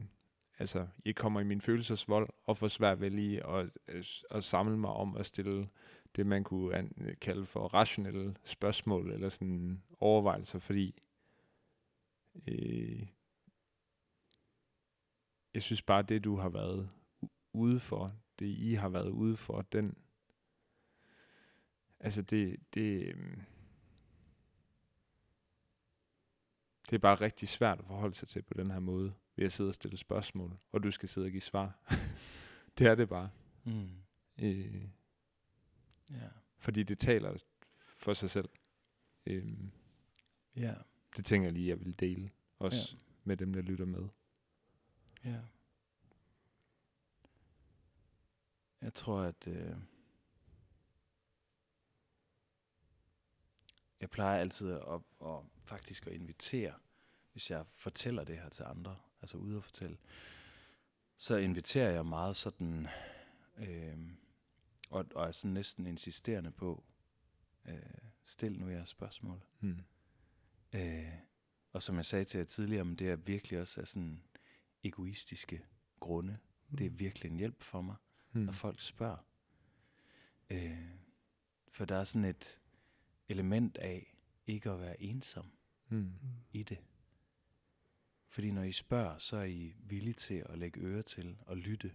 altså, 0.58 0.86
jeg 1.04 1.14
kommer 1.14 1.40
i 1.40 1.44
min 1.44 1.60
følelsesvold 1.60 2.28
og 2.44 2.56
får 2.56 2.68
svært 2.68 3.00
ved 3.00 3.10
lige 3.10 3.46
at, 3.46 3.70
øh, 3.88 4.04
at 4.30 4.44
samle 4.44 4.78
mig 4.78 4.90
om 4.90 5.16
at 5.16 5.26
stille 5.26 5.68
det, 6.16 6.26
man 6.26 6.44
kunne 6.44 6.76
an, 6.76 7.16
kalde 7.20 7.46
for 7.46 7.60
rationelle 7.60 8.36
spørgsmål 8.44 9.12
eller 9.12 9.28
sådan 9.28 9.82
overvejelser, 10.00 10.58
fordi 10.58 11.02
øh, 12.48 13.06
jeg 15.54 15.62
synes 15.62 15.82
bare, 15.82 16.02
det 16.02 16.24
du 16.24 16.36
har 16.36 16.48
været 16.48 16.90
ude 17.52 17.80
for, 17.80 18.16
det 18.38 18.46
I 18.46 18.72
har 18.74 18.88
været 18.88 19.08
ude 19.08 19.36
for, 19.36 19.62
den, 19.62 19.98
altså 22.00 22.22
det, 22.22 22.56
det, 22.74 23.02
øhm, 23.08 23.40
det 26.90 26.92
er 26.96 26.98
bare 26.98 27.14
rigtig 27.14 27.48
svært 27.48 27.78
at 27.78 27.84
forholde 27.86 28.14
sig 28.14 28.28
til 28.28 28.42
på 28.42 28.54
den 28.54 28.70
her 28.70 28.78
måde, 28.80 29.14
ved 29.36 29.44
at 29.44 29.52
sidde 29.52 29.68
og 29.70 29.74
stille 29.74 29.96
spørgsmål, 29.96 30.58
og 30.72 30.82
du 30.82 30.90
skal 30.90 31.08
sidde 31.08 31.24
og 31.26 31.30
give 31.30 31.40
svar. 31.40 31.78
det 32.78 32.86
er 32.86 32.94
det 32.94 33.08
bare. 33.08 33.30
Mm. 33.64 33.88
Øh, 34.38 34.84
Ja. 36.10 36.28
fordi 36.58 36.82
det 36.82 36.98
taler 36.98 37.42
for 37.78 38.12
sig 38.14 38.30
selv. 38.30 38.48
Øh, 39.26 39.54
Ja. 40.56 40.74
det 41.16 41.24
tænker 41.24 41.46
jeg 41.46 41.52
lige, 41.52 41.68
jeg 41.68 41.80
vil 41.80 42.00
dele, 42.00 42.30
også 42.58 42.88
Ja. 42.92 42.98
med 43.24 43.36
dem, 43.36 43.52
der 43.52 43.60
lytter 43.62 43.84
med. 43.84 44.08
Ja. 45.24 45.40
Jeg 48.80 48.94
tror, 48.94 49.20
at 49.20 49.46
øh, 49.46 49.76
jeg 54.00 54.10
plejer 54.10 54.40
altid 54.40 54.70
at, 54.70 55.00
at 55.24 55.40
faktisk 55.64 56.06
at 56.06 56.12
invitere, 56.12 56.74
hvis 57.32 57.50
jeg 57.50 57.66
fortæller 57.66 58.24
det 58.24 58.38
her 58.38 58.48
til 58.48 58.62
andre, 58.62 58.96
altså 59.20 59.36
ude 59.36 59.56
at 59.56 59.64
fortælle, 59.64 59.98
så 61.16 61.36
inviterer 61.36 61.90
jeg 61.90 62.06
meget 62.06 62.36
sådan, 62.36 62.88
øh, 63.56 63.98
og, 64.90 65.06
og 65.14 65.26
er 65.26 65.32
sådan 65.32 65.54
næsten 65.54 65.86
insisterende 65.86 66.50
på, 66.50 66.84
øh, 67.64 67.78
stil 68.24 68.58
nu 68.58 68.68
jeres 68.68 68.88
spørgsmål. 68.88 69.40
Mm. 69.60 69.80
Øh, 70.72 71.12
og 71.72 71.82
som 71.82 71.96
jeg 71.96 72.04
sagde 72.04 72.24
til 72.24 72.38
jer 72.38 72.44
tidligere, 72.44 72.84
men 72.84 72.96
det 72.96 73.10
er 73.10 73.16
virkelig 73.16 73.60
også 73.60 73.80
af 73.80 73.88
sådan 73.88 74.22
egoistiske 74.84 75.64
grunde. 76.00 76.38
Mm. 76.68 76.76
Det 76.76 76.86
er 76.86 76.90
virkelig 76.90 77.30
en 77.30 77.38
hjælp 77.38 77.62
for 77.62 77.80
mig, 77.80 77.96
mm. 78.32 78.40
når 78.40 78.52
folk 78.52 78.80
spørger. 78.80 79.26
Øh, 80.50 80.90
for 81.68 81.84
der 81.84 81.96
er 81.96 82.04
sådan 82.04 82.24
et 82.24 82.60
element 83.28 83.78
af 83.78 84.16
ikke 84.46 84.70
at 84.70 84.80
være 84.80 85.02
ensom 85.02 85.52
mm. 85.88 86.12
i 86.52 86.62
det. 86.62 86.78
Fordi 88.28 88.50
når 88.50 88.62
I 88.62 88.72
spørger, 88.72 89.18
så 89.18 89.36
er 89.36 89.44
I 89.44 89.74
villige 89.78 90.14
til 90.14 90.44
at 90.48 90.58
lægge 90.58 90.80
øre 90.80 91.02
til 91.02 91.38
og 91.46 91.56
lytte, 91.56 91.94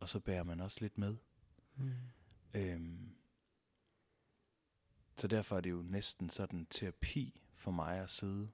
og 0.00 0.08
så 0.08 0.20
bærer 0.20 0.42
man 0.42 0.60
også 0.60 0.78
lidt 0.80 0.98
med. 0.98 1.16
Mm. 1.76 1.92
Øhm, 2.54 3.16
så 5.16 5.26
derfor 5.26 5.56
er 5.56 5.60
det 5.60 5.70
jo 5.70 5.82
næsten 5.82 6.30
sådan 6.30 6.66
terapi 6.66 7.40
for 7.54 7.70
mig 7.70 7.98
at 7.98 8.10
sidde, 8.10 8.50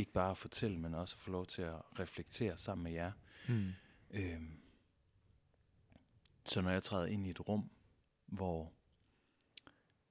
ikke 0.00 0.12
bare 0.12 0.30
at 0.30 0.38
fortælle, 0.38 0.78
men 0.78 0.94
også 0.94 1.14
at 1.16 1.20
få 1.20 1.30
lov 1.30 1.46
til 1.46 1.62
at 1.62 1.98
reflektere 1.98 2.56
sammen 2.56 2.82
med 2.82 2.92
jer. 2.92 3.12
Mm. 3.48 3.72
Øhm, 4.10 4.60
så 6.46 6.60
når 6.60 6.70
jeg 6.70 6.82
træder 6.82 7.06
ind 7.06 7.26
i 7.26 7.30
et 7.30 7.48
rum, 7.48 7.70
hvor 8.26 8.72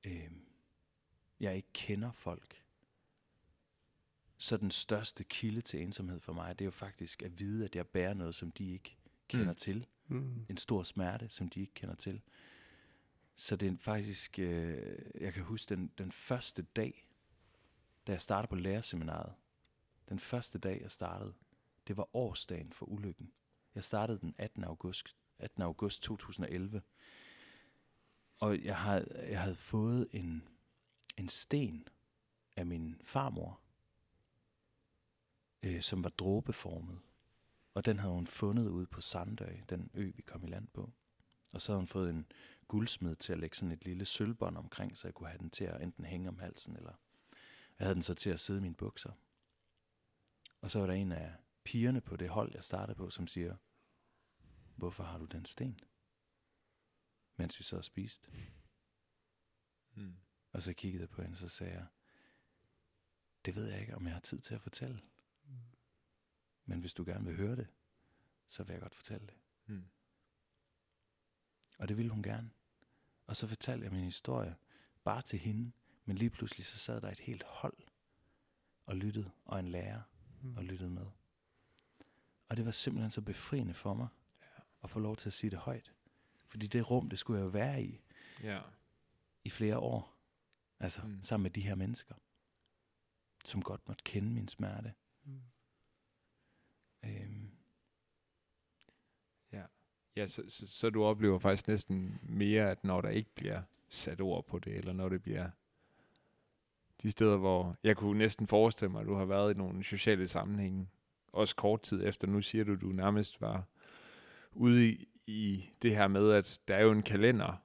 øhm, 0.03 0.45
jeg 1.39 1.55
ikke 1.55 1.73
kender 1.73 2.11
folk, 2.11 2.63
så 4.37 4.57
den 4.57 4.71
største 4.71 5.23
kilde 5.23 5.61
til 5.61 5.81
ensomhed 5.81 6.19
for 6.19 6.33
mig, 6.33 6.59
det 6.59 6.65
er 6.65 6.67
jo 6.67 6.71
faktisk 6.71 7.23
at 7.23 7.39
vide, 7.39 7.65
at 7.65 7.75
jeg 7.75 7.87
bærer 7.87 8.13
noget, 8.13 8.35
som 8.35 8.51
de 8.51 8.71
ikke 8.71 8.97
kender 9.27 9.51
mm. 9.51 9.55
til. 9.55 9.85
Mm. 10.07 10.45
En 10.49 10.57
stor 10.57 10.83
smerte, 10.83 11.29
som 11.29 11.49
de 11.49 11.59
ikke 11.61 11.73
kender 11.73 11.95
til. 11.95 12.21
Så 13.35 13.55
det 13.55 13.71
er 13.71 13.77
faktisk, 13.79 14.39
øh, 14.39 14.97
jeg 15.21 15.33
kan 15.33 15.43
huske 15.43 15.75
den, 15.75 15.91
den 15.97 16.11
første 16.11 16.61
dag, 16.61 17.07
da 18.07 18.11
jeg 18.11 18.21
startede 18.21 18.49
på 18.49 18.55
lærerseminaret. 18.55 19.33
Den 20.09 20.19
første 20.19 20.59
dag, 20.59 20.81
jeg 20.81 20.91
startede, 20.91 21.33
det 21.87 21.97
var 21.97 22.15
årsdagen 22.15 22.73
for 22.73 22.85
ulykken. 22.85 23.31
Jeg 23.75 23.83
startede 23.83 24.19
den 24.19 24.35
18. 24.37 24.63
august, 24.63 25.15
18. 25.39 25.63
august 25.63 26.03
2011. 26.03 26.81
Og 28.39 28.63
jeg 28.63 28.77
havde, 28.77 29.25
jeg 29.29 29.41
havde 29.41 29.55
fået 29.55 30.07
en, 30.11 30.47
en 31.17 31.29
sten 31.29 31.87
af 32.55 32.65
min 32.65 33.01
farmor, 33.03 33.59
øh, 35.63 35.81
som 35.81 36.03
var 36.03 36.09
dråbeformet. 36.09 36.99
Og 37.73 37.85
den 37.85 37.99
havde 37.99 38.13
hun 38.13 38.27
fundet 38.27 38.69
ude 38.69 38.85
på 38.85 39.01
Sandøj, 39.01 39.59
den 39.69 39.91
ø, 39.93 40.11
vi 40.15 40.21
kom 40.21 40.43
i 40.43 40.47
land 40.47 40.67
på. 40.67 40.91
Og 41.53 41.61
så 41.61 41.71
havde 41.71 41.79
hun 41.79 41.87
fået 41.87 42.09
en 42.09 42.31
guldsmed 42.67 43.15
til 43.15 43.33
at 43.33 43.39
lægge 43.39 43.55
sådan 43.55 43.71
et 43.71 43.85
lille 43.85 44.05
sølvbånd 44.05 44.57
omkring, 44.57 44.97
så 44.97 45.07
jeg 45.07 45.13
kunne 45.13 45.29
have 45.29 45.39
den 45.39 45.49
til 45.49 45.63
at 45.63 45.81
enten 45.81 46.05
hænge 46.05 46.29
om 46.29 46.39
halsen, 46.39 46.75
eller 46.75 46.93
jeg 47.79 47.85
havde 47.85 47.95
den 47.95 48.03
så 48.03 48.13
til 48.13 48.29
at 48.29 48.39
sidde 48.39 48.59
i 48.59 48.61
mine 48.61 48.75
bukser. 48.75 49.11
Og 50.61 50.71
så 50.71 50.79
var 50.79 50.87
der 50.87 50.93
en 50.93 51.11
af 51.11 51.35
pigerne 51.63 52.01
på 52.01 52.15
det 52.15 52.29
hold, 52.29 52.53
jeg 52.53 52.63
startede 52.63 52.95
på, 52.95 53.09
som 53.09 53.27
siger, 53.27 53.55
hvorfor 54.75 55.03
har 55.03 55.17
du 55.17 55.25
den 55.25 55.45
sten? 55.45 55.79
Mens 57.37 57.59
vi 57.59 57.63
så 57.63 57.81
spiste. 57.81 58.31
Mm. 59.95 60.15
Og 60.51 60.63
så 60.63 60.73
kiggede 60.73 61.01
jeg 61.01 61.09
på 61.09 61.21
hende, 61.21 61.33
og 61.33 61.37
så 61.37 61.47
sagde 61.47 61.73
jeg, 61.73 61.85
det 63.45 63.55
ved 63.55 63.69
jeg 63.71 63.79
ikke, 63.79 63.95
om 63.95 64.05
jeg 64.05 64.13
har 64.13 64.21
tid 64.21 64.39
til 64.39 64.55
at 64.55 64.61
fortælle. 64.61 65.01
Mm. 65.43 65.55
Men 66.65 66.79
hvis 66.79 66.93
du 66.93 67.03
gerne 67.05 67.25
vil 67.25 67.35
høre 67.35 67.55
det, 67.55 67.67
så 68.47 68.63
vil 68.63 68.73
jeg 68.73 68.81
godt 68.81 68.95
fortælle 68.95 69.27
det. 69.27 69.35
Mm. 69.65 69.89
Og 71.77 71.87
det 71.87 71.97
ville 71.97 72.11
hun 72.11 72.23
gerne. 72.23 72.51
Og 73.27 73.35
så 73.35 73.47
fortalte 73.47 73.83
jeg 73.83 73.91
min 73.91 74.03
historie 74.03 74.55
bare 75.03 75.21
til 75.21 75.39
hende, 75.39 75.71
men 76.05 76.17
lige 76.17 76.29
pludselig 76.29 76.65
så 76.65 76.77
sad 76.77 77.01
der 77.01 77.11
et 77.11 77.19
helt 77.19 77.43
hold 77.43 77.77
og 78.85 78.95
lyttede, 78.95 79.31
og 79.45 79.59
en 79.59 79.67
lærer 79.67 80.01
mm. 80.41 80.57
og 80.57 80.63
lyttede 80.63 80.89
med. 80.89 81.05
Og 82.49 82.57
det 82.57 82.65
var 82.65 82.71
simpelthen 82.71 83.11
så 83.11 83.21
befriende 83.21 83.73
for 83.73 83.93
mig 83.93 84.07
ja. 84.41 84.61
at 84.83 84.89
få 84.89 84.99
lov 84.99 85.17
til 85.17 85.29
at 85.29 85.33
sige 85.33 85.49
det 85.49 85.59
højt. 85.59 85.93
Fordi 86.45 86.67
det 86.67 86.91
rum, 86.91 87.09
det 87.09 87.19
skulle 87.19 87.41
jeg 87.41 87.53
være 87.53 87.83
i 87.83 88.01
ja. 88.43 88.61
i 89.43 89.49
flere 89.49 89.77
år. 89.77 90.15
Altså 90.79 91.01
mm. 91.01 91.23
sammen 91.23 91.43
med 91.43 91.51
de 91.51 91.61
her 91.61 91.75
mennesker, 91.75 92.15
som 93.45 93.61
godt 93.61 93.87
måtte 93.87 94.03
kende 94.03 94.29
min 94.29 94.47
smerte. 94.47 94.93
Mm. 95.23 95.41
Øhm, 97.03 97.59
Ja, 100.19 100.27
så, 100.27 100.43
så, 100.47 100.67
så 100.67 100.89
du 100.89 101.03
oplever 101.03 101.39
faktisk 101.39 101.67
næsten 101.67 102.19
mere, 102.23 102.71
at 102.71 102.83
når 102.83 103.01
der 103.01 103.09
ikke 103.09 103.35
bliver 103.35 103.61
sat 103.89 104.21
ord 104.21 104.45
på 104.45 104.59
det, 104.59 104.75
eller 104.75 104.93
når 104.93 105.09
det 105.09 105.23
bliver 105.23 105.49
de 107.03 107.11
steder, 107.11 107.37
hvor 107.37 107.75
jeg 107.83 107.97
kunne 107.97 108.17
næsten 108.17 108.47
forestille 108.47 108.91
mig, 108.91 109.01
at 109.01 109.07
du 109.07 109.15
har 109.15 109.25
været 109.25 109.53
i 109.53 109.57
nogle 109.57 109.83
sociale 109.83 110.27
sammenhænge, 110.27 110.87
også 111.33 111.55
kort 111.55 111.81
tid 111.81 112.07
efter. 112.07 112.27
Nu 112.27 112.41
siger 112.41 112.63
du, 112.63 112.73
at 112.73 112.81
du 112.81 112.87
nærmest 112.87 113.41
var 113.41 113.63
ude 114.51 114.89
i, 114.89 115.07
i 115.27 115.69
det 115.81 115.95
her 115.95 116.07
med, 116.07 116.31
at 116.31 116.59
der 116.67 116.75
er 116.75 116.83
jo 116.83 116.91
en 116.91 117.03
kalender, 117.03 117.61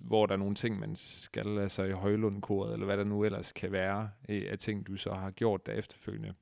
hvor 0.00 0.26
der 0.26 0.34
er 0.34 0.38
nogle 0.38 0.54
ting, 0.54 0.78
man 0.78 0.96
skal, 0.96 1.58
altså 1.58 1.82
i 1.82 1.92
højlundkoret, 1.92 2.72
eller 2.72 2.86
hvad 2.86 2.96
der 2.96 3.04
nu 3.04 3.24
ellers 3.24 3.52
kan 3.52 3.72
være, 3.72 4.10
øh, 4.28 4.42
af 4.48 4.58
ting, 4.58 4.86
du 4.86 4.96
så 4.96 5.12
har 5.12 5.30
gjort 5.30 5.66
der 5.66 5.72
efterfølgende, 5.72 6.34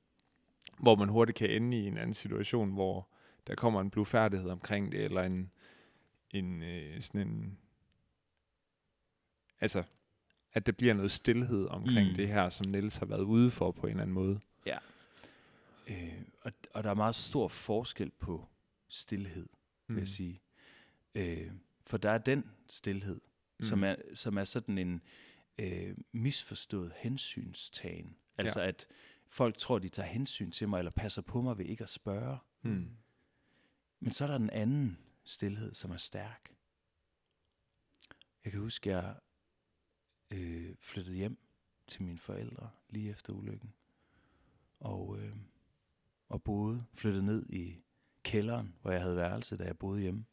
hvor 0.79 0.95
man 0.95 1.09
hurtigt 1.09 1.37
kan 1.37 1.49
ende 1.49 1.77
i 1.77 1.87
en 1.87 1.97
anden 1.97 2.13
situation, 2.13 2.73
hvor 2.73 3.09
der 3.47 3.55
kommer 3.55 3.81
en 3.81 3.89
blufærdighed 3.89 4.49
omkring 4.49 4.91
det, 4.91 5.03
eller 5.03 5.23
en, 5.23 5.51
en 6.31 6.63
øh, 6.63 7.01
sådan 7.01 7.27
en, 7.27 7.57
altså, 9.61 9.83
at 10.53 10.65
der 10.65 10.71
bliver 10.71 10.93
noget 10.93 11.11
stillhed 11.11 11.67
omkring 11.67 12.09
mm. 12.09 12.15
det 12.15 12.27
her, 12.27 12.49
som 12.49 12.65
Niels 12.69 12.97
har 12.97 13.05
været 13.05 13.21
ude 13.21 13.51
for 13.51 13.71
på 13.71 13.87
en 13.87 13.91
eller 13.91 14.01
anden 14.01 14.13
måde. 14.13 14.39
Ja. 14.65 14.77
Øh, 15.87 16.21
og, 16.41 16.51
og 16.73 16.83
der 16.83 16.89
er 16.89 16.93
meget 16.93 17.15
stor 17.15 17.47
forskel 17.47 18.11
på 18.19 18.47
stillhed, 18.87 19.49
vil 19.87 19.93
mm. 19.93 19.99
jeg 19.99 20.07
sige. 20.07 20.41
Øh, 21.15 21.51
for 21.81 21.97
der 21.97 22.11
er 22.11 22.17
den 22.17 22.43
stillhed, 22.67 23.21
mm. 23.59 23.65
som, 23.65 23.83
er, 23.83 23.95
som 24.13 24.37
er 24.37 24.43
sådan 24.43 24.77
en 24.77 25.01
øh, 25.57 25.97
misforstået 26.11 26.93
hensynstagen. 26.95 28.15
Altså 28.37 28.61
ja. 28.61 28.67
at 28.67 28.87
folk 29.29 29.57
tror, 29.57 29.79
de 29.79 29.89
tager 29.89 30.07
hensyn 30.07 30.51
til 30.51 30.69
mig, 30.69 30.77
eller 30.77 30.91
passer 30.91 31.21
på 31.21 31.41
mig 31.41 31.57
ved 31.57 31.65
ikke 31.65 31.83
at 31.83 31.89
spørge. 31.89 32.37
Mm. 32.61 32.89
Men 33.99 34.11
så 34.11 34.23
er 34.23 34.27
der 34.27 34.37
den 34.37 34.49
anden 34.49 34.97
stillhed, 35.23 35.73
som 35.73 35.91
er 35.91 35.97
stærk. 35.97 36.55
Jeg 38.45 38.51
kan 38.51 38.61
huske, 38.61 38.89
jeg 38.89 39.15
øh, 40.31 40.75
flyttede 40.79 41.15
hjem 41.15 41.37
til 41.87 42.03
mine 42.03 42.17
forældre 42.17 42.69
lige 42.89 43.09
efter 43.09 43.33
ulykken. 43.33 43.73
Og, 44.79 45.19
øh, 45.19 45.35
og 46.29 46.43
boede, 46.43 46.85
flyttede 46.93 47.25
ned 47.25 47.45
i 47.49 47.83
kælderen, 48.23 48.75
hvor 48.81 48.91
jeg 48.91 49.01
havde 49.01 49.15
værelse, 49.15 49.57
da 49.57 49.63
jeg 49.63 49.77
boede 49.77 50.01
hjemme. 50.01 50.25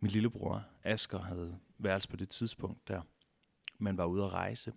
Min 0.00 0.10
lillebror, 0.10 0.64
Asker, 0.82 1.18
havde 1.18 1.58
værelse 1.78 2.08
på 2.08 2.16
det 2.16 2.28
tidspunkt 2.28 2.88
der. 2.88 3.02
Man 3.78 3.96
var 3.96 4.04
ude 4.04 4.24
at 4.24 4.32
rejse. 4.32 4.72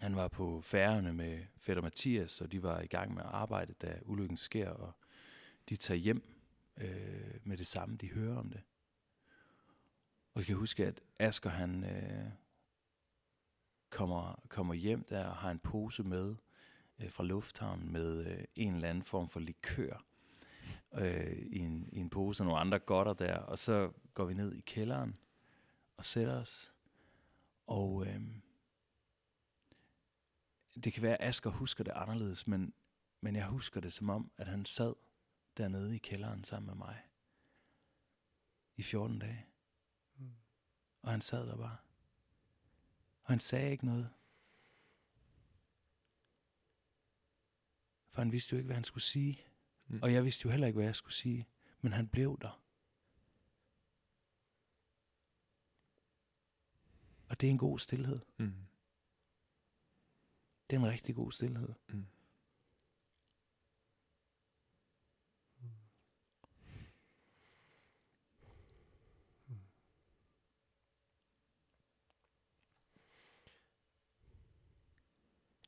Han 0.00 0.16
var 0.16 0.28
på 0.28 0.60
færgerne 0.60 1.12
med 1.12 1.44
fætter 1.56 1.82
Mathias, 1.82 2.40
og 2.40 2.52
de 2.52 2.62
var 2.62 2.80
i 2.80 2.86
gang 2.86 3.14
med 3.14 3.22
at 3.22 3.28
arbejde, 3.28 3.72
da 3.72 3.98
ulykken 4.04 4.36
sker, 4.36 4.70
og 4.70 4.92
de 5.68 5.76
tager 5.76 5.98
hjem 5.98 6.22
øh, 6.76 7.40
med 7.44 7.56
det 7.56 7.66
samme, 7.66 7.96
de 7.96 8.08
hører 8.08 8.36
om 8.36 8.50
det. 8.50 8.60
Og 10.34 10.40
jeg 10.40 10.46
kan 10.46 10.56
huske, 10.56 10.86
at 10.86 11.00
Asger 11.18 11.50
han 11.50 11.84
øh, 11.84 12.30
kommer, 13.90 14.42
kommer 14.48 14.74
hjem 14.74 15.04
der 15.04 15.24
og 15.24 15.36
har 15.36 15.50
en 15.50 15.58
pose 15.58 16.02
med 16.02 16.36
øh, 16.98 17.10
fra 17.10 17.24
lufthavnen 17.24 17.92
med 17.92 18.26
øh, 18.26 18.44
en 18.56 18.74
eller 18.74 18.88
anden 18.88 19.04
form 19.04 19.28
for 19.28 19.40
likør 19.40 20.04
øh, 20.94 21.32
i, 21.32 21.58
en, 21.58 21.88
i 21.92 21.98
en 21.98 22.10
pose 22.10 22.42
og 22.42 22.46
nogle 22.46 22.60
andre 22.60 22.78
godter 22.78 23.12
der. 23.12 23.36
Og 23.36 23.58
så 23.58 23.92
går 24.14 24.24
vi 24.24 24.34
ned 24.34 24.52
i 24.52 24.60
kælderen 24.60 25.16
og 25.96 26.04
sætter 26.04 26.40
os. 26.40 26.74
Og 27.66 28.06
øh, 28.06 28.20
det 30.84 30.92
kan 30.92 31.02
være, 31.02 31.22
at 31.22 31.28
Asger 31.28 31.50
husker 31.50 31.84
det 31.84 31.92
anderledes, 31.94 32.46
men, 32.46 32.74
men 33.20 33.36
jeg 33.36 33.46
husker 33.46 33.80
det 33.80 33.92
som 33.92 34.10
om, 34.10 34.30
at 34.36 34.46
han 34.46 34.64
sad 34.64 34.94
dernede 35.56 35.94
i 35.94 35.98
kælderen 35.98 36.44
sammen 36.44 36.66
med 36.66 36.74
mig. 36.74 37.02
I 38.76 38.82
14 38.82 39.18
dage. 39.18 39.46
Mm. 40.16 40.34
Og 41.02 41.10
han 41.10 41.20
sad 41.20 41.46
der 41.46 41.56
bare. 41.56 41.76
Og 43.30 43.32
han 43.32 43.40
sagde 43.40 43.70
ikke 43.70 43.86
noget. 43.86 44.10
For 48.10 48.20
han 48.20 48.32
vidste 48.32 48.52
jo 48.52 48.56
ikke, 48.56 48.66
hvad 48.66 48.74
han 48.74 48.84
skulle 48.84 49.04
sige. 49.04 49.44
Mm. 49.86 50.02
Og 50.02 50.12
jeg 50.12 50.24
vidste 50.24 50.46
jo 50.46 50.50
heller 50.50 50.66
ikke, 50.66 50.76
hvad 50.76 50.84
jeg 50.84 50.96
skulle 50.96 51.14
sige. 51.14 51.48
Men 51.80 51.92
han 51.92 52.08
blev 52.08 52.38
der. 52.40 52.62
Og 57.28 57.40
det 57.40 57.46
er 57.46 57.50
en 57.50 57.58
god 57.58 57.78
stillhed. 57.78 58.20
Mm. 58.38 58.54
Det 60.70 60.76
er 60.76 60.80
en 60.80 60.86
rigtig 60.86 61.14
god 61.14 61.32
stillhed. 61.32 61.74
Mm. 61.88 62.06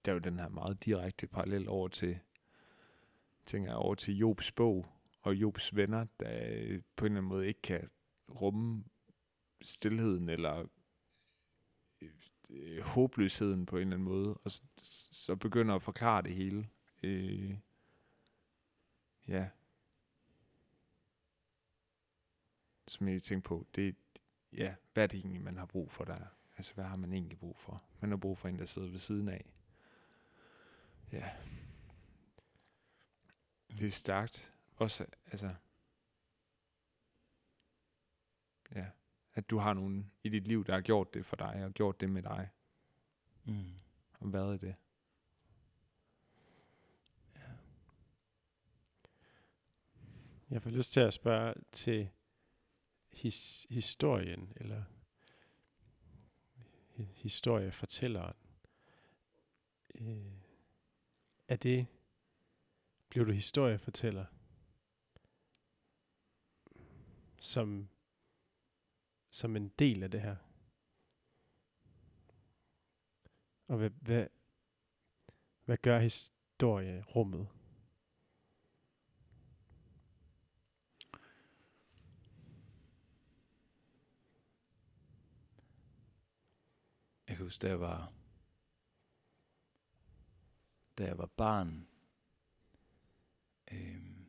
Der 0.05 0.12
er 0.12 0.14
jo 0.14 0.20
den 0.20 0.38
her 0.38 0.48
meget 0.48 0.84
direkte 0.84 1.26
parallel 1.26 1.68
over 1.68 1.88
til, 1.88 2.18
tænker 3.46 3.70
jeg, 3.70 3.76
over 3.76 3.94
til 3.94 4.16
Jobs 4.16 4.53
bog 4.53 4.86
og 5.22 5.34
Jobs 5.34 5.76
venner, 5.76 6.07
der 6.20 6.48
øh, 6.50 6.82
på 6.96 7.07
en 7.07 7.12
eller 7.12 7.18
anden 7.18 7.28
måde 7.28 7.46
ikke 7.46 7.62
kan 7.62 7.90
rumme 8.28 8.84
stillheden 9.62 10.28
eller 10.28 10.66
øh, 12.00 12.11
øh, 12.50 12.82
håbløsheden 12.82 13.66
på 13.66 13.76
en 13.76 13.80
eller 13.80 13.94
anden 13.94 14.09
måde, 14.09 14.34
og 14.34 14.50
så, 14.50 14.62
så 15.12 15.36
begynder 15.36 15.74
at 15.74 15.82
forklare 15.82 16.22
det 16.22 16.34
hele. 16.34 16.68
Øh, 17.03 17.57
ja. 19.28 19.48
Som 22.88 23.09
jeg 23.09 23.22
tænkte 23.22 23.48
på, 23.48 23.66
det, 23.74 23.96
ja, 24.53 24.74
hvad 24.92 25.03
er 25.03 25.07
det 25.07 25.18
egentlig, 25.18 25.42
man 25.42 25.57
har 25.57 25.66
brug 25.66 25.90
for 25.90 26.05
der? 26.05 26.18
Altså, 26.57 26.74
hvad 26.74 26.84
har 26.84 26.96
man 26.96 27.12
egentlig 27.12 27.38
brug 27.38 27.59
for? 27.59 27.82
Man 28.00 28.11
har 28.11 28.16
brug 28.16 28.38
for 28.38 28.48
en, 28.48 28.59
der 28.59 28.64
sidder 28.64 28.88
ved 28.88 28.98
siden 28.98 29.28
af. 29.28 29.53
Ja. 31.12 31.32
Det 33.68 33.86
er 33.86 33.90
stærkt. 33.90 34.54
Også, 34.76 35.06
altså, 35.26 35.54
ja, 38.74 38.86
at 39.34 39.50
du 39.50 39.58
har 39.58 39.72
nogen 39.74 40.12
i 40.22 40.28
dit 40.28 40.48
liv, 40.48 40.64
der 40.64 40.72
har 40.74 40.80
gjort 40.80 41.14
det 41.14 41.26
for 41.26 41.36
dig, 41.36 41.64
og 41.64 41.72
gjort 41.72 42.00
det 42.00 42.10
med 42.10 42.22
dig, 42.22 42.50
Mm. 43.44 43.72
og 44.20 44.32
været 44.32 44.60
det. 44.60 44.74
Ja. 47.36 47.52
Jeg 50.50 50.62
får 50.62 50.70
lyst 50.70 50.92
til 50.92 51.00
at 51.00 51.14
spørge 51.14 51.54
til 51.72 52.10
his, 53.12 53.66
historien, 53.70 54.52
eller 54.56 54.84
hi- 56.96 57.12
historiefortælleren. 57.14 58.36
Øh, 59.94 60.41
er 61.49 61.57
det, 61.57 61.86
blev 63.09 63.26
du 63.26 63.32
historiefortæller, 63.32 64.26
som, 67.40 67.88
som 69.30 69.57
en 69.57 69.68
del 69.68 70.03
af 70.03 70.11
det 70.11 70.20
her? 70.20 70.36
Og 73.68 73.76
hvad, 73.76 73.90
hvad, 73.90 74.26
hvad 75.64 75.76
gør 75.76 75.99
historierummet? 75.99 77.49
Jeg 87.28 87.36
kan 87.36 87.47
huske, 87.47 87.62
da 87.62 87.68
jeg 87.68 87.80
var, 87.80 88.12
da 91.03 91.07
jeg 91.07 91.18
var 91.18 91.26
barn, 91.26 91.86
øhm, 93.72 94.26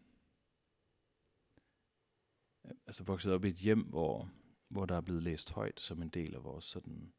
altså 2.87 3.03
vokset 3.03 3.33
op 3.33 3.45
i 3.45 3.49
et 3.49 3.55
hjem, 3.55 3.81
hvor, 3.81 4.29
hvor 4.67 4.85
der 4.85 4.95
er 4.95 5.01
blevet 5.01 5.23
læst 5.23 5.51
højt 5.51 5.79
som 5.79 6.01
en 6.01 6.09
del 6.09 6.35
af 6.35 6.43
vores 6.43 6.65
sådan 6.65 7.13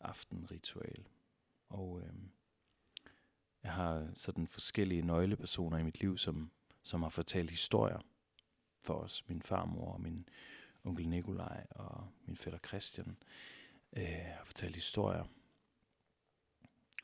aftenritual. 0.00 1.08
Og 1.68 2.02
øhm, 2.02 2.30
jeg 3.62 3.72
har 3.72 4.10
sådan 4.14 4.46
forskellige 4.46 5.02
nøglepersoner 5.02 5.78
i 5.78 5.82
mit 5.82 6.00
liv, 6.00 6.18
som, 6.18 6.50
som 6.82 7.02
har 7.02 7.10
fortalt 7.10 7.50
historier 7.50 8.00
for 8.80 8.94
os. 8.94 9.28
Min 9.28 9.42
farmor 9.42 9.92
og 9.92 10.00
min 10.00 10.28
onkel 10.84 11.08
Nikolaj 11.08 11.66
og 11.70 12.08
min 12.26 12.36
fætter 12.36 12.58
Christian 12.58 13.16
øh, 13.96 14.24
har 14.36 14.44
fortalt 14.44 14.74
historier. 14.74 15.24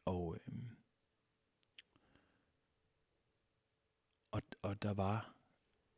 Og, 0.05 0.37
øhm, 0.47 0.74
og, 4.65 4.83
der 4.83 4.95
var 4.95 5.37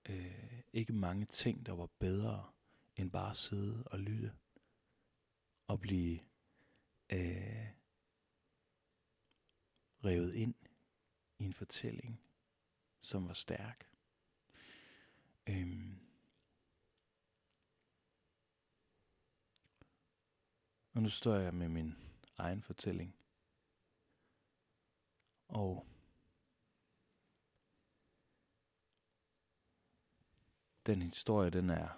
øh, 0.09 0.63
ikke 0.73 0.93
mange 0.93 1.25
ting, 1.25 1.67
der 1.67 1.73
var 1.73 1.87
bedre 1.99 2.53
end 2.97 3.11
bare 3.11 3.31
at 3.31 3.37
sidde 3.37 3.85
og 3.87 3.99
lytte 3.99 4.33
og 5.67 5.81
blive 5.81 6.21
øh, 7.13 7.69
revet 10.05 10.35
ind 10.35 10.55
i 11.39 11.45
en 11.45 11.53
fortælling, 11.53 12.21
som 13.01 13.29
var 13.29 13.33
stærk. 13.33 13.89
Øhm, 15.47 16.01
og 20.93 21.03
nu 21.03 21.09
står 21.09 21.35
jeg 21.35 21.55
med 21.55 21.69
min 21.69 21.95
egen 22.37 22.63
fortælling. 22.63 23.17
Og 25.49 25.87
den 30.87 31.03
historie, 31.03 31.51
den 31.51 31.71
er 31.71 31.89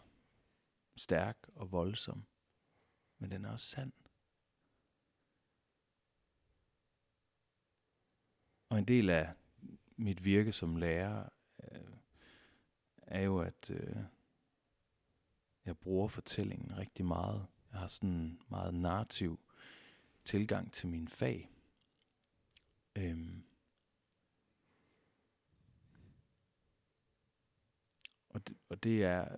stærk 0.96 1.36
og 1.54 1.72
voldsom, 1.72 2.24
men 3.18 3.30
den 3.30 3.44
er 3.44 3.50
også 3.50 3.66
sand. 3.66 3.92
Og 8.68 8.78
en 8.78 8.84
del 8.84 9.10
af 9.10 9.32
mit 9.96 10.24
virke 10.24 10.52
som 10.52 10.76
lærer 10.76 11.28
øh, 11.72 11.96
er 12.96 13.20
jo, 13.20 13.40
at 13.40 13.70
øh, 13.70 13.96
jeg 15.64 15.78
bruger 15.78 16.08
fortællingen 16.08 16.78
rigtig 16.78 17.06
meget. 17.06 17.46
Jeg 17.72 17.80
har 17.80 17.86
sådan 17.86 18.10
en 18.10 18.42
meget 18.48 18.74
narrativ 18.74 19.40
tilgang 20.24 20.72
til 20.72 20.88
min 20.88 21.08
fag. 21.08 21.50
Øhm. 22.96 23.47
Og, 28.38 28.48
det, 28.48 28.56
og 28.68 28.82
det 28.82 29.04
er 29.04 29.36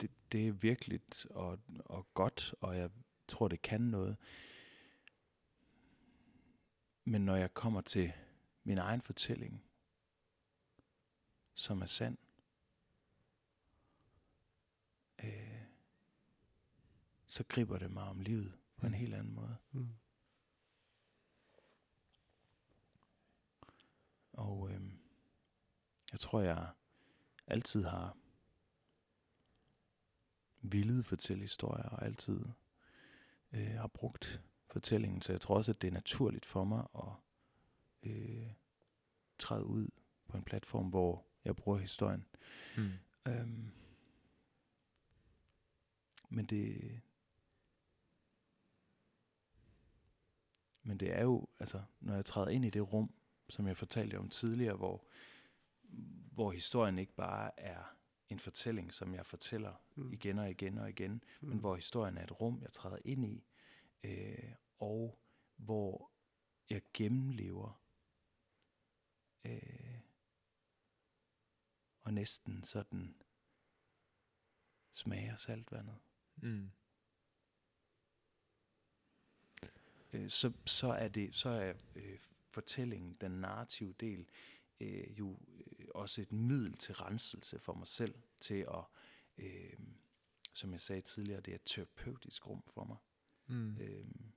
det, 0.00 0.10
det 0.32 0.48
er 0.48 0.52
virkelig 0.52 1.00
og, 1.30 1.58
og 1.84 2.06
godt, 2.14 2.54
og 2.60 2.76
jeg 2.76 2.90
tror, 3.28 3.48
det 3.48 3.62
kan 3.62 3.80
noget. 3.80 4.16
Men 7.04 7.24
når 7.24 7.36
jeg 7.36 7.54
kommer 7.54 7.80
til 7.80 8.12
min 8.64 8.78
egen 8.78 9.02
fortælling, 9.02 9.64
som 11.54 11.82
er 11.82 11.86
sand, 11.86 12.18
øh, 15.24 15.62
så 17.26 17.44
griber 17.48 17.78
det 17.78 17.90
mig 17.90 18.04
om 18.04 18.20
livet 18.20 18.58
på 18.76 18.86
en 18.86 18.94
helt 18.94 19.14
anden 19.14 19.34
måde. 19.34 19.56
Mm. 19.72 19.94
Og 24.32 24.70
øh, 24.70 24.80
jeg 26.12 26.20
tror, 26.20 26.40
jeg 26.40 26.72
altid 27.46 27.84
har 27.84 28.16
villet 30.62 31.06
fortælle 31.06 31.42
historier, 31.42 31.88
og 31.88 32.04
altid 32.04 32.40
øh, 33.52 33.70
har 33.70 33.86
brugt 33.86 34.42
fortællingen. 34.70 35.22
Så 35.22 35.32
jeg 35.32 35.40
tror 35.40 35.56
også, 35.56 35.72
at 35.72 35.82
det 35.82 35.88
er 35.88 35.92
naturligt 35.92 36.46
for 36.46 36.64
mig 36.64 36.86
at 36.94 37.12
øh, 38.02 38.52
træde 39.38 39.64
ud 39.64 39.88
på 40.28 40.36
en 40.36 40.42
platform, 40.42 40.88
hvor 40.88 41.26
jeg 41.44 41.56
bruger 41.56 41.78
historien. 41.78 42.26
Mm. 42.76 42.92
Øhm, 43.28 43.72
men 46.28 46.46
det... 46.46 47.00
Men 50.82 51.00
det 51.00 51.12
er 51.12 51.22
jo, 51.22 51.48
altså, 51.58 51.82
når 52.00 52.14
jeg 52.14 52.24
træder 52.24 52.48
ind 52.48 52.64
i 52.64 52.70
det 52.70 52.92
rum, 52.92 53.14
som 53.48 53.66
jeg 53.66 53.76
fortalte 53.76 54.18
om 54.18 54.28
tidligere, 54.28 54.76
hvor, 54.76 55.04
hvor 56.32 56.50
historien 56.50 56.98
ikke 56.98 57.14
bare 57.14 57.60
er 57.60 57.97
en 58.28 58.38
fortælling, 58.38 58.94
som 58.94 59.14
jeg 59.14 59.26
fortæller 59.26 59.74
Mm. 59.94 60.12
igen 60.12 60.38
og 60.38 60.50
igen 60.50 60.78
og 60.78 60.88
igen, 60.88 61.24
Mm. 61.40 61.48
men 61.48 61.58
hvor 61.58 61.76
historien 61.76 62.18
er 62.18 62.22
et 62.24 62.40
rum, 62.40 62.62
jeg 62.62 62.72
træder 62.72 62.98
ind 63.04 63.24
i, 63.26 63.44
øh, 64.04 64.52
og 64.78 65.18
hvor 65.56 66.10
jeg 66.70 66.82
gennemlever 66.94 67.82
øh, 69.44 70.00
og 72.00 72.14
næsten 72.14 72.64
sådan 72.64 73.22
smager 74.92 75.36
saltvandet. 75.36 75.98
Mm. 76.36 76.70
Øh, 80.12 80.30
så, 80.30 80.52
så 80.66 80.88
er 80.88 81.08
det 81.08 81.34
så 81.34 81.48
er 81.48 81.74
øh, 81.96 82.18
fortællingen, 82.50 83.14
den 83.20 83.30
narrative 83.30 83.92
del, 83.92 84.28
øh, 84.80 85.18
jo 85.18 85.38
øh, 85.77 85.77
også 85.94 86.22
et 86.22 86.32
middel 86.32 86.76
til 86.76 86.94
renselse 86.94 87.58
for 87.58 87.74
mig 87.74 87.86
selv, 87.86 88.14
til 88.40 88.54
at, 88.54 88.84
øh, 89.38 89.78
som 90.54 90.72
jeg 90.72 90.80
sagde 90.80 91.02
tidligere, 91.02 91.40
det 91.40 91.50
er 91.50 91.54
et 91.54 91.62
terapeutisk 91.64 92.46
rum 92.46 92.62
for 92.66 92.84
mig. 92.84 92.96
Mm. 93.46 93.76
Øhm, 93.78 94.32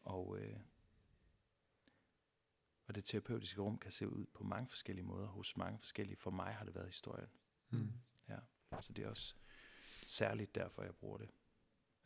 og, 0.00 0.38
øh, 0.38 0.60
og 2.86 2.94
det 2.94 3.04
terapeutiske 3.04 3.60
rum 3.60 3.78
kan 3.78 3.90
se 3.90 4.08
ud 4.08 4.26
på 4.26 4.44
mange 4.44 4.68
forskellige 4.68 5.06
måder 5.06 5.26
hos 5.26 5.56
mange 5.56 5.78
forskellige. 5.78 6.16
For 6.16 6.30
mig 6.30 6.54
har 6.54 6.64
det 6.64 6.74
været 6.74 6.86
historien. 6.86 7.28
Mm. 7.70 7.92
Ja. 8.28 8.38
Så 8.80 8.92
det 8.92 9.04
er 9.04 9.08
også 9.08 9.34
særligt 10.06 10.54
derfor, 10.54 10.82
jeg 10.82 10.94
bruger 10.94 11.18
det. 11.18 11.30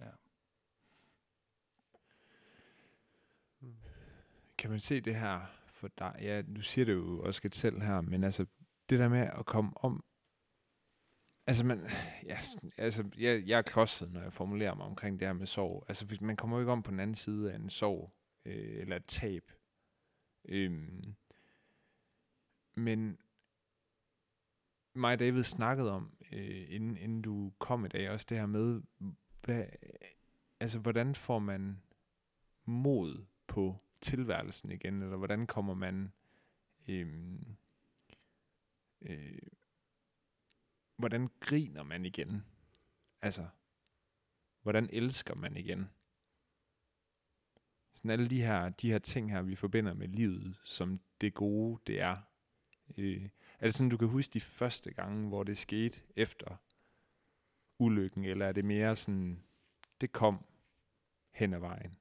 Ja. 0.01 0.11
kan 4.59 4.71
man 4.71 4.81
se 4.81 5.01
det 5.01 5.15
her 5.15 5.60
for 5.81 5.89
dig? 5.99 6.17
Ja, 6.21 6.43
du 6.43 6.61
siger 6.61 6.85
det 6.85 6.93
jo 6.93 7.23
også 7.23 7.41
lidt 7.43 7.55
selv 7.55 7.81
her, 7.81 8.01
men 8.01 8.25
altså, 8.25 8.47
det 8.91 8.99
der 8.99 9.09
med 9.09 9.21
at 9.21 9.47
komme 9.47 9.73
om, 9.77 10.05
altså, 11.47 11.65
man, 11.65 11.91
ja, 12.27 12.39
altså 12.79 13.05
jeg, 13.19 13.43
jeg 13.47 13.59
er 13.59 13.63
klodset, 13.63 14.13
når 14.13 14.23
jeg 14.23 14.33
formulerer 14.33 14.75
mig 14.75 14.87
omkring 14.87 15.21
det 15.21 15.29
her 15.29 15.33
med 15.33 15.47
sorg. 15.47 15.85
Altså, 15.89 16.07
hvis 16.07 16.21
man 16.21 16.37
kommer 16.37 16.57
jo 16.57 16.61
ikke 16.61 16.73
om 16.73 16.83
på 16.83 16.91
den 16.91 17.01
anden 17.01 17.15
side 17.15 17.53
af 17.53 17.57
en 17.57 17.71
sorg, 17.71 18.15
øh, 18.45 18.81
eller 18.81 18.97
et 18.97 19.07
tab. 19.07 19.53
Øhm, 20.49 21.15
men 22.75 23.19
mig 24.95 25.13
og 25.13 25.19
David 25.19 25.43
snakkede 25.43 25.93
om, 25.93 26.17
øh, 26.33 26.67
inden, 26.69 26.97
inden 26.97 27.23
du 27.23 27.53
kom 27.59 27.85
i 27.85 27.89
dag, 27.89 28.11
også 28.11 28.27
det 28.29 28.39
her 28.39 28.47
med, 28.47 28.83
hvad, 29.45 29.65
altså, 30.61 30.79
hvordan 30.79 31.15
får 31.15 31.39
man 31.39 31.83
mod 32.65 33.25
på 33.47 33.77
tilværelsen 34.01 34.71
igen, 34.73 35.03
eller 35.03 35.17
hvordan 35.17 35.47
kommer 35.47 35.75
man, 35.75 36.13
øh, 36.89 37.39
øh, 39.03 39.39
hvordan 40.97 41.29
griner 41.41 41.83
man 41.83 42.05
igen? 42.05 42.45
Altså, 43.23 43.49
hvordan 44.63 44.89
elsker 44.93 45.35
man 45.35 45.57
igen? 45.57 45.91
Sådan 47.93 48.11
alle 48.11 48.27
de 48.27 48.43
her, 48.43 48.69
de 48.69 48.91
her 48.91 48.99
ting 48.99 49.31
her, 49.31 49.43
vi 49.43 49.57
forbinder 49.57 49.95
med 49.95 50.09
livet, 50.09 50.61
som 50.65 51.01
det 51.21 51.35
gode, 51.35 51.81
det 51.87 52.01
er. 52.01 52.17
Øh, 52.97 53.29
er 53.59 53.67
det 53.67 53.75
sådan, 53.75 53.91
du 53.91 53.97
kan 53.97 54.09
huske 54.09 54.33
de 54.33 54.41
første 54.41 54.93
gange, 54.95 55.29
hvor 55.29 55.43
det 55.43 55.59
skete 55.59 56.03
efter 56.17 56.57
ulykken, 57.79 58.25
eller 58.25 58.47
er 58.47 58.53
det 58.53 58.65
mere 58.65 58.97
sådan, 58.97 59.43
det 60.01 60.13
kom 60.13 60.45
hen 61.31 61.55
ad 61.55 61.59
vejen? 61.59 62.00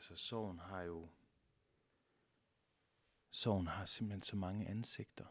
Altså, 0.00 0.16
sorgen 0.16 0.58
har 0.58 0.82
jo... 0.82 1.08
Sorgen 3.30 3.66
har 3.66 3.84
simpelthen 3.84 4.22
så 4.22 4.36
mange 4.36 4.68
ansigter. 4.68 5.26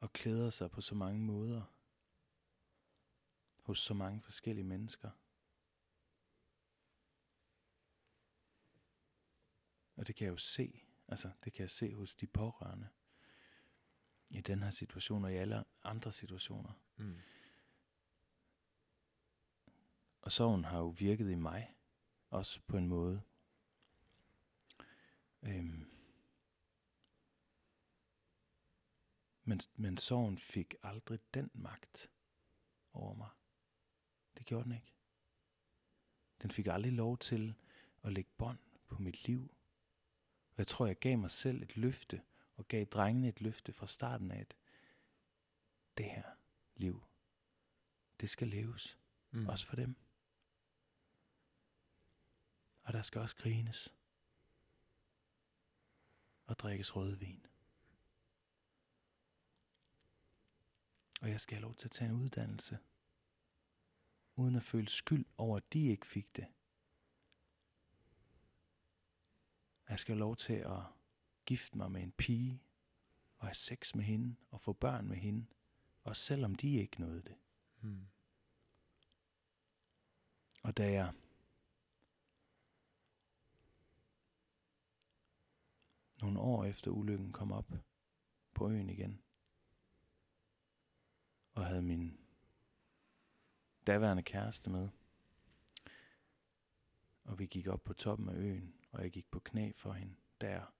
Og 0.00 0.12
klæder 0.12 0.50
sig 0.50 0.70
på 0.70 0.80
så 0.80 0.94
mange 0.94 1.20
måder. 1.20 1.62
Hos 3.62 3.78
så 3.78 3.94
mange 3.94 4.22
forskellige 4.22 4.64
mennesker. 4.64 5.10
Og 9.96 10.06
det 10.06 10.16
kan 10.16 10.24
jeg 10.24 10.32
jo 10.32 10.38
se. 10.38 10.80
Altså, 11.08 11.30
det 11.44 11.52
kan 11.52 11.62
jeg 11.62 11.70
se 11.70 11.94
hos 11.94 12.14
de 12.14 12.26
pårørende. 12.26 12.88
I 14.30 14.40
den 14.40 14.62
her 14.62 14.70
situation 14.70 15.24
og 15.24 15.32
i 15.32 15.36
alle 15.36 15.64
andre 15.82 16.12
situationer. 16.12 16.72
Mm. 16.96 17.18
Og 20.28 20.32
sorgen 20.32 20.64
har 20.64 20.78
jo 20.78 20.88
virket 20.88 21.30
i 21.30 21.34
mig, 21.34 21.74
også 22.30 22.60
på 22.66 22.76
en 22.76 22.88
måde. 22.88 23.22
Øhm. 25.42 25.90
Men, 29.44 29.60
men 29.76 29.98
sorgen 29.98 30.38
fik 30.38 30.74
aldrig 30.82 31.18
den 31.34 31.50
magt 31.54 32.10
over 32.92 33.14
mig. 33.14 33.28
Det 34.38 34.46
gjorde 34.46 34.64
den 34.64 34.72
ikke. 34.72 34.94
Den 36.42 36.50
fik 36.50 36.66
aldrig 36.66 36.92
lov 36.92 37.18
til 37.18 37.54
at 38.02 38.12
lægge 38.12 38.30
bånd 38.38 38.58
på 38.86 38.98
mit 38.98 39.26
liv. 39.26 39.42
Og 40.50 40.58
jeg 40.58 40.66
tror, 40.66 40.86
jeg 40.86 40.98
gav 40.98 41.18
mig 41.18 41.30
selv 41.30 41.62
et 41.62 41.76
løfte, 41.76 42.22
og 42.56 42.68
gav 42.68 42.84
drengene 42.84 43.28
et 43.28 43.40
løfte 43.40 43.72
fra 43.72 43.86
starten 43.86 44.30
af, 44.30 44.40
at 44.40 44.56
det 45.98 46.06
her 46.06 46.24
liv, 46.76 47.04
det 48.20 48.30
skal 48.30 48.48
leves. 48.48 48.98
Mm. 49.30 49.48
Også 49.48 49.66
for 49.66 49.76
dem. 49.76 49.96
Og 52.88 52.94
der 52.94 53.02
skal 53.02 53.20
også 53.20 53.36
grines. 53.36 53.94
Og 56.46 56.58
drikkes 56.58 56.96
rødvin. 56.96 57.46
Og 61.20 61.30
jeg 61.30 61.40
skal 61.40 61.56
have 61.56 61.62
lov 61.62 61.74
til 61.74 61.88
at 61.88 61.92
tage 61.92 62.10
en 62.10 62.16
uddannelse. 62.16 62.78
Uden 64.36 64.56
at 64.56 64.62
føle 64.62 64.88
skyld 64.88 65.26
over, 65.36 65.56
at 65.56 65.72
de 65.72 65.86
ikke 65.86 66.06
fik 66.06 66.36
det. 66.36 66.46
Jeg 69.88 69.98
skal 69.98 70.14
have 70.14 70.20
lov 70.20 70.36
til 70.36 70.52
at 70.52 70.82
gifte 71.46 71.78
mig 71.78 71.92
med 71.92 72.02
en 72.02 72.12
pige, 72.12 72.62
og 73.38 73.46
have 73.46 73.54
sex 73.54 73.94
med 73.94 74.04
hende, 74.04 74.36
og 74.50 74.60
få 74.60 74.72
børn 74.72 75.08
med 75.08 75.16
hende, 75.16 75.46
og 76.04 76.16
selvom 76.16 76.54
de 76.54 76.74
ikke 76.74 77.00
nåede 77.00 77.22
det. 77.22 77.36
Mm. 77.80 78.08
Og 80.62 80.76
da 80.76 80.92
jeg 80.92 81.14
nogle 86.22 86.40
år 86.40 86.64
efter 86.64 86.90
ulykken 86.90 87.32
kom 87.32 87.52
op 87.52 87.72
på 88.54 88.70
øen 88.70 88.90
igen, 88.90 89.22
og 91.54 91.66
havde 91.66 91.82
min 91.82 92.20
daværende 93.86 94.22
kæreste 94.22 94.70
med, 94.70 94.88
og 97.24 97.38
vi 97.38 97.46
gik 97.46 97.66
op 97.66 97.84
på 97.84 97.94
toppen 97.94 98.28
af 98.28 98.34
øen, 98.34 98.74
og 98.90 99.02
jeg 99.02 99.10
gik 99.10 99.30
på 99.30 99.40
knæ 99.40 99.72
for 99.72 99.92
hende 99.92 100.16
der. 100.40 100.74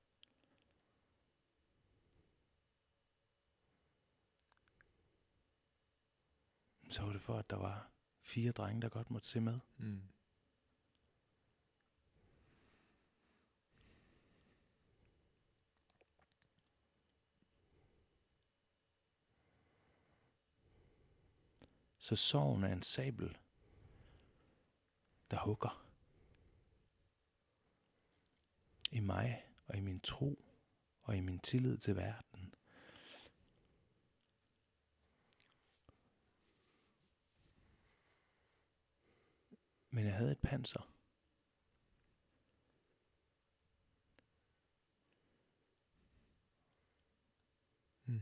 Så 6.90 7.02
var 7.02 7.12
det 7.12 7.22
for, 7.22 7.38
at 7.38 7.50
der 7.50 7.56
var 7.56 7.90
fire 8.20 8.52
drenge, 8.52 8.82
der 8.82 8.88
godt 8.88 9.10
måtte 9.10 9.28
se 9.28 9.40
med. 9.40 9.60
Mm. 9.76 10.02
Så 22.08 22.16
sorgen 22.16 22.64
er 22.64 22.72
en 22.72 22.82
sabel, 22.82 23.38
der 25.30 25.38
hugger 25.38 25.86
i 28.92 29.00
mig 29.00 29.44
og 29.66 29.76
i 29.76 29.80
min 29.80 30.00
tro 30.00 30.44
og 31.02 31.16
i 31.16 31.20
min 31.20 31.38
tillid 31.38 31.78
til 31.78 31.96
verden. 31.96 32.54
Men 39.90 40.04
jeg 40.04 40.14
havde 40.14 40.32
et 40.32 40.40
panser. 40.40 40.92
Mm. 48.04 48.20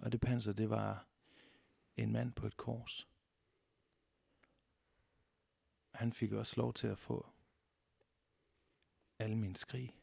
Og 0.00 0.12
det 0.12 0.20
panser, 0.20 0.52
det 0.52 0.70
var 0.70 1.06
en 1.96 2.12
mand 2.12 2.32
på 2.32 2.46
et 2.46 2.56
kors. 2.56 3.15
Han 5.96 6.12
fik 6.12 6.32
også 6.32 6.54
lov 6.56 6.74
til 6.74 6.86
at 6.86 6.98
få 6.98 7.26
alle 9.18 9.36
mine 9.36 9.56
skrig. 9.56 9.96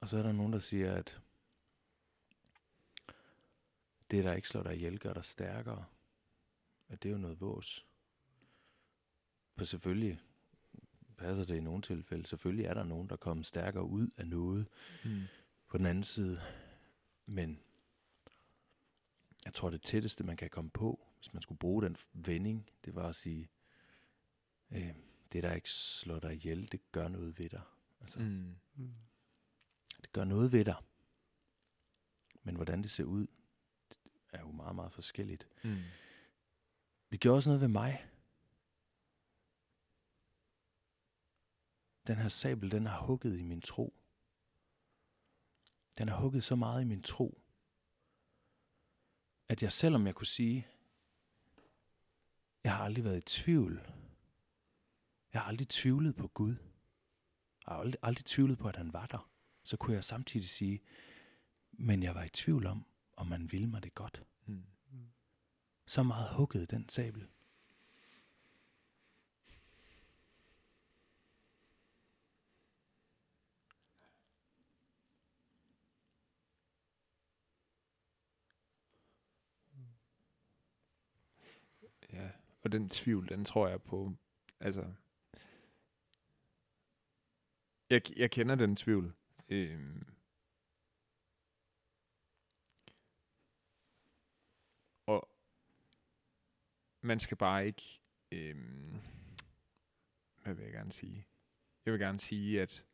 Og 0.00 0.08
så 0.08 0.18
er 0.18 0.22
der 0.22 0.32
nogen, 0.32 0.52
der 0.52 0.58
siger, 0.58 0.94
at 0.94 1.20
det, 4.10 4.24
der 4.24 4.32
ikke 4.32 4.48
slår 4.48 4.62
dig 4.62 4.74
ihjel, 4.74 4.98
gør 4.98 5.12
dig 5.12 5.24
stærkere. 5.24 5.84
At 6.88 7.02
det 7.02 7.08
er 7.08 7.12
jo 7.12 7.18
noget 7.18 7.40
vås. 7.40 7.86
For 9.56 9.64
selvfølgelig 9.64 10.20
passer 11.16 11.44
det 11.44 11.56
i 11.56 11.60
nogle 11.60 11.82
tilfælde. 11.82 12.26
Selvfølgelig 12.26 12.66
er 12.66 12.74
der 12.74 12.84
nogen, 12.84 13.08
der 13.08 13.16
kommer 13.16 13.44
stærkere 13.44 13.84
ud 13.84 14.08
af 14.16 14.26
noget 14.26 14.68
Mm. 15.04 15.22
på 15.68 15.78
den 15.78 15.86
anden 15.86 16.04
side. 16.04 16.40
Men 17.26 17.60
jeg 19.44 19.54
tror, 19.54 19.70
det 19.70 19.82
tætteste, 19.82 20.24
man 20.24 20.36
kan 20.36 20.50
komme 20.50 20.70
på, 20.70 21.06
hvis 21.18 21.32
man 21.32 21.42
skulle 21.42 21.58
bruge 21.58 21.82
den 21.82 21.96
vending, 22.12 22.70
det 22.84 22.94
var 22.94 23.08
at 23.08 23.16
sige, 23.16 23.48
øh, 24.70 24.94
det 25.32 25.42
der 25.42 25.52
ikke 25.52 25.70
slår 25.70 26.18
dig 26.18 26.34
ihjel, 26.34 26.72
det 26.72 26.92
gør 26.92 27.08
noget 27.08 27.38
ved 27.38 27.48
dig. 27.48 27.62
Altså, 28.00 28.18
Mm. 28.18 28.54
Det 30.02 30.12
gør 30.12 30.24
noget 30.24 30.52
ved 30.52 30.64
dig. 30.64 30.76
Men 32.42 32.56
hvordan 32.56 32.82
det 32.82 32.90
ser 32.90 33.04
ud, 33.04 33.26
er 34.32 34.40
jo 34.40 34.50
meget, 34.50 34.74
meget 34.74 34.92
forskelligt. 34.92 35.48
Mm. 35.64 35.76
Det 37.12 37.20
gjorde 37.20 37.36
også 37.36 37.48
noget 37.50 37.60
ved 37.60 37.68
mig. 37.68 38.06
Den 42.06 42.16
her 42.16 42.28
sabel, 42.28 42.70
den 42.70 42.86
har 42.86 43.00
hugget 43.00 43.38
i 43.38 43.42
min 43.42 43.60
tro. 43.60 43.94
Den 45.98 46.08
har 46.08 46.16
hugget 46.16 46.44
så 46.44 46.56
meget 46.56 46.82
i 46.82 46.84
min 46.84 47.02
tro, 47.02 47.40
at 49.48 49.62
jeg 49.62 49.72
selvom 49.72 50.06
jeg 50.06 50.14
kunne 50.14 50.26
sige, 50.26 50.66
jeg 52.64 52.76
har 52.76 52.84
aldrig 52.84 53.04
været 53.04 53.18
i 53.18 53.40
tvivl. 53.40 53.80
Jeg 55.32 55.40
har 55.42 55.48
aldrig 55.48 55.68
tvivlet 55.68 56.16
på 56.16 56.28
Gud. 56.28 56.56
Jeg 57.66 57.74
har 57.74 57.76
aldrig, 57.76 57.98
aldrig 58.02 58.24
tvivlet 58.24 58.58
på, 58.58 58.68
at 58.68 58.76
han 58.76 58.92
var 58.92 59.06
der. 59.06 59.30
Så 59.64 59.76
kunne 59.76 59.94
jeg 59.94 60.04
samtidig 60.04 60.48
sige, 60.48 60.80
men 61.72 62.02
jeg 62.02 62.14
var 62.14 62.24
i 62.24 62.28
tvivl 62.28 62.66
om, 62.66 62.86
om 63.16 63.26
man 63.26 63.52
ville 63.52 63.66
mig 63.66 63.82
det 63.82 63.94
godt. 63.94 64.22
Mm. 64.46 64.64
Så 65.86 66.02
meget 66.02 66.34
hugget 66.34 66.70
den 66.70 66.88
sabel. 66.88 67.28
Ja, 82.12 82.30
og 82.64 82.72
den 82.72 82.88
tvivl, 82.88 83.28
den 83.28 83.44
tror 83.44 83.68
jeg 83.68 83.82
på, 83.82 84.12
altså, 84.60 84.92
jeg, 87.90 88.02
jeg 88.16 88.30
kender 88.30 88.54
den 88.54 88.76
tvivl. 88.76 89.14
Øhm, 89.48 90.06
og 95.06 95.28
man 97.00 97.20
skal 97.20 97.36
bare 97.36 97.66
ikke, 97.66 98.00
øhm, 98.32 99.00
hvad 100.42 100.54
vil 100.54 100.64
jeg 100.64 100.72
gerne 100.72 100.92
sige? 100.92 101.26
Jeg 101.84 101.92
vil 101.92 102.00
gerne 102.00 102.20
sige, 102.20 102.62
at 102.62 102.86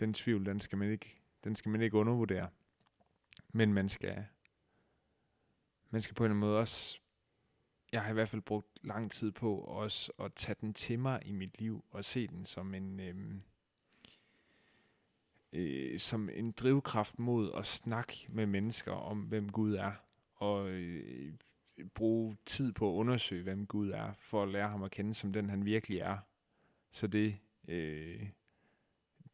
den 0.00 0.14
tvivl, 0.14 0.46
den 0.46 0.60
skal 0.60 0.78
man 0.78 0.90
ikke, 0.90 1.20
den 1.44 1.56
skal 1.56 1.70
man 1.70 1.82
ikke 1.82 1.96
undervurdere. 1.96 2.50
Men 3.52 3.72
man 3.72 3.88
skal, 3.88 4.26
man 5.90 6.02
skal 6.02 6.14
på 6.14 6.24
en 6.24 6.30
eller 6.30 6.34
anden 6.34 6.48
måde 6.48 6.58
også, 6.58 6.98
jeg 7.92 8.02
har 8.02 8.10
i 8.10 8.12
hvert 8.12 8.28
fald 8.28 8.42
brugt 8.42 8.78
lang 8.82 9.10
tid 9.10 9.32
på 9.32 9.54
også 9.54 10.12
at 10.18 10.34
tage 10.34 10.56
den 10.60 10.74
til 10.74 10.98
mig 10.98 11.22
i 11.26 11.32
mit 11.32 11.58
liv 11.58 11.84
og 11.90 12.04
se 12.04 12.26
den 12.26 12.44
som 12.44 12.74
en, 12.74 13.00
øhm, 13.00 13.42
øh, 15.52 15.98
som 15.98 16.28
en 16.28 16.52
drivkraft 16.52 17.18
mod 17.18 17.52
at 17.52 17.66
snakke 17.66 18.26
med 18.28 18.46
mennesker 18.46 18.92
om, 18.92 19.20
hvem 19.20 19.48
Gud 19.48 19.74
er, 19.74 19.92
og 20.34 20.70
øh, 20.70 21.34
bruge 21.94 22.36
tid 22.46 22.72
på 22.72 22.90
at 22.90 22.94
undersøge, 22.94 23.42
hvem 23.42 23.66
Gud 23.66 23.90
er, 23.90 24.12
for 24.18 24.42
at 24.42 24.48
lære 24.48 24.68
ham 24.68 24.82
at 24.82 24.90
kende 24.90 25.14
som 25.14 25.32
den, 25.32 25.50
han 25.50 25.64
virkelig 25.64 25.98
er. 25.98 26.18
Så 26.92 27.06
det, 27.06 27.38
øh, 27.68 28.28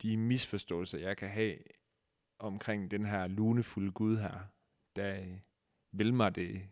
de 0.02 0.16
misforståelser, 0.16 0.98
jeg 0.98 1.16
kan 1.16 1.28
have 1.28 1.56
omkring 2.38 2.90
den 2.90 3.06
her 3.06 3.26
lunefulde 3.26 3.92
Gud 3.92 4.16
her, 4.16 4.40
der 4.96 5.20
øh, 5.20 5.38
vil 5.98 6.14
mig 6.14 6.34
det 6.34 6.68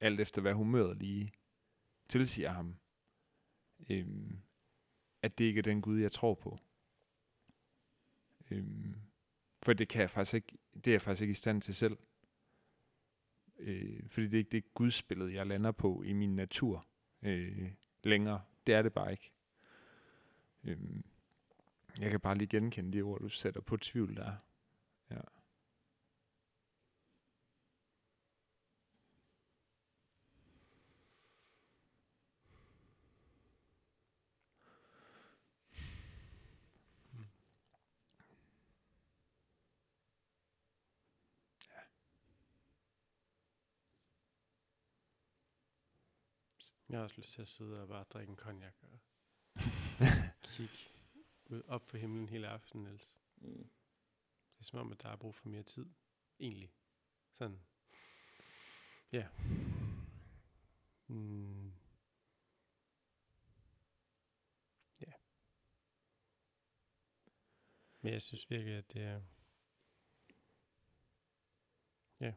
alt 0.00 0.20
efter 0.20 0.42
hvad 0.42 0.54
humøret 0.54 0.96
lige 0.96 1.32
tilsiger 2.08 2.50
ham, 2.50 2.76
øhm, 3.90 4.38
at 5.22 5.38
det 5.38 5.44
ikke 5.44 5.58
er 5.58 5.62
den 5.62 5.82
Gud, 5.82 5.98
jeg 5.98 6.12
tror 6.12 6.34
på. 6.34 6.58
Øhm, 8.50 8.94
for 9.62 9.72
det 9.72 9.88
kan 9.88 10.00
jeg 10.00 10.10
faktisk 10.10 10.34
ikke, 10.34 10.58
det 10.74 10.86
er 10.86 10.92
jeg 10.92 11.02
faktisk 11.02 11.22
ikke 11.22 11.30
i 11.30 11.34
stand 11.34 11.62
til 11.62 11.74
selv. 11.74 11.98
Øh, 13.58 14.08
fordi 14.08 14.26
det 14.26 14.34
er 14.34 14.38
ikke 14.38 14.50
det 14.50 14.74
gudsbillede, 14.74 15.34
jeg 15.34 15.46
lander 15.46 15.72
på 15.72 16.02
i 16.02 16.12
min 16.12 16.36
natur 16.36 16.86
øh, 17.22 17.72
længere. 18.02 18.42
Det 18.66 18.74
er 18.74 18.82
det 18.82 18.92
bare 18.92 19.10
ikke. 19.10 19.32
Øhm, 20.64 21.04
jeg 22.00 22.10
kan 22.10 22.20
bare 22.20 22.38
lige 22.38 22.48
genkende 22.48 22.92
de 22.92 23.02
ord, 23.02 23.20
du 23.20 23.28
sætter 23.28 23.60
på 23.60 23.76
tvivl 23.76 24.16
der. 24.16 24.36
Ja. 25.10 25.20
Jeg 46.90 46.98
har 46.98 47.04
også 47.04 47.16
lyst 47.16 47.32
til 47.32 47.42
at 47.42 47.48
sidde 47.48 47.82
og 47.82 47.88
bare 47.88 48.04
drikke 48.04 48.30
en 48.30 48.36
cognac 48.36 48.74
og 48.82 48.98
kigge 50.56 50.74
ud 51.46 51.62
op 51.66 51.86
på 51.86 51.96
himlen 51.96 52.28
hele 52.28 52.48
aftenen, 52.48 52.86
Niels. 52.86 53.14
Mm. 53.36 53.70
Det 54.52 54.60
er 54.60 54.64
som 54.64 54.78
om, 54.78 54.92
at 54.92 55.02
der 55.02 55.08
er 55.08 55.16
brug 55.16 55.34
for 55.34 55.48
mere 55.48 55.62
tid. 55.62 55.86
Egentlig. 56.40 56.72
Sådan. 57.32 57.60
Ja. 59.12 59.28
Mm. 61.06 61.72
Ja. 65.00 65.12
Men 68.00 68.12
jeg 68.12 68.22
synes 68.22 68.50
virkelig, 68.50 68.74
at 68.74 68.92
det 68.92 69.02
er... 69.02 69.22
Ja. 72.20 72.34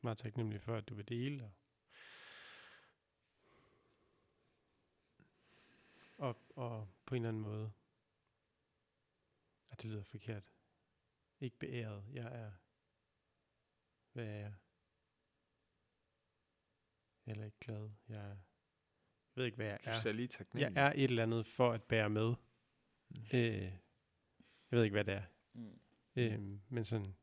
Meget 0.00 0.18
taknemmelig 0.18 0.62
for, 0.62 0.76
at 0.76 0.88
du 0.88 0.94
vil 0.94 1.08
dele. 1.08 1.44
Og, 1.44 1.59
og, 6.20 6.36
og 6.56 6.88
på 7.06 7.14
en 7.14 7.22
eller 7.22 7.28
anden 7.28 7.42
måde, 7.42 7.72
at 9.70 9.82
det 9.82 9.90
lyder 9.90 10.02
forkert. 10.02 10.52
Ikke 11.40 11.58
beæret. 11.58 12.04
Jeg 12.12 12.26
er, 12.26 12.52
hvad 14.12 14.24
er 14.26 14.36
jeg? 14.38 14.54
Er 17.24 17.30
heller 17.30 17.44
ikke 17.44 17.58
glad. 17.60 17.90
Jeg, 18.08 18.18
er, 18.18 18.28
jeg 18.28 18.36
ved 19.34 19.44
ikke, 19.44 19.56
hvad 19.56 19.66
jeg 19.66 19.78
Du 19.84 19.90
er. 19.90 19.92
lige. 20.54 20.70
Jeg 20.76 20.86
er 20.88 20.92
et 20.92 21.04
eller 21.04 21.22
andet 21.22 21.46
for 21.46 21.72
at 21.72 21.82
bære 21.82 22.10
med. 22.10 22.34
Mm. 23.08 23.16
Øh, 23.34 23.62
jeg 24.70 24.76
ved 24.76 24.84
ikke, 24.84 24.94
hvad 24.94 25.04
det 25.04 25.14
er. 25.14 25.24
Mm. 25.52 25.80
Øh, 26.16 26.40
men 26.68 26.84
sådan, 26.84 27.16